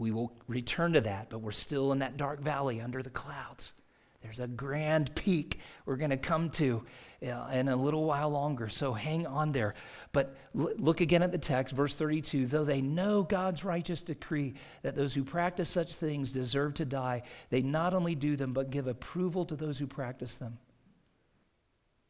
We 0.00 0.12
will 0.12 0.32
return 0.46 0.94
to 0.94 1.02
that, 1.02 1.28
but 1.28 1.42
we're 1.42 1.50
still 1.50 1.92
in 1.92 1.98
that 1.98 2.16
dark 2.16 2.40
valley 2.40 2.80
under 2.80 3.02
the 3.02 3.10
clouds. 3.10 3.74
There's 4.22 4.40
a 4.40 4.48
grand 4.48 5.14
peak 5.14 5.60
we're 5.84 5.96
going 5.96 6.10
to 6.10 6.16
come 6.16 6.48
to 6.52 6.82
uh, 7.22 7.48
in 7.52 7.68
a 7.68 7.76
little 7.76 8.04
while 8.04 8.30
longer, 8.30 8.70
so 8.70 8.94
hang 8.94 9.26
on 9.26 9.52
there. 9.52 9.74
But 10.12 10.36
look 10.54 11.02
again 11.02 11.22
at 11.22 11.32
the 11.32 11.38
text, 11.38 11.74
verse 11.74 11.94
32. 11.94 12.46
Though 12.46 12.64
they 12.64 12.80
know 12.80 13.22
God's 13.22 13.62
righteous 13.62 14.00
decree 14.02 14.54
that 14.80 14.96
those 14.96 15.12
who 15.12 15.22
practice 15.22 15.68
such 15.68 15.94
things 15.94 16.32
deserve 16.32 16.74
to 16.74 16.86
die, 16.86 17.22
they 17.50 17.60
not 17.60 17.92
only 17.92 18.14
do 18.14 18.36
them, 18.36 18.54
but 18.54 18.70
give 18.70 18.86
approval 18.86 19.44
to 19.44 19.56
those 19.56 19.78
who 19.78 19.86
practice 19.86 20.36
them. 20.36 20.58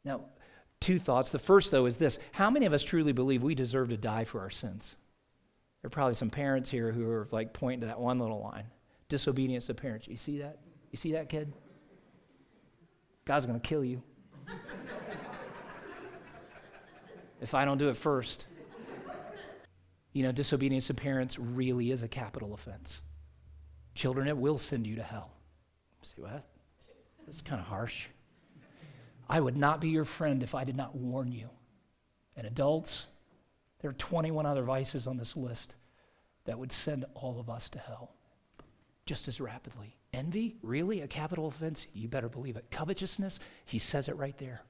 Now, 0.04 0.26
two 0.78 1.00
thoughts. 1.00 1.30
The 1.30 1.40
first, 1.40 1.72
though, 1.72 1.86
is 1.86 1.96
this 1.96 2.20
How 2.30 2.50
many 2.50 2.66
of 2.66 2.72
us 2.72 2.84
truly 2.84 3.12
believe 3.12 3.42
we 3.42 3.56
deserve 3.56 3.88
to 3.88 3.96
die 3.96 4.24
for 4.24 4.40
our 4.40 4.50
sins? 4.50 4.96
There 5.80 5.86
are 5.86 5.90
probably 5.90 6.14
some 6.14 6.30
parents 6.30 6.70
here 6.70 6.92
who 6.92 7.08
are 7.08 7.26
like 7.30 7.52
pointing 7.52 7.80
to 7.80 7.86
that 7.86 8.00
one 8.00 8.18
little 8.18 8.40
line 8.40 8.66
disobedience 9.10 9.66
to 9.66 9.74
parents. 9.74 10.08
You 10.08 10.16
see 10.16 10.38
that? 10.38 10.58
You 10.90 10.96
see 10.96 11.12
that, 11.12 11.28
kid? 11.28 11.52
God's 13.26 13.44
going 13.44 13.60
to 13.60 13.68
kill 13.68 13.84
you. 13.84 14.02
if 17.40 17.54
I 17.54 17.66
don't 17.66 17.76
do 17.76 17.90
it 17.90 17.96
first. 17.96 18.46
You 20.12 20.22
know, 20.22 20.32
disobedience 20.32 20.86
to 20.86 20.94
parents 20.94 21.38
really 21.38 21.90
is 21.90 22.02
a 22.02 22.08
capital 22.08 22.54
offense. 22.54 23.02
Children, 23.94 24.28
it 24.28 24.36
will 24.36 24.58
send 24.58 24.86
you 24.86 24.96
to 24.96 25.02
hell. 25.02 25.32
See 26.02 26.22
what? 26.22 26.44
It's 27.28 27.42
kind 27.42 27.60
of 27.60 27.66
harsh. 27.66 28.06
I 29.28 29.38
would 29.38 29.56
not 29.56 29.80
be 29.80 29.90
your 29.90 30.04
friend 30.04 30.42
if 30.42 30.54
I 30.54 30.64
did 30.64 30.76
not 30.76 30.96
warn 30.96 31.30
you. 31.30 31.50
And 32.36 32.46
adults, 32.46 33.06
there 33.80 33.90
are 33.90 33.94
21 33.94 34.46
other 34.46 34.62
vices 34.62 35.06
on 35.06 35.16
this 35.16 35.36
list 35.36 35.76
that 36.44 36.58
would 36.58 36.72
send 36.72 37.04
all 37.14 37.40
of 37.40 37.48
us 37.50 37.68
to 37.70 37.78
hell 37.78 38.14
just 39.06 39.28
as 39.28 39.40
rapidly. 39.40 39.96
Envy, 40.12 40.56
really? 40.62 41.00
A 41.00 41.08
capital 41.08 41.46
offense? 41.46 41.86
You 41.92 42.08
better 42.08 42.28
believe 42.28 42.56
it. 42.56 42.70
Covetousness, 42.70 43.40
he 43.66 43.78
says 43.78 44.08
it 44.08 44.16
right 44.16 44.36
there. 44.38 44.62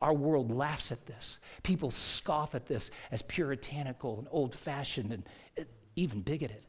Our 0.00 0.14
world 0.14 0.50
laughs 0.50 0.92
at 0.92 1.06
this. 1.06 1.40
People 1.62 1.90
scoff 1.90 2.54
at 2.54 2.66
this 2.66 2.90
as 3.10 3.22
puritanical 3.22 4.18
and 4.18 4.28
old 4.30 4.54
fashioned 4.54 5.12
and 5.12 5.28
uh, 5.58 5.64
even 5.94 6.20
bigoted. 6.20 6.66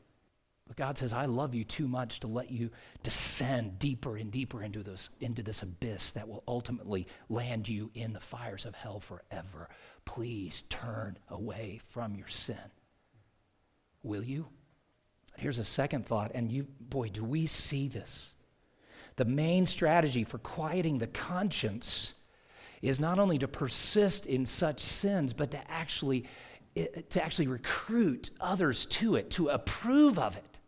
But 0.67 0.75
God 0.75 0.97
says, 0.97 1.13
I 1.13 1.25
love 1.25 1.55
you 1.55 1.63
too 1.63 1.87
much 1.87 2.19
to 2.21 2.27
let 2.27 2.51
you 2.51 2.71
descend 3.03 3.79
deeper 3.79 4.17
and 4.17 4.31
deeper 4.31 4.61
into 4.61 4.83
this, 4.83 5.09
into 5.21 5.43
this 5.43 5.61
abyss 5.61 6.11
that 6.11 6.27
will 6.27 6.43
ultimately 6.47 7.07
land 7.29 7.69
you 7.69 7.89
in 7.93 8.11
the 8.11 8.19
fires 8.19 8.65
of 8.65 8.75
hell 8.75 8.99
forever. 8.99 9.69
Please 10.07 10.63
turn 10.69 11.17
away 11.29 11.81
from 11.89 12.15
your 12.15 12.29
sin. 12.29 12.55
Will 14.03 14.23
you? 14.23 14.47
Here's 15.35 15.59
a 15.59 15.65
second 15.65 16.05
thought, 16.05 16.31
and 16.33 16.49
you, 16.49 16.65
boy, 16.79 17.09
do 17.09 17.25
we 17.25 17.45
see 17.45 17.89
this. 17.89 18.33
The 19.17 19.25
main 19.25 19.65
strategy 19.65 20.23
for 20.23 20.37
quieting 20.37 20.97
the 20.97 21.07
conscience 21.07 22.13
is 22.81 23.01
not 23.01 23.19
only 23.19 23.37
to 23.39 23.49
persist 23.49 24.25
in 24.27 24.45
such 24.45 24.79
sins, 24.79 25.33
but 25.33 25.51
to 25.51 25.59
actually 25.69 26.23
eh, 26.77 26.85
to 27.09 27.21
actually 27.21 27.47
recruit 27.47 28.29
others 28.39 28.85
to 28.85 29.17
it, 29.17 29.29
to 29.31 29.49
approve 29.49 30.17
of 30.17 30.37
it. 30.37 30.59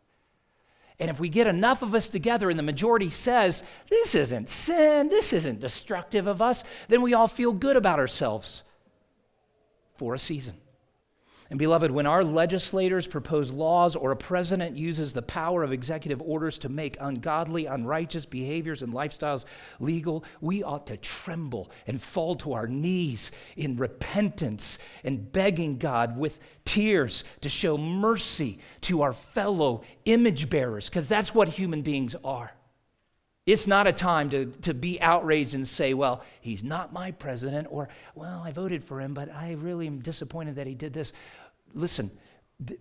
And 1.00 1.10
if 1.10 1.22
we 1.22 1.30
get 1.30 1.48
enough 1.48 1.82
of 1.82 1.96
us 1.96 2.10
together 2.10 2.50
and 2.50 2.60
the 2.60 2.64
majority 2.64 3.10
says, 3.10 3.64
this 3.90 4.16
isn't 4.16 4.50
sin, 4.50 5.08
this 5.08 5.32
isn't 5.32 5.62
destructive 5.62 6.28
of 6.28 6.42
us, 6.42 6.66
then 6.90 7.02
we 7.02 7.14
all 7.14 7.30
feel 7.30 7.54
good 7.54 7.78
about 7.78 8.00
ourselves 8.00 8.64
for 10.00 10.16
a 10.16 10.20
season. 10.20 10.56
And 11.50 11.60
beloved, 11.60 11.89
when 11.89 12.06
our 12.06 12.24
legislators 12.24 13.08
propose 13.08 13.52
laws 13.52 13.95
or 13.95 14.12
a 14.12 14.16
president 14.16 14.78
uses 14.78 15.14
the 15.14 15.24
power 15.24 15.64
of 15.64 15.74
executive 15.74 16.22
orders 16.22 16.60
to 16.60 16.70
make 16.70 16.95
ungodly, 17.02 17.66
unrighteous 17.66 18.26
behaviors 18.28 18.82
and 18.82 18.93
lifestyles 18.93 19.45
legal, 19.80 20.24
we 20.41 20.62
ought 20.64 20.86
to 20.88 20.97
tremble 20.97 21.72
and 21.88 22.00
fall 22.00 22.36
to 22.36 22.54
our 22.54 22.68
knees 22.68 23.32
in 23.58 23.78
repentance 23.78 24.78
and 25.04 25.32
begging 25.32 25.80
God 25.80 26.18
with 26.18 26.39
tears 26.66 27.24
to 27.41 27.50
show 27.50 27.78
mercy 27.78 28.60
to 28.82 29.02
our 29.02 29.14
fellow 29.14 29.84
image 30.06 30.50
bearers, 30.50 30.88
because 30.88 31.10
that's 31.10 31.34
what 31.34 31.50
human 31.50 31.82
beings 31.82 32.16
are. 32.24 32.54
It's 33.50 33.66
not 33.66 33.88
a 33.88 33.91
time 33.91 34.30
to, 34.30 34.45
to 34.62 34.76
be 34.76 35.02
outraged 35.02 35.56
and 35.56 35.68
say, 35.68 35.95
well, 35.95 36.24
he's 36.39 36.64
not 36.64 36.93
my 36.93 37.10
president, 37.10 37.68
or, 37.72 37.89
well, 38.14 38.43
I 38.45 38.52
voted 38.52 38.84
for 38.84 39.02
him, 39.02 39.16
but 39.16 39.34
I 39.34 39.54
really 39.54 39.88
am 39.88 40.02
disappointed 40.02 40.58
that 40.58 40.68
he 40.68 40.76
did 40.76 40.93
this. 40.93 41.14
Listen, 41.74 42.12
th- 42.64 42.80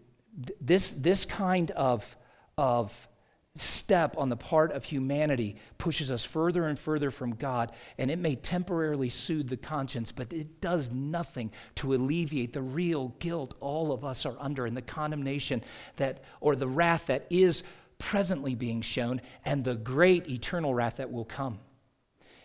this, 0.61 0.91
this 0.91 1.25
kind 1.25 1.71
of, 1.71 2.15
of 2.59 3.09
step 3.55 4.19
on 4.19 4.29
the 4.29 4.37
part 4.37 4.73
of 4.73 4.85
humanity 4.85 5.57
pushes 5.79 6.11
us 6.11 6.23
further 6.23 6.67
and 6.67 6.79
further 6.79 7.11
from 7.11 7.35
God, 7.37 7.73
and 7.97 8.11
it 8.11 8.19
may 8.19 8.37
temporarily 8.37 9.09
soothe 9.09 9.49
the 9.49 9.57
conscience, 9.57 10.13
but 10.13 10.35
it 10.35 10.61
does 10.61 10.93
nothing 10.93 11.51
to 11.77 11.95
alleviate 11.95 12.53
the 12.53 12.61
real 12.61 13.15
guilt 13.21 13.55
all 13.61 13.91
of 13.91 14.05
us 14.05 14.27
are 14.27 14.37
under 14.39 14.67
and 14.67 14.77
the 14.77 14.83
condemnation 14.83 15.63
that, 15.97 16.23
or 16.43 16.55
the 16.55 16.69
wrath 16.69 17.07
that 17.07 17.27
is 17.31 17.63
presently 17.99 18.55
being 18.55 18.81
shown, 18.81 19.21
and 19.45 19.65
the 19.65 19.75
great 19.75 20.29
eternal 20.29 20.75
wrath 20.75 20.97
that 20.97 21.13
will 21.13 21.25
come. 21.25 21.59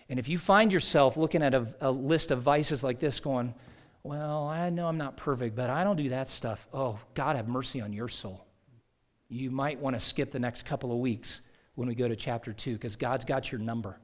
And 0.10 0.20
if 0.20 0.28
you 0.28 0.38
find 0.38 0.74
yourself 0.74 1.18
looking 1.18 1.42
at 1.42 1.54
a, 1.54 1.68
a 1.80 1.92
list 1.92 2.32
of 2.32 2.42
vices 2.42 2.84
like 2.84 3.00
this, 3.00 3.20
going, 3.20 3.54
Well, 4.04 4.48
I 4.48 4.70
know 4.70 4.88
I'm 4.88 4.98
not 4.98 5.18
perfect, 5.18 5.56
but 5.56 5.70
I 5.70 5.84
don't 5.84 5.96
do 5.96 6.10
that 6.10 6.28
stuff. 6.28 6.68
Oh, 6.74 7.00
God 7.14 7.36
have 7.36 7.48
mercy 7.48 7.82
on 7.82 7.94
your 7.94 8.08
soul. 8.08 8.46
You 9.30 9.50
might 9.50 9.80
want 9.80 9.96
to 9.96 10.00
skip 10.00 10.32
the 10.32 10.40
next 10.40 10.64
couple 10.64 10.92
of 10.92 10.98
weeks 10.98 11.42
when 11.76 11.88
we 11.88 11.96
go 11.96 12.08
to 12.08 12.16
chapter 12.16 12.52
2, 12.52 12.74
because 12.74 12.96
God's 12.96 13.26
got 13.26 13.52
your 13.52 13.60
number. 13.60 14.00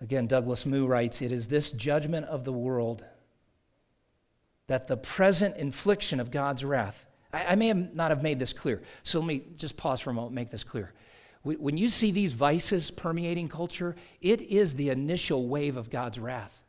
Again, 0.00 0.26
Douglas 0.26 0.66
Moo 0.66 0.86
writes 0.86 1.22
It 1.22 1.32
is 1.32 1.48
this 1.48 1.70
judgment 1.70 2.26
of 2.26 2.44
the 2.44 2.52
world 2.52 3.04
that 4.66 4.86
the 4.86 4.96
present 4.96 5.56
infliction 5.56 6.20
of 6.20 6.30
God's 6.30 6.64
wrath 6.64 7.06
I, 7.34 7.52
I 7.52 7.54
may 7.54 7.68
have 7.68 7.94
not 7.94 8.10
have 8.10 8.22
made 8.22 8.38
this 8.38 8.52
clear. 8.52 8.82
So 9.02 9.20
let 9.20 9.26
me 9.26 9.42
just 9.56 9.76
pause 9.76 10.00
for 10.00 10.10
a 10.10 10.14
moment 10.14 10.34
make 10.34 10.50
this 10.50 10.64
clear. 10.64 10.92
When 11.42 11.76
you 11.76 11.90
see 11.90 12.10
these 12.10 12.32
vices 12.32 12.90
permeating 12.90 13.48
culture, 13.48 13.96
it 14.22 14.40
is 14.40 14.76
the 14.76 14.88
initial 14.88 15.46
wave 15.46 15.76
of 15.76 15.90
God's 15.90 16.18
wrath. 16.18 16.62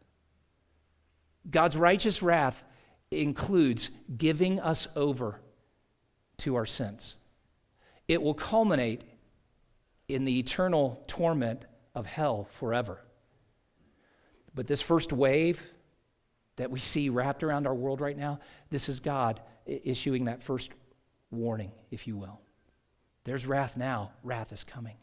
God's 1.50 1.78
righteous 1.78 2.22
wrath 2.22 2.66
includes 3.10 3.90
giving 4.18 4.60
us 4.60 4.90
over 4.98 5.40
to 6.40 6.56
our 6.56 6.66
sins. 6.66 7.16
It 8.10 8.22
will 8.22 8.34
culminate 8.34 9.06
in 10.10 10.26
the 10.26 10.40
eternal 10.40 11.02
torment 11.08 11.66
of 11.94 12.06
hell 12.06 12.44
forever. 12.44 13.02
But 14.54 14.68
this 14.68 14.82
first 14.82 15.14
wave 15.14 15.64
that 16.58 16.70
we 16.70 16.80
see 16.80 17.08
wrapped 17.08 17.44
around 17.44 17.66
our 17.66 17.74
world 17.74 18.02
right 18.02 18.18
now, 18.18 18.40
this 18.70 18.90
is 18.90 19.00
God 19.00 19.40
issuing 19.66 20.26
that 20.26 20.44
first 20.44 20.72
warning, 21.32 21.72
if 21.92 22.08
you 22.08 22.16
will. 22.18 22.40
There's 23.24 23.46
wrath 23.46 23.76
now, 23.76 24.12
wrath 24.24 24.52
is 24.52 24.64
coming. 24.64 24.96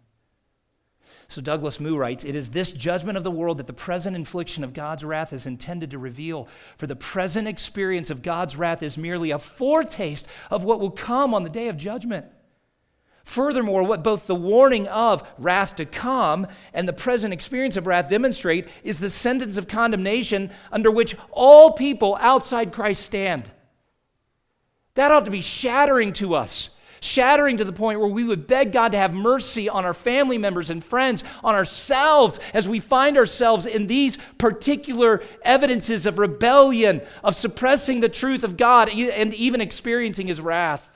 So 1.28 1.40
Douglas 1.40 1.80
Moo 1.80 1.96
writes 1.96 2.24
It 2.24 2.34
is 2.34 2.50
this 2.50 2.72
judgment 2.72 3.18
of 3.18 3.24
the 3.24 3.30
world 3.30 3.58
that 3.58 3.66
the 3.66 3.72
present 3.72 4.16
infliction 4.16 4.64
of 4.64 4.72
God's 4.72 5.04
wrath 5.04 5.32
is 5.32 5.46
intended 5.46 5.90
to 5.90 5.98
reveal. 5.98 6.48
For 6.78 6.86
the 6.86 6.96
present 6.96 7.48
experience 7.48 8.10
of 8.10 8.22
God's 8.22 8.56
wrath 8.56 8.82
is 8.82 8.96
merely 8.96 9.30
a 9.30 9.38
foretaste 9.38 10.26
of 10.50 10.64
what 10.64 10.80
will 10.80 10.90
come 10.90 11.34
on 11.34 11.42
the 11.42 11.50
day 11.50 11.68
of 11.68 11.76
judgment. 11.76 12.26
Furthermore, 13.24 13.84
what 13.84 14.02
both 14.02 14.26
the 14.26 14.34
warning 14.34 14.88
of 14.88 15.28
wrath 15.38 15.76
to 15.76 15.84
come 15.84 16.46
and 16.74 16.88
the 16.88 16.92
present 16.92 17.32
experience 17.32 17.76
of 17.76 17.86
wrath 17.86 18.08
demonstrate 18.08 18.66
is 18.82 18.98
the 18.98 19.10
sentence 19.10 19.56
of 19.56 19.68
condemnation 19.68 20.50
under 20.72 20.90
which 20.90 21.16
all 21.30 21.72
people 21.72 22.16
outside 22.20 22.72
Christ 22.72 23.04
stand. 23.04 23.50
That 24.95 25.11
ought 25.11 25.24
to 25.24 25.30
be 25.30 25.40
shattering 25.40 26.12
to 26.14 26.34
us, 26.34 26.70
shattering 27.01 27.57
to 27.57 27.64
the 27.64 27.72
point 27.72 27.99
where 27.99 28.09
we 28.09 28.24
would 28.24 28.47
beg 28.47 28.72
God 28.72 28.93
to 28.93 28.99
have 28.99 29.14
mercy 29.14 29.68
on 29.68 29.86
our 29.86 29.95
family 29.95 30.36
members 30.36 30.68
and 30.68 30.84
friends, 30.84 31.24
on 31.43 31.55
ourselves, 31.55 32.38
as 32.53 32.68
we 32.68 32.78
find 32.78 33.16
ourselves 33.16 33.64
in 33.64 33.86
these 33.86 34.18
particular 34.36 35.22
evidences 35.43 36.07
of 36.07 36.18
rebellion, 36.18 37.01
of 37.24 37.34
suppressing 37.34 38.01
the 38.01 38.09
truth 38.11 38.45
of 38.45 38.59
God, 38.59 38.90
and 38.90 39.32
even 39.34 39.62
experiencing 39.62 40.26
His 40.26 40.40
wrath. 40.40 40.90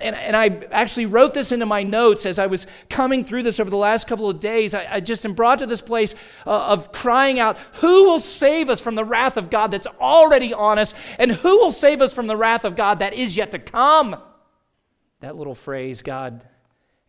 And, 0.00 0.16
and 0.16 0.36
I 0.36 0.46
actually 0.70 1.06
wrote 1.06 1.34
this 1.34 1.52
into 1.52 1.66
my 1.66 1.82
notes 1.82 2.24
as 2.26 2.38
I 2.38 2.46
was 2.46 2.66
coming 2.88 3.24
through 3.24 3.42
this 3.42 3.60
over 3.60 3.70
the 3.70 3.76
last 3.76 4.06
couple 4.06 4.30
of 4.30 4.40
days. 4.40 4.74
I, 4.74 4.86
I 4.90 5.00
just 5.00 5.24
am 5.24 5.34
brought 5.34 5.58
to 5.60 5.66
this 5.66 5.82
place 5.82 6.14
uh, 6.46 6.50
of 6.50 6.92
crying 6.92 7.38
out, 7.38 7.58
Who 7.74 8.04
will 8.04 8.18
save 8.18 8.70
us 8.70 8.80
from 8.80 8.94
the 8.94 9.04
wrath 9.04 9.36
of 9.36 9.50
God 9.50 9.70
that's 9.70 9.86
already 10.00 10.54
on 10.54 10.78
us? 10.78 10.94
And 11.18 11.30
who 11.30 11.58
will 11.58 11.72
save 11.72 12.00
us 12.00 12.14
from 12.14 12.26
the 12.26 12.36
wrath 12.36 12.64
of 12.64 12.76
God 12.76 13.00
that 13.00 13.14
is 13.14 13.36
yet 13.36 13.50
to 13.52 13.58
come? 13.58 14.16
That 15.20 15.36
little 15.36 15.54
phrase, 15.54 16.02
God 16.02 16.46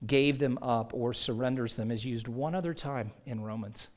gave 0.05 0.39
them 0.39 0.57
up 0.61 0.93
or 0.93 1.13
surrenders 1.13 1.75
them, 1.75 1.91
is 1.91 2.03
used 2.03 2.27
one 2.27 2.55
other 2.55 2.73
time 2.73 3.11
in 3.25 3.41
Romans. 3.41 3.87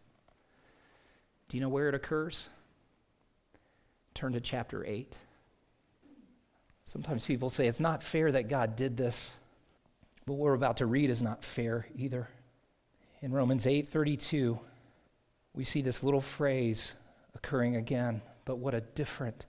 Do 1.49 1.57
you 1.57 1.61
know 1.61 1.68
where 1.68 1.88
it 1.88 1.95
occurs? 1.95 2.49
Turn 4.14 4.32
to 4.32 4.40
chapter 4.40 4.84
8. 4.86 5.16
Sometimes 6.85 7.26
people 7.26 7.51
say 7.51 7.66
it's 7.66 7.80
not 7.80 8.03
fair 8.03 8.30
that 8.32 8.49
God 8.49 8.76
did 8.76 8.97
this, 8.97 9.35
but 10.26 10.35
what 10.35 10.41
we're 10.45 10.55
about 10.55 10.78
to 10.78 10.87
read 10.87 11.11
is 11.11 11.22
not 11.22 11.45
fair 11.45 11.87
either. 11.97 12.28
In 13.20 13.32
Romans 13.32 13.66
8:32, 13.66 14.59
we 15.55 15.64
see 15.64 15.80
this 15.80 16.03
little 16.03 16.20
phrase 16.20 16.95
occurring 17.35 17.76
again, 17.76 18.22
but 18.45 18.57
what 18.57 18.74
a 18.74 18.80
different 18.80 19.47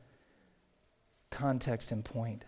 context 1.30 1.92
and 1.92 2.06
point. 2.06 2.46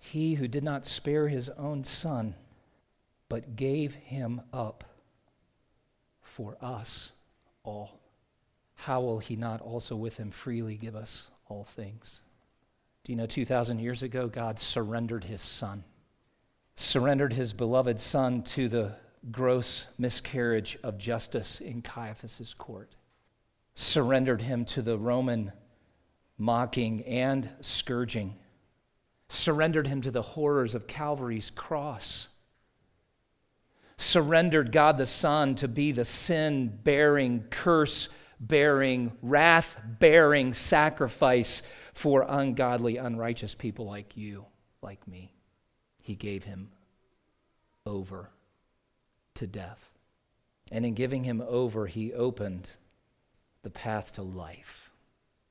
He 0.00 0.34
who 0.34 0.48
did 0.48 0.64
not 0.64 0.86
spare 0.86 1.28
his 1.28 1.50
own 1.50 1.84
son, 1.84 2.34
but 3.28 3.56
gave 3.56 3.94
him 3.94 4.40
up 4.52 4.84
for 6.22 6.56
us 6.62 7.12
all. 7.62 8.00
How 8.74 9.00
will 9.00 9.18
he 9.18 9.36
not 9.36 9.60
also 9.60 9.96
with 9.96 10.16
him 10.16 10.30
freely 10.30 10.76
give 10.76 10.96
us 10.96 11.30
all 11.48 11.64
things? 11.64 12.20
Do 13.08 13.12
you 13.12 13.16
know 13.16 13.24
2,000 13.24 13.78
years 13.78 14.02
ago, 14.02 14.28
God 14.28 14.58
surrendered 14.58 15.24
his 15.24 15.40
son, 15.40 15.82
surrendered 16.74 17.32
his 17.32 17.54
beloved 17.54 17.98
son 17.98 18.42
to 18.42 18.68
the 18.68 18.96
gross 19.30 19.86
miscarriage 19.96 20.76
of 20.82 20.98
justice 20.98 21.62
in 21.62 21.80
Caiaphas' 21.80 22.52
court, 22.52 22.96
surrendered 23.74 24.42
him 24.42 24.66
to 24.66 24.82
the 24.82 24.98
Roman 24.98 25.52
mocking 26.36 27.02
and 27.04 27.48
scourging, 27.62 28.36
surrendered 29.30 29.86
him 29.86 30.02
to 30.02 30.10
the 30.10 30.20
horrors 30.20 30.74
of 30.74 30.86
Calvary's 30.86 31.48
cross 31.48 32.28
surrendered 34.00 34.70
God 34.70 34.96
the 34.96 35.06
Son 35.06 35.54
to 35.56 35.66
be 35.66 35.92
the 35.92 36.04
sin 36.04 36.78
bearing, 36.84 37.44
curse 37.50 38.08
bearing, 38.38 39.12
wrath 39.22 39.76
bearing 39.98 40.52
sacrifice 40.52 41.62
for 41.98 42.24
ungodly, 42.28 42.96
unrighteous 42.96 43.56
people 43.56 43.84
like 43.84 44.16
you, 44.16 44.44
like 44.82 45.08
me. 45.08 45.32
He 46.00 46.14
gave 46.14 46.44
him 46.44 46.70
over 47.84 48.30
to 49.34 49.48
death. 49.48 49.90
And 50.70 50.86
in 50.86 50.94
giving 50.94 51.24
him 51.24 51.42
over, 51.44 51.88
he 51.88 52.12
opened 52.12 52.70
the 53.62 53.70
path 53.70 54.12
to 54.12 54.22
life, 54.22 54.92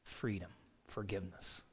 freedom, 0.03 0.49
forgiveness. 0.87 1.63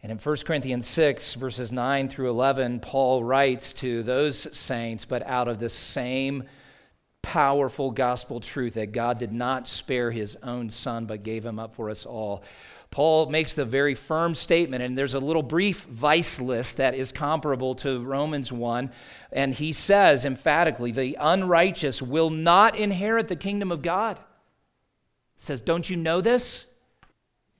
And 0.00 0.12
in 0.12 0.18
1 0.18 0.36
Corinthians 0.46 0.86
6, 0.86 1.34
verses 1.34 1.72
9 1.72 2.08
through 2.08 2.30
11, 2.30 2.78
Paul 2.78 3.24
writes 3.24 3.72
to 3.74 4.04
those 4.04 4.56
saints, 4.56 5.06
but 5.06 5.26
out 5.26 5.48
of 5.48 5.58
the 5.58 5.68
same 5.68 6.44
powerful 7.20 7.90
gospel 7.90 8.38
truth 8.38 8.74
that 8.74 8.92
God 8.92 9.18
did 9.18 9.32
not 9.32 9.66
spare 9.66 10.12
his 10.12 10.36
own 10.42 10.70
son, 10.70 11.06
but 11.06 11.24
gave 11.24 11.44
him 11.44 11.58
up 11.58 11.74
for 11.74 11.90
us 11.90 12.06
all. 12.06 12.44
Paul 12.90 13.30
makes 13.30 13.54
the 13.54 13.64
very 13.64 13.94
firm 13.94 14.34
statement, 14.34 14.82
and 14.82 14.96
there's 14.96 15.14
a 15.14 15.20
little 15.20 15.42
brief 15.42 15.84
vice 15.84 16.40
list 16.40 16.78
that 16.78 16.94
is 16.94 17.12
comparable 17.12 17.74
to 17.76 18.00
Romans 18.00 18.50
1. 18.52 18.90
And 19.30 19.54
he 19.54 19.72
says 19.72 20.24
emphatically, 20.24 20.90
the 20.90 21.16
unrighteous 21.20 22.00
will 22.00 22.30
not 22.30 22.76
inherit 22.76 23.28
the 23.28 23.36
kingdom 23.36 23.70
of 23.70 23.82
God. 23.82 24.18
He 25.36 25.42
says, 25.42 25.60
Don't 25.60 25.88
you 25.88 25.96
know 25.96 26.20
this? 26.20 26.66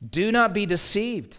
Do 0.08 0.32
not 0.32 0.54
be 0.54 0.64
deceived. 0.64 1.38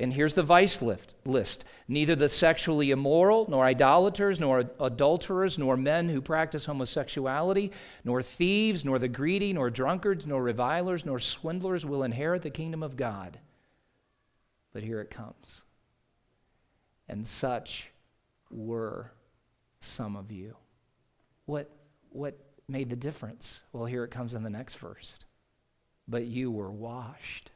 And 0.00 0.14
here's 0.14 0.34
the 0.34 0.42
vice 0.42 0.80
list 0.80 1.64
neither 1.86 2.16
the 2.16 2.28
sexually 2.28 2.90
immoral, 2.90 3.46
nor 3.50 3.64
idolaters, 3.64 4.40
nor 4.40 4.64
adulterers, 4.80 5.58
nor 5.58 5.76
men 5.76 6.08
who 6.08 6.22
practice 6.22 6.64
homosexuality, 6.64 7.70
nor 8.04 8.22
thieves, 8.22 8.84
nor 8.84 8.98
the 8.98 9.08
greedy, 9.08 9.52
nor 9.52 9.68
drunkards, 9.70 10.26
nor 10.26 10.42
revilers, 10.42 11.04
nor 11.04 11.18
swindlers 11.18 11.84
will 11.84 12.02
inherit 12.02 12.42
the 12.42 12.50
kingdom 12.50 12.82
of 12.82 12.96
God. 12.96 13.38
But 14.72 14.82
here 14.82 15.00
it 15.00 15.10
comes. 15.10 15.64
And 17.08 17.26
such 17.26 17.90
were 18.50 19.12
some 19.80 20.16
of 20.16 20.32
you. 20.32 20.56
What, 21.44 21.70
what 22.08 22.38
made 22.68 22.88
the 22.88 22.96
difference? 22.96 23.64
Well, 23.72 23.84
here 23.84 24.04
it 24.04 24.10
comes 24.10 24.34
in 24.34 24.44
the 24.44 24.50
next 24.50 24.76
verse. 24.76 25.18
But 26.08 26.26
you 26.26 26.50
were 26.50 26.70
washed 26.70 27.50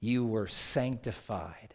you 0.00 0.24
were 0.24 0.46
sanctified. 0.46 1.74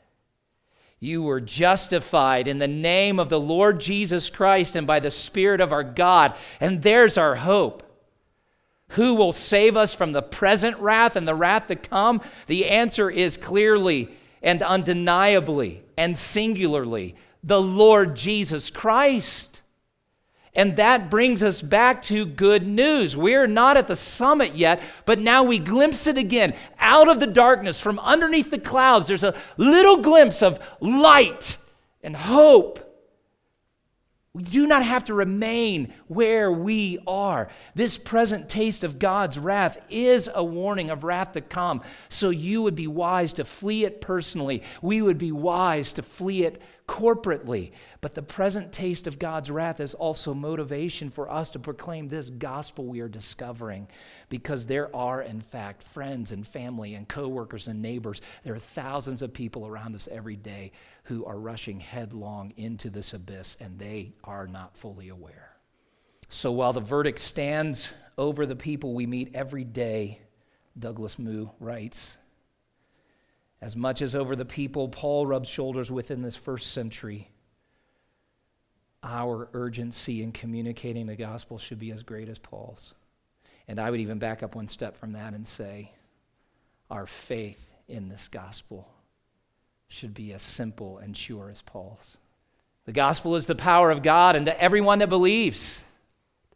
You 0.99 1.21
were 1.21 1.41
justified 1.41 2.47
in 2.47 2.57
the 2.57 2.67
name 2.67 3.19
of 3.19 3.29
the 3.29 3.39
Lord 3.39 3.79
Jesus 3.79 4.29
Christ 4.29 4.75
and 4.75 4.87
by 4.87 4.99
the 4.99 5.11
Spirit 5.11 5.61
of 5.61 5.71
our 5.71 5.83
God. 5.83 6.35
And 6.59 6.81
there's 6.81 7.17
our 7.17 7.35
hope. 7.35 7.83
Who 8.89 9.15
will 9.15 9.31
save 9.31 9.77
us 9.77 9.93
from 9.93 10.13
the 10.13 10.21
present 10.21 10.77
wrath 10.77 11.15
and 11.15 11.27
the 11.27 11.35
wrath 11.35 11.67
to 11.67 11.75
come? 11.75 12.21
The 12.47 12.67
answer 12.67 13.09
is 13.09 13.37
clearly 13.37 14.09
and 14.41 14.61
undeniably 14.63 15.83
and 15.97 16.17
singularly 16.17 17.15
the 17.43 17.61
Lord 17.61 18.15
Jesus 18.15 18.69
Christ. 18.69 19.54
And 20.55 20.77
that 20.77 21.09
brings 21.09 21.43
us 21.43 21.61
back 21.61 22.01
to 22.03 22.25
good 22.25 22.65
news. 22.65 23.17
We're 23.17 23.47
not 23.47 23.75
at 23.75 23.87
the 23.87 23.95
summit 23.95 24.55
yet, 24.55 24.81
but 25.05 25.19
now 25.19 25.43
we 25.43 25.59
glimpse 25.59 26.07
it 26.07 26.17
again. 26.17 26.55
Out 26.79 27.09
of 27.09 27.19
the 27.19 27.27
darkness, 27.27 27.81
from 27.81 27.99
underneath 27.99 28.51
the 28.51 28.59
clouds, 28.59 29.07
there's 29.07 29.25
a 29.25 29.35
little 29.57 29.97
glimpse 29.97 30.41
of 30.41 30.59
light 30.79 31.57
and 32.01 32.15
hope. 32.15 32.79
We 34.35 34.43
do 34.43 34.67
not 34.67 34.83
have 34.83 35.05
to 35.05 35.13
remain 35.13 35.93
where 36.09 36.51
we 36.51 36.99
are. 37.07 37.47
This 37.73 37.97
present 37.97 38.49
taste 38.49 38.83
of 38.83 38.99
God's 38.99 39.39
wrath 39.39 39.77
is 39.89 40.29
a 40.33 40.43
warning 40.43 40.89
of 40.89 41.05
wrath 41.05 41.31
to 41.33 41.41
come. 41.41 41.81
So 42.09 42.31
you 42.31 42.61
would 42.61 42.75
be 42.75 42.87
wise 42.87 43.31
to 43.33 43.45
flee 43.45 43.85
it 43.85 44.01
personally. 44.01 44.63
We 44.81 45.01
would 45.01 45.17
be 45.17 45.31
wise 45.31 45.93
to 45.93 46.01
flee 46.01 46.43
it 46.43 46.61
corporately. 46.87 47.71
But 48.01 48.13
the 48.13 48.21
present 48.21 48.71
taste 48.71 49.07
of 49.07 49.19
God's 49.19 49.49
wrath 49.49 49.79
is 49.79 49.93
also 49.93 50.33
motivation 50.33 51.09
for 51.09 51.29
us 51.29 51.51
to 51.51 51.59
proclaim 51.59 52.07
this 52.07 52.29
gospel 52.29 52.85
we 52.85 52.99
are 53.01 53.07
discovering 53.07 53.87
because 54.29 54.65
there 54.65 54.95
are, 54.95 55.21
in 55.21 55.41
fact, 55.41 55.81
friends 55.83 56.31
and 56.31 56.45
family 56.45 56.95
and 56.95 57.07
coworkers 57.07 57.67
and 57.67 57.81
neighbors. 57.81 58.21
There 58.43 58.55
are 58.55 58.59
thousands 58.59 59.21
of 59.21 59.33
people 59.33 59.65
around 59.65 59.95
us 59.95 60.07
every 60.11 60.35
day 60.35 60.71
who 61.03 61.25
are 61.25 61.37
rushing 61.37 61.79
headlong 61.79 62.53
into 62.57 62.89
this 62.89 63.13
abyss 63.13 63.57
and 63.59 63.77
they 63.79 64.13
are 64.23 64.47
not 64.47 64.77
fully 64.77 65.09
aware. 65.09 65.51
So 66.29 66.51
while 66.51 66.73
the 66.73 66.81
verdict 66.81 67.19
stands 67.19 67.93
over 68.17 68.45
the 68.45 68.55
people 68.55 68.93
we 68.93 69.05
meet 69.05 69.35
every 69.35 69.63
day, 69.63 70.21
Douglas 70.77 71.17
Moo 71.17 71.47
writes, 71.59 72.17
as 73.61 73.75
much 73.75 74.01
as 74.01 74.15
over 74.15 74.35
the 74.35 74.45
people 74.45 74.89
Paul 74.89 75.25
rubs 75.25 75.49
shoulders 75.49 75.91
with 75.91 76.11
in 76.11 76.21
this 76.21 76.35
first 76.35 76.71
century, 76.71 77.29
our 79.03 79.49
urgency 79.53 80.23
in 80.23 80.31
communicating 80.31 81.05
the 81.05 81.15
gospel 81.15 81.57
should 81.57 81.79
be 81.79 81.91
as 81.91 82.03
great 82.03 82.27
as 82.27 82.39
Paul's. 82.39 82.93
And 83.67 83.79
I 83.79 83.89
would 83.89 83.99
even 83.99 84.19
back 84.19 84.43
up 84.43 84.55
one 84.55 84.67
step 84.67 84.97
from 84.97 85.13
that 85.13 85.33
and 85.33 85.45
say, 85.45 85.91
our 86.89 87.07
faith 87.07 87.71
in 87.87 88.09
this 88.09 88.27
gospel 88.27 88.87
should 89.87 90.13
be 90.13 90.33
as 90.33 90.41
simple 90.41 90.97
and 90.97 91.15
sure 91.15 91.49
as 91.49 91.61
Paul's. 91.61 92.17
The 92.85 92.91
gospel 92.91 93.35
is 93.35 93.47
the 93.47 93.55
power 93.55 93.89
of 93.89 94.03
God 94.03 94.35
and 94.35 94.45
to 94.45 94.61
everyone 94.61 94.99
that 94.99 95.09
believes, 95.09 95.83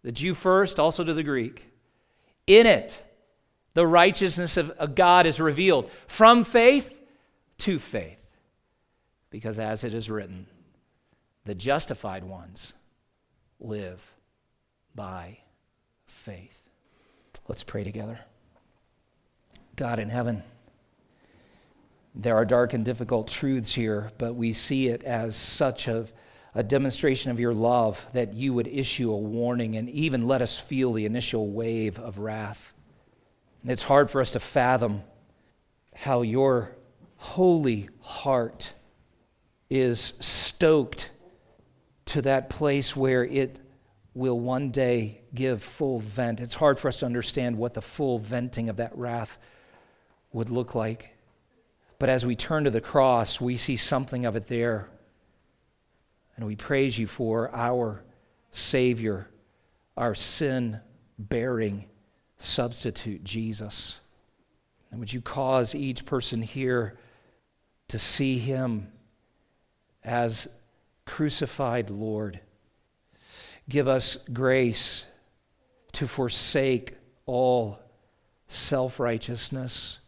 the 0.03 0.11
Jew 0.11 0.33
first, 0.33 0.79
also 0.79 1.03
to 1.03 1.13
the 1.13 1.23
Greek. 1.23 1.65
In 2.45 2.67
it, 2.67 3.03
the 3.73 3.85
righteousness 3.85 4.57
of 4.57 4.95
God 4.95 5.25
is 5.25 5.39
revealed 5.39 5.89
from 6.07 6.43
faith 6.43 6.97
to 7.59 7.79
faith. 7.79 8.17
Because 9.29 9.59
as 9.59 9.83
it 9.83 9.93
is 9.93 10.09
written, 10.09 10.47
The 11.45 11.55
justified 11.55 12.23
ones 12.23 12.73
live 13.59 14.15
by 14.95 15.39
faith. 16.05 16.61
Let's 17.47 17.63
pray 17.63 17.83
together. 17.83 18.19
God 19.75 19.99
in 19.99 20.09
heaven, 20.09 20.43
there 22.13 22.35
are 22.35 22.45
dark 22.45 22.73
and 22.73 22.83
difficult 22.83 23.27
truths 23.27 23.73
here, 23.73 24.11
but 24.17 24.35
we 24.35 24.51
see 24.51 24.87
it 24.87 25.03
as 25.03 25.35
such 25.35 25.87
a, 25.87 26.05
a 26.53 26.63
demonstration 26.63 27.31
of 27.31 27.39
your 27.39 27.53
love 27.53 28.05
that 28.13 28.33
you 28.33 28.53
would 28.53 28.67
issue 28.67 29.11
a 29.11 29.17
warning 29.17 29.77
and 29.77 29.89
even 29.89 30.27
let 30.27 30.41
us 30.41 30.59
feel 30.59 30.91
the 30.93 31.05
initial 31.05 31.49
wave 31.49 31.97
of 31.97 32.19
wrath. 32.19 32.73
It's 33.65 33.83
hard 33.83 34.09
for 34.09 34.21
us 34.21 34.31
to 34.31 34.39
fathom 34.39 35.01
how 35.93 36.21
your 36.21 36.75
holy 37.17 37.89
heart 37.99 38.73
is 39.69 40.13
stoked 40.19 41.11
to 42.05 42.21
that 42.21 42.49
place 42.49 42.95
where 42.95 43.23
it 43.25 43.59
will 44.13 44.39
one 44.39 44.71
day 44.71 45.21
give 45.35 45.61
full 45.61 45.99
vent. 45.99 46.39
It's 46.39 46.55
hard 46.55 46.79
for 46.79 46.87
us 46.87 46.99
to 46.99 47.05
understand 47.05 47.57
what 47.57 47.73
the 47.73 47.81
full 47.81 48.17
venting 48.17 48.69
of 48.69 48.77
that 48.77 48.97
wrath 48.97 49.37
would 50.31 50.49
look 50.49 50.73
like. 50.73 51.15
But 51.99 52.09
as 52.09 52.25
we 52.25 52.35
turn 52.35 52.63
to 52.63 52.69
the 52.69 52.81
cross, 52.81 53.41
we 53.41 53.57
see 53.57 53.75
something 53.75 54.25
of 54.25 54.35
it 54.37 54.47
there. 54.47 54.87
And 56.37 56.47
we 56.47 56.55
praise 56.55 56.97
you 56.97 57.07
for 57.07 57.53
our 57.53 58.01
Savior, 58.51 59.29
our 59.97 60.15
sin 60.15 60.79
bearing 61.17 61.88
substitute, 62.39 63.23
Jesus. 63.23 63.99
And 64.91 64.99
would 64.99 65.13
you 65.13 65.21
cause 65.21 65.75
each 65.75 66.05
person 66.05 66.41
here 66.41 66.97
to 67.89 67.99
see 67.99 68.39
him 68.39 68.91
as 70.03 70.47
crucified 71.05 71.89
Lord? 71.89 72.39
Give 73.67 73.87
us 73.87 74.17
grace 74.33 75.05
to 75.93 76.07
forsake 76.07 76.95
all 77.25 77.79
self 78.47 78.99
righteousness 78.99 79.99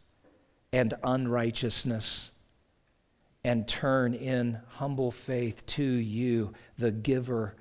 and 0.73 0.93
unrighteousness 1.03 2.31
and 3.43 3.67
turn 3.67 4.13
in 4.13 4.59
humble 4.69 5.11
faith 5.11 5.65
to 5.65 5.83
you, 5.83 6.53
the 6.77 6.91
giver 6.91 7.55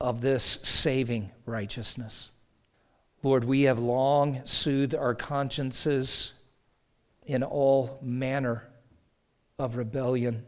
of 0.00 0.20
this 0.20 0.44
saving 0.62 1.30
righteousness. 1.46 2.30
Lord, 3.24 3.44
we 3.44 3.62
have 3.62 3.78
long 3.78 4.40
soothed 4.44 4.96
our 4.96 5.14
consciences 5.14 6.32
in 7.24 7.44
all 7.44 7.98
manner 8.02 8.68
of 9.60 9.76
rebellion. 9.76 10.44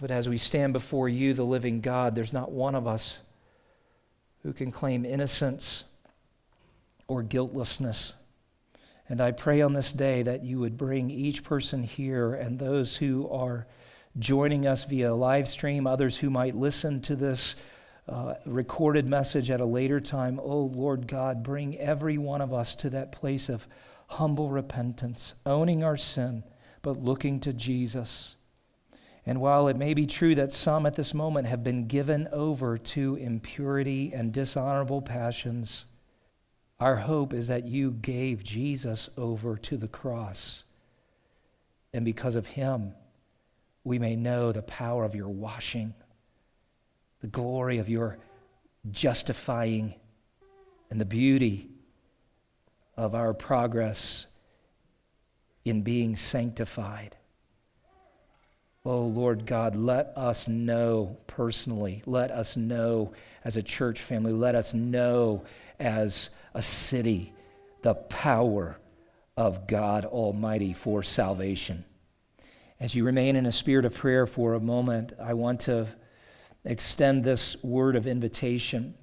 But 0.00 0.10
as 0.10 0.28
we 0.28 0.36
stand 0.36 0.72
before 0.72 1.08
you, 1.08 1.32
the 1.32 1.44
living 1.44 1.80
God, 1.80 2.16
there's 2.16 2.32
not 2.32 2.50
one 2.50 2.74
of 2.74 2.88
us 2.88 3.20
who 4.42 4.52
can 4.52 4.72
claim 4.72 5.04
innocence 5.04 5.84
or 7.06 7.22
guiltlessness. 7.22 8.14
And 9.08 9.20
I 9.20 9.30
pray 9.30 9.60
on 9.60 9.72
this 9.72 9.92
day 9.92 10.22
that 10.22 10.42
you 10.42 10.58
would 10.58 10.76
bring 10.76 11.08
each 11.10 11.44
person 11.44 11.84
here 11.84 12.34
and 12.34 12.58
those 12.58 12.96
who 12.96 13.28
are 13.30 13.66
joining 14.18 14.66
us 14.66 14.84
via 14.84 15.14
live 15.14 15.46
stream, 15.46 15.86
others 15.86 16.18
who 16.18 16.30
might 16.30 16.56
listen 16.56 17.00
to 17.02 17.14
this 17.14 17.54
uh, 18.10 18.34
recorded 18.44 19.06
message 19.06 19.50
at 19.50 19.60
a 19.60 19.64
later 19.64 20.00
time. 20.00 20.40
Oh, 20.42 20.70
Lord 20.74 21.06
God, 21.06 21.42
bring 21.42 21.78
every 21.78 22.18
one 22.18 22.40
of 22.40 22.52
us 22.52 22.74
to 22.76 22.90
that 22.90 23.12
place 23.12 23.48
of 23.48 23.66
humble 24.08 24.50
repentance, 24.50 25.34
owning 25.46 25.84
our 25.84 25.96
sin, 25.96 26.42
but 26.82 27.02
looking 27.02 27.38
to 27.40 27.52
Jesus. 27.52 28.36
And 29.26 29.40
while 29.40 29.68
it 29.68 29.76
may 29.76 29.94
be 29.94 30.06
true 30.06 30.34
that 30.34 30.50
some 30.50 30.86
at 30.86 30.94
this 30.94 31.14
moment 31.14 31.46
have 31.46 31.62
been 31.62 31.86
given 31.86 32.28
over 32.32 32.78
to 32.78 33.16
impurity 33.16 34.12
and 34.12 34.32
dishonorable 34.32 35.02
passions, 35.02 35.86
our 36.80 36.96
hope 36.96 37.32
is 37.34 37.48
that 37.48 37.68
you 37.68 37.92
gave 37.92 38.42
Jesus 38.42 39.10
over 39.16 39.56
to 39.58 39.76
the 39.76 39.88
cross. 39.88 40.64
And 41.92 42.04
because 42.04 42.34
of 42.34 42.46
him, 42.46 42.94
we 43.84 43.98
may 43.98 44.16
know 44.16 44.52
the 44.52 44.62
power 44.62 45.04
of 45.04 45.14
your 45.14 45.28
washing 45.28 45.94
the 47.20 47.26
glory 47.26 47.78
of 47.78 47.88
your 47.88 48.18
justifying 48.90 49.94
and 50.90 51.00
the 51.00 51.04
beauty 51.04 51.68
of 52.96 53.14
our 53.14 53.34
progress 53.34 54.26
in 55.64 55.82
being 55.82 56.16
sanctified. 56.16 57.16
Oh, 58.84 59.02
Lord 59.02 59.44
God, 59.44 59.76
let 59.76 60.12
us 60.16 60.48
know 60.48 61.18
personally, 61.26 62.02
let 62.06 62.30
us 62.30 62.56
know 62.56 63.12
as 63.44 63.58
a 63.58 63.62
church 63.62 64.00
family, 64.00 64.32
let 64.32 64.54
us 64.54 64.72
know 64.72 65.44
as 65.78 66.30
a 66.54 66.62
city 66.62 67.32
the 67.82 67.94
power 67.94 68.78
of 69.36 69.66
God 69.66 70.06
Almighty 70.06 70.72
for 70.72 71.02
salvation. 71.02 71.84
As 72.78 72.94
you 72.94 73.04
remain 73.04 73.36
in 73.36 73.44
a 73.44 73.52
spirit 73.52 73.84
of 73.84 73.94
prayer 73.94 74.26
for 74.26 74.54
a 74.54 74.60
moment, 74.60 75.12
I 75.22 75.34
want 75.34 75.60
to 75.60 75.86
extend 76.64 77.24
this 77.24 77.62
word 77.62 77.96
of 77.96 78.06
invitation. 78.06 78.94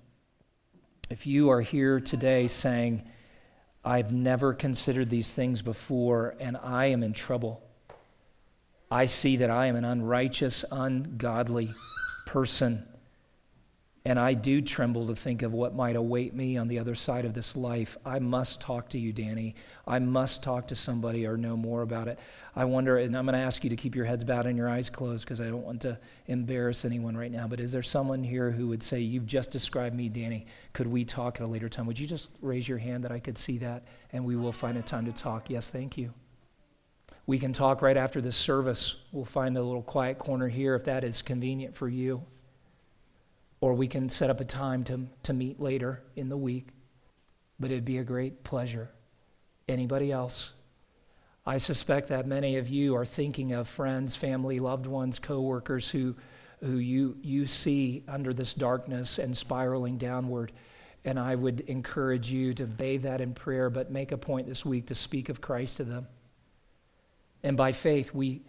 If 1.09 1.27
you 1.27 1.49
are 1.49 1.61
here 1.61 1.99
today 1.99 2.47
saying, 2.47 3.03
I've 3.83 4.11
never 4.11 4.53
considered 4.53 5.09
these 5.09 5.33
things 5.33 5.61
before 5.61 6.35
and 6.39 6.57
I 6.57 6.87
am 6.87 7.03
in 7.03 7.13
trouble, 7.13 7.61
I 8.89 9.05
see 9.05 9.37
that 9.37 9.49
I 9.49 9.65
am 9.65 9.75
an 9.75 9.85
unrighteous, 9.85 10.63
ungodly 10.71 11.73
person 12.25 12.86
and 14.07 14.17
I 14.17 14.35
do 14.35 14.61
tremble 14.61 15.07
to 15.07 15.17
think 15.17 15.41
of 15.41 15.51
what 15.51 15.75
might 15.75 15.97
await 15.97 16.33
me 16.33 16.55
on 16.55 16.69
the 16.69 16.79
other 16.79 16.95
side 16.95 17.25
of 17.25 17.33
this 17.33 17.57
life. 17.57 17.97
I 18.05 18.19
must 18.19 18.61
talk 18.61 18.87
to 18.91 18.97
you, 18.97 19.11
Danny. 19.11 19.53
I 19.85 19.99
must 19.99 20.41
talk 20.41 20.69
to 20.69 20.75
somebody 20.75 21.27
or 21.27 21.35
know 21.35 21.57
more 21.57 21.81
about 21.81 22.07
it. 22.07 22.17
I 22.55 22.63
wonder, 22.63 22.97
and 22.99 23.17
I'm 23.17 23.25
going 23.25 23.37
to 23.37 23.45
ask 23.45 23.65
you 23.65 23.69
to 23.69 23.75
keep 23.75 23.95
your 23.95 24.05
heads 24.05 24.23
bowed 24.23 24.45
and 24.45 24.55
your 24.55 24.69
eyes 24.69 24.89
closed 24.89 25.25
because 25.25 25.41
I 25.41 25.47
don't 25.47 25.65
want 25.65 25.81
to 25.81 25.99
embarrass 26.27 26.85
anyone 26.85 27.17
right 27.17 27.29
now. 27.29 27.49
But 27.49 27.59
is 27.59 27.73
there 27.73 27.81
someone 27.81 28.23
here 28.23 28.49
who 28.49 28.69
would 28.69 28.81
say, 28.81 29.01
You've 29.01 29.25
just 29.25 29.51
described 29.51 29.93
me, 29.93 30.07
Danny? 30.07 30.47
Could 30.71 30.87
we 30.87 31.03
talk 31.03 31.35
at 31.35 31.41
a 31.41 31.47
later 31.47 31.67
time? 31.67 31.85
Would 31.85 31.99
you 31.99 32.07
just 32.07 32.29
raise 32.41 32.65
your 32.65 32.77
hand 32.77 33.03
that 33.03 33.11
I 33.11 33.19
could 33.19 33.37
see 33.37 33.57
that 33.57 33.83
and 34.13 34.23
we 34.23 34.37
will 34.37 34.53
find 34.53 34.77
a 34.77 34.81
time 34.81 35.03
to 35.07 35.11
talk? 35.11 35.49
Yes, 35.49 35.69
thank 35.69 35.97
you. 35.97 36.13
We 37.25 37.39
can 37.39 37.51
talk 37.51 37.81
right 37.81 37.97
after 37.97 38.21
this 38.21 38.37
service. 38.37 38.95
We'll 39.11 39.25
find 39.25 39.57
a 39.57 39.61
little 39.61 39.83
quiet 39.83 40.17
corner 40.17 40.47
here 40.47 40.75
if 40.75 40.85
that 40.85 41.03
is 41.03 41.21
convenient 41.21 41.75
for 41.75 41.89
you 41.89 42.23
or 43.59 43.73
we 43.73 43.87
can 43.87 44.09
set 44.09 44.29
up 44.29 44.39
a 44.39 44.45
time 44.45 44.83
to, 44.85 45.07
to 45.23 45.33
meet 45.33 45.59
later 45.59 46.03
in 46.15 46.29
the 46.29 46.37
week. 46.37 46.69
But 47.59 47.71
it'd 47.71 47.85
be 47.85 47.97
a 47.97 48.03
great 48.03 48.43
pleasure. 48.43 48.89
Anybody 49.67 50.11
else? 50.11 50.53
I 51.45 51.57
suspect 51.57 52.09
that 52.09 52.27
many 52.27 52.57
of 52.57 52.67
you 52.67 52.95
are 52.95 53.05
thinking 53.05 53.53
of 53.53 53.67
friends, 53.67 54.15
family, 54.15 54.59
loved 54.59 54.85
ones, 54.85 55.17
coworkers 55.17 55.89
who, 55.89 56.15
who 56.59 56.77
you, 56.77 57.17
you 57.21 57.47
see 57.47 58.03
under 58.07 58.33
this 58.33 58.53
darkness 58.53 59.17
and 59.17 59.35
spiraling 59.35 59.97
downward. 59.97 60.51
And 61.05 61.17
I 61.17 61.35
would 61.35 61.61
encourage 61.61 62.29
you 62.29 62.53
to 62.55 62.65
bathe 62.65 63.03
that 63.03 63.21
in 63.21 63.33
prayer, 63.33 63.69
but 63.69 63.89
make 63.89 64.11
a 64.11 64.17
point 64.17 64.47
this 64.47 64.65
week 64.65 64.87
to 64.87 64.95
speak 64.95 65.29
of 65.29 65.39
Christ 65.39 65.77
to 65.77 65.85
them. 65.85 66.07
And 67.43 67.55
by 67.55 67.71
faith, 67.71 68.13
we, 68.13 68.41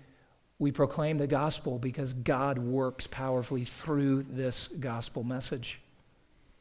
we 0.58 0.72
proclaim 0.72 1.18
the 1.18 1.26
gospel 1.26 1.78
because 1.78 2.12
God 2.12 2.58
works 2.58 3.06
powerfully 3.06 3.64
through 3.64 4.24
this 4.24 4.68
gospel 4.68 5.22
message. 5.22 5.80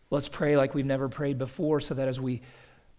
Let's 0.10 0.30
pray 0.30 0.56
like 0.56 0.76
we've 0.76 0.86
never 0.86 1.10
prayed 1.10 1.38
before 1.38 1.80
so 1.80 1.96
that 1.96 2.08
as 2.08 2.20
we 2.20 2.42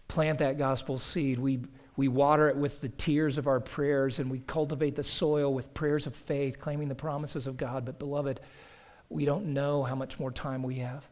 plant 0.07 0.39
that 0.39 0.57
gospel 0.57 0.97
seed, 0.97 1.39
we, 1.39 1.61
we 1.95 2.07
water 2.07 2.49
it 2.49 2.57
with 2.57 2.81
the 2.81 2.89
tears 2.89 3.37
of 3.37 3.47
our 3.47 3.59
prayers 3.59 4.19
and 4.19 4.29
we 4.29 4.39
cultivate 4.39 4.95
the 4.95 5.03
soil 5.03 5.53
with 5.53 5.73
prayers 5.73 6.05
of 6.05 6.15
faith, 6.15 6.59
claiming 6.59 6.89
the 6.89 6.95
promises 6.95 7.47
of 7.47 7.55
God. 7.55 7.85
But, 7.85 7.97
beloved, 7.97 8.41
we 9.07 9.25
don't 9.25 9.47
know 9.47 9.83
how 9.83 9.95
much 9.95 10.19
more 10.19 10.31
time 10.31 10.63
we 10.63 10.75
have. 10.75 11.07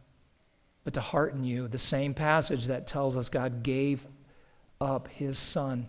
But 0.84 0.94
to 0.96 1.02
hearten 1.02 1.44
you, 1.44 1.68
the 1.68 1.78
same 1.78 2.14
passage 2.14 2.68
that 2.68 2.88
tells 2.88 3.18
us 3.18 3.30
God 3.30 3.64
gave 3.64 4.06
up 4.80 5.08
his 5.08 5.38
son 5.38 5.88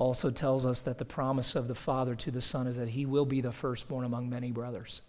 also 0.00 0.30
tells 0.30 0.64
us 0.64 0.80
that 0.82 0.96
the 0.96 1.04
promise 1.04 1.54
of 1.54 1.68
the 1.68 1.74
Father 1.74 2.14
to 2.14 2.30
the 2.30 2.40
Son 2.40 2.66
is 2.66 2.78
that 2.78 2.88
he 2.88 3.04
will 3.04 3.26
be 3.26 3.42
the 3.42 3.52
firstborn 3.52 4.06
among 4.06 4.30
many 4.30 4.50
brothers. 4.50 5.02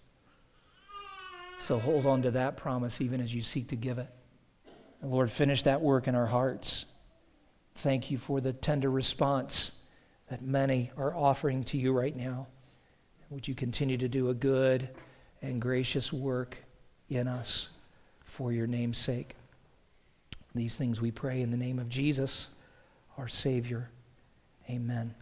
So 1.59 1.79
hold 1.79 2.05
on 2.05 2.23
to 2.23 2.31
that 2.31 2.57
promise 2.57 2.99
even 2.99 3.21
as 3.21 3.33
you 3.33 3.41
seek 3.41 3.69
to 3.69 3.77
give 3.77 3.99
it. 3.99 4.09
And 5.01 5.09
Lord, 5.09 5.31
finish 5.31 5.63
that 5.63 5.79
work 5.79 6.09
in 6.09 6.15
our 6.15 6.25
hearts. 6.25 6.85
Thank 7.75 8.11
you 8.11 8.17
for 8.17 8.41
the 8.41 8.51
tender 8.51 8.91
response 8.91 9.71
that 10.29 10.41
many 10.41 10.91
are 10.97 11.15
offering 11.15 11.63
to 11.65 11.77
you 11.77 11.93
right 11.93 12.15
now. 12.15 12.47
Would 13.29 13.47
you 13.47 13.55
continue 13.55 13.97
to 13.97 14.09
do 14.09 14.29
a 14.29 14.33
good 14.33 14.89
and 15.41 15.61
gracious 15.61 16.11
work 16.11 16.57
in 17.09 17.29
us 17.29 17.69
for 18.25 18.51
your 18.51 18.67
name's 18.67 18.97
sake? 18.97 19.35
These 20.53 20.75
things 20.75 20.99
we 20.99 21.11
pray 21.11 21.41
in 21.41 21.49
the 21.49 21.55
name 21.55 21.79
of 21.79 21.87
Jesus, 21.87 22.49
our 23.17 23.29
Savior. 23.29 23.89
Amen. 24.70 25.20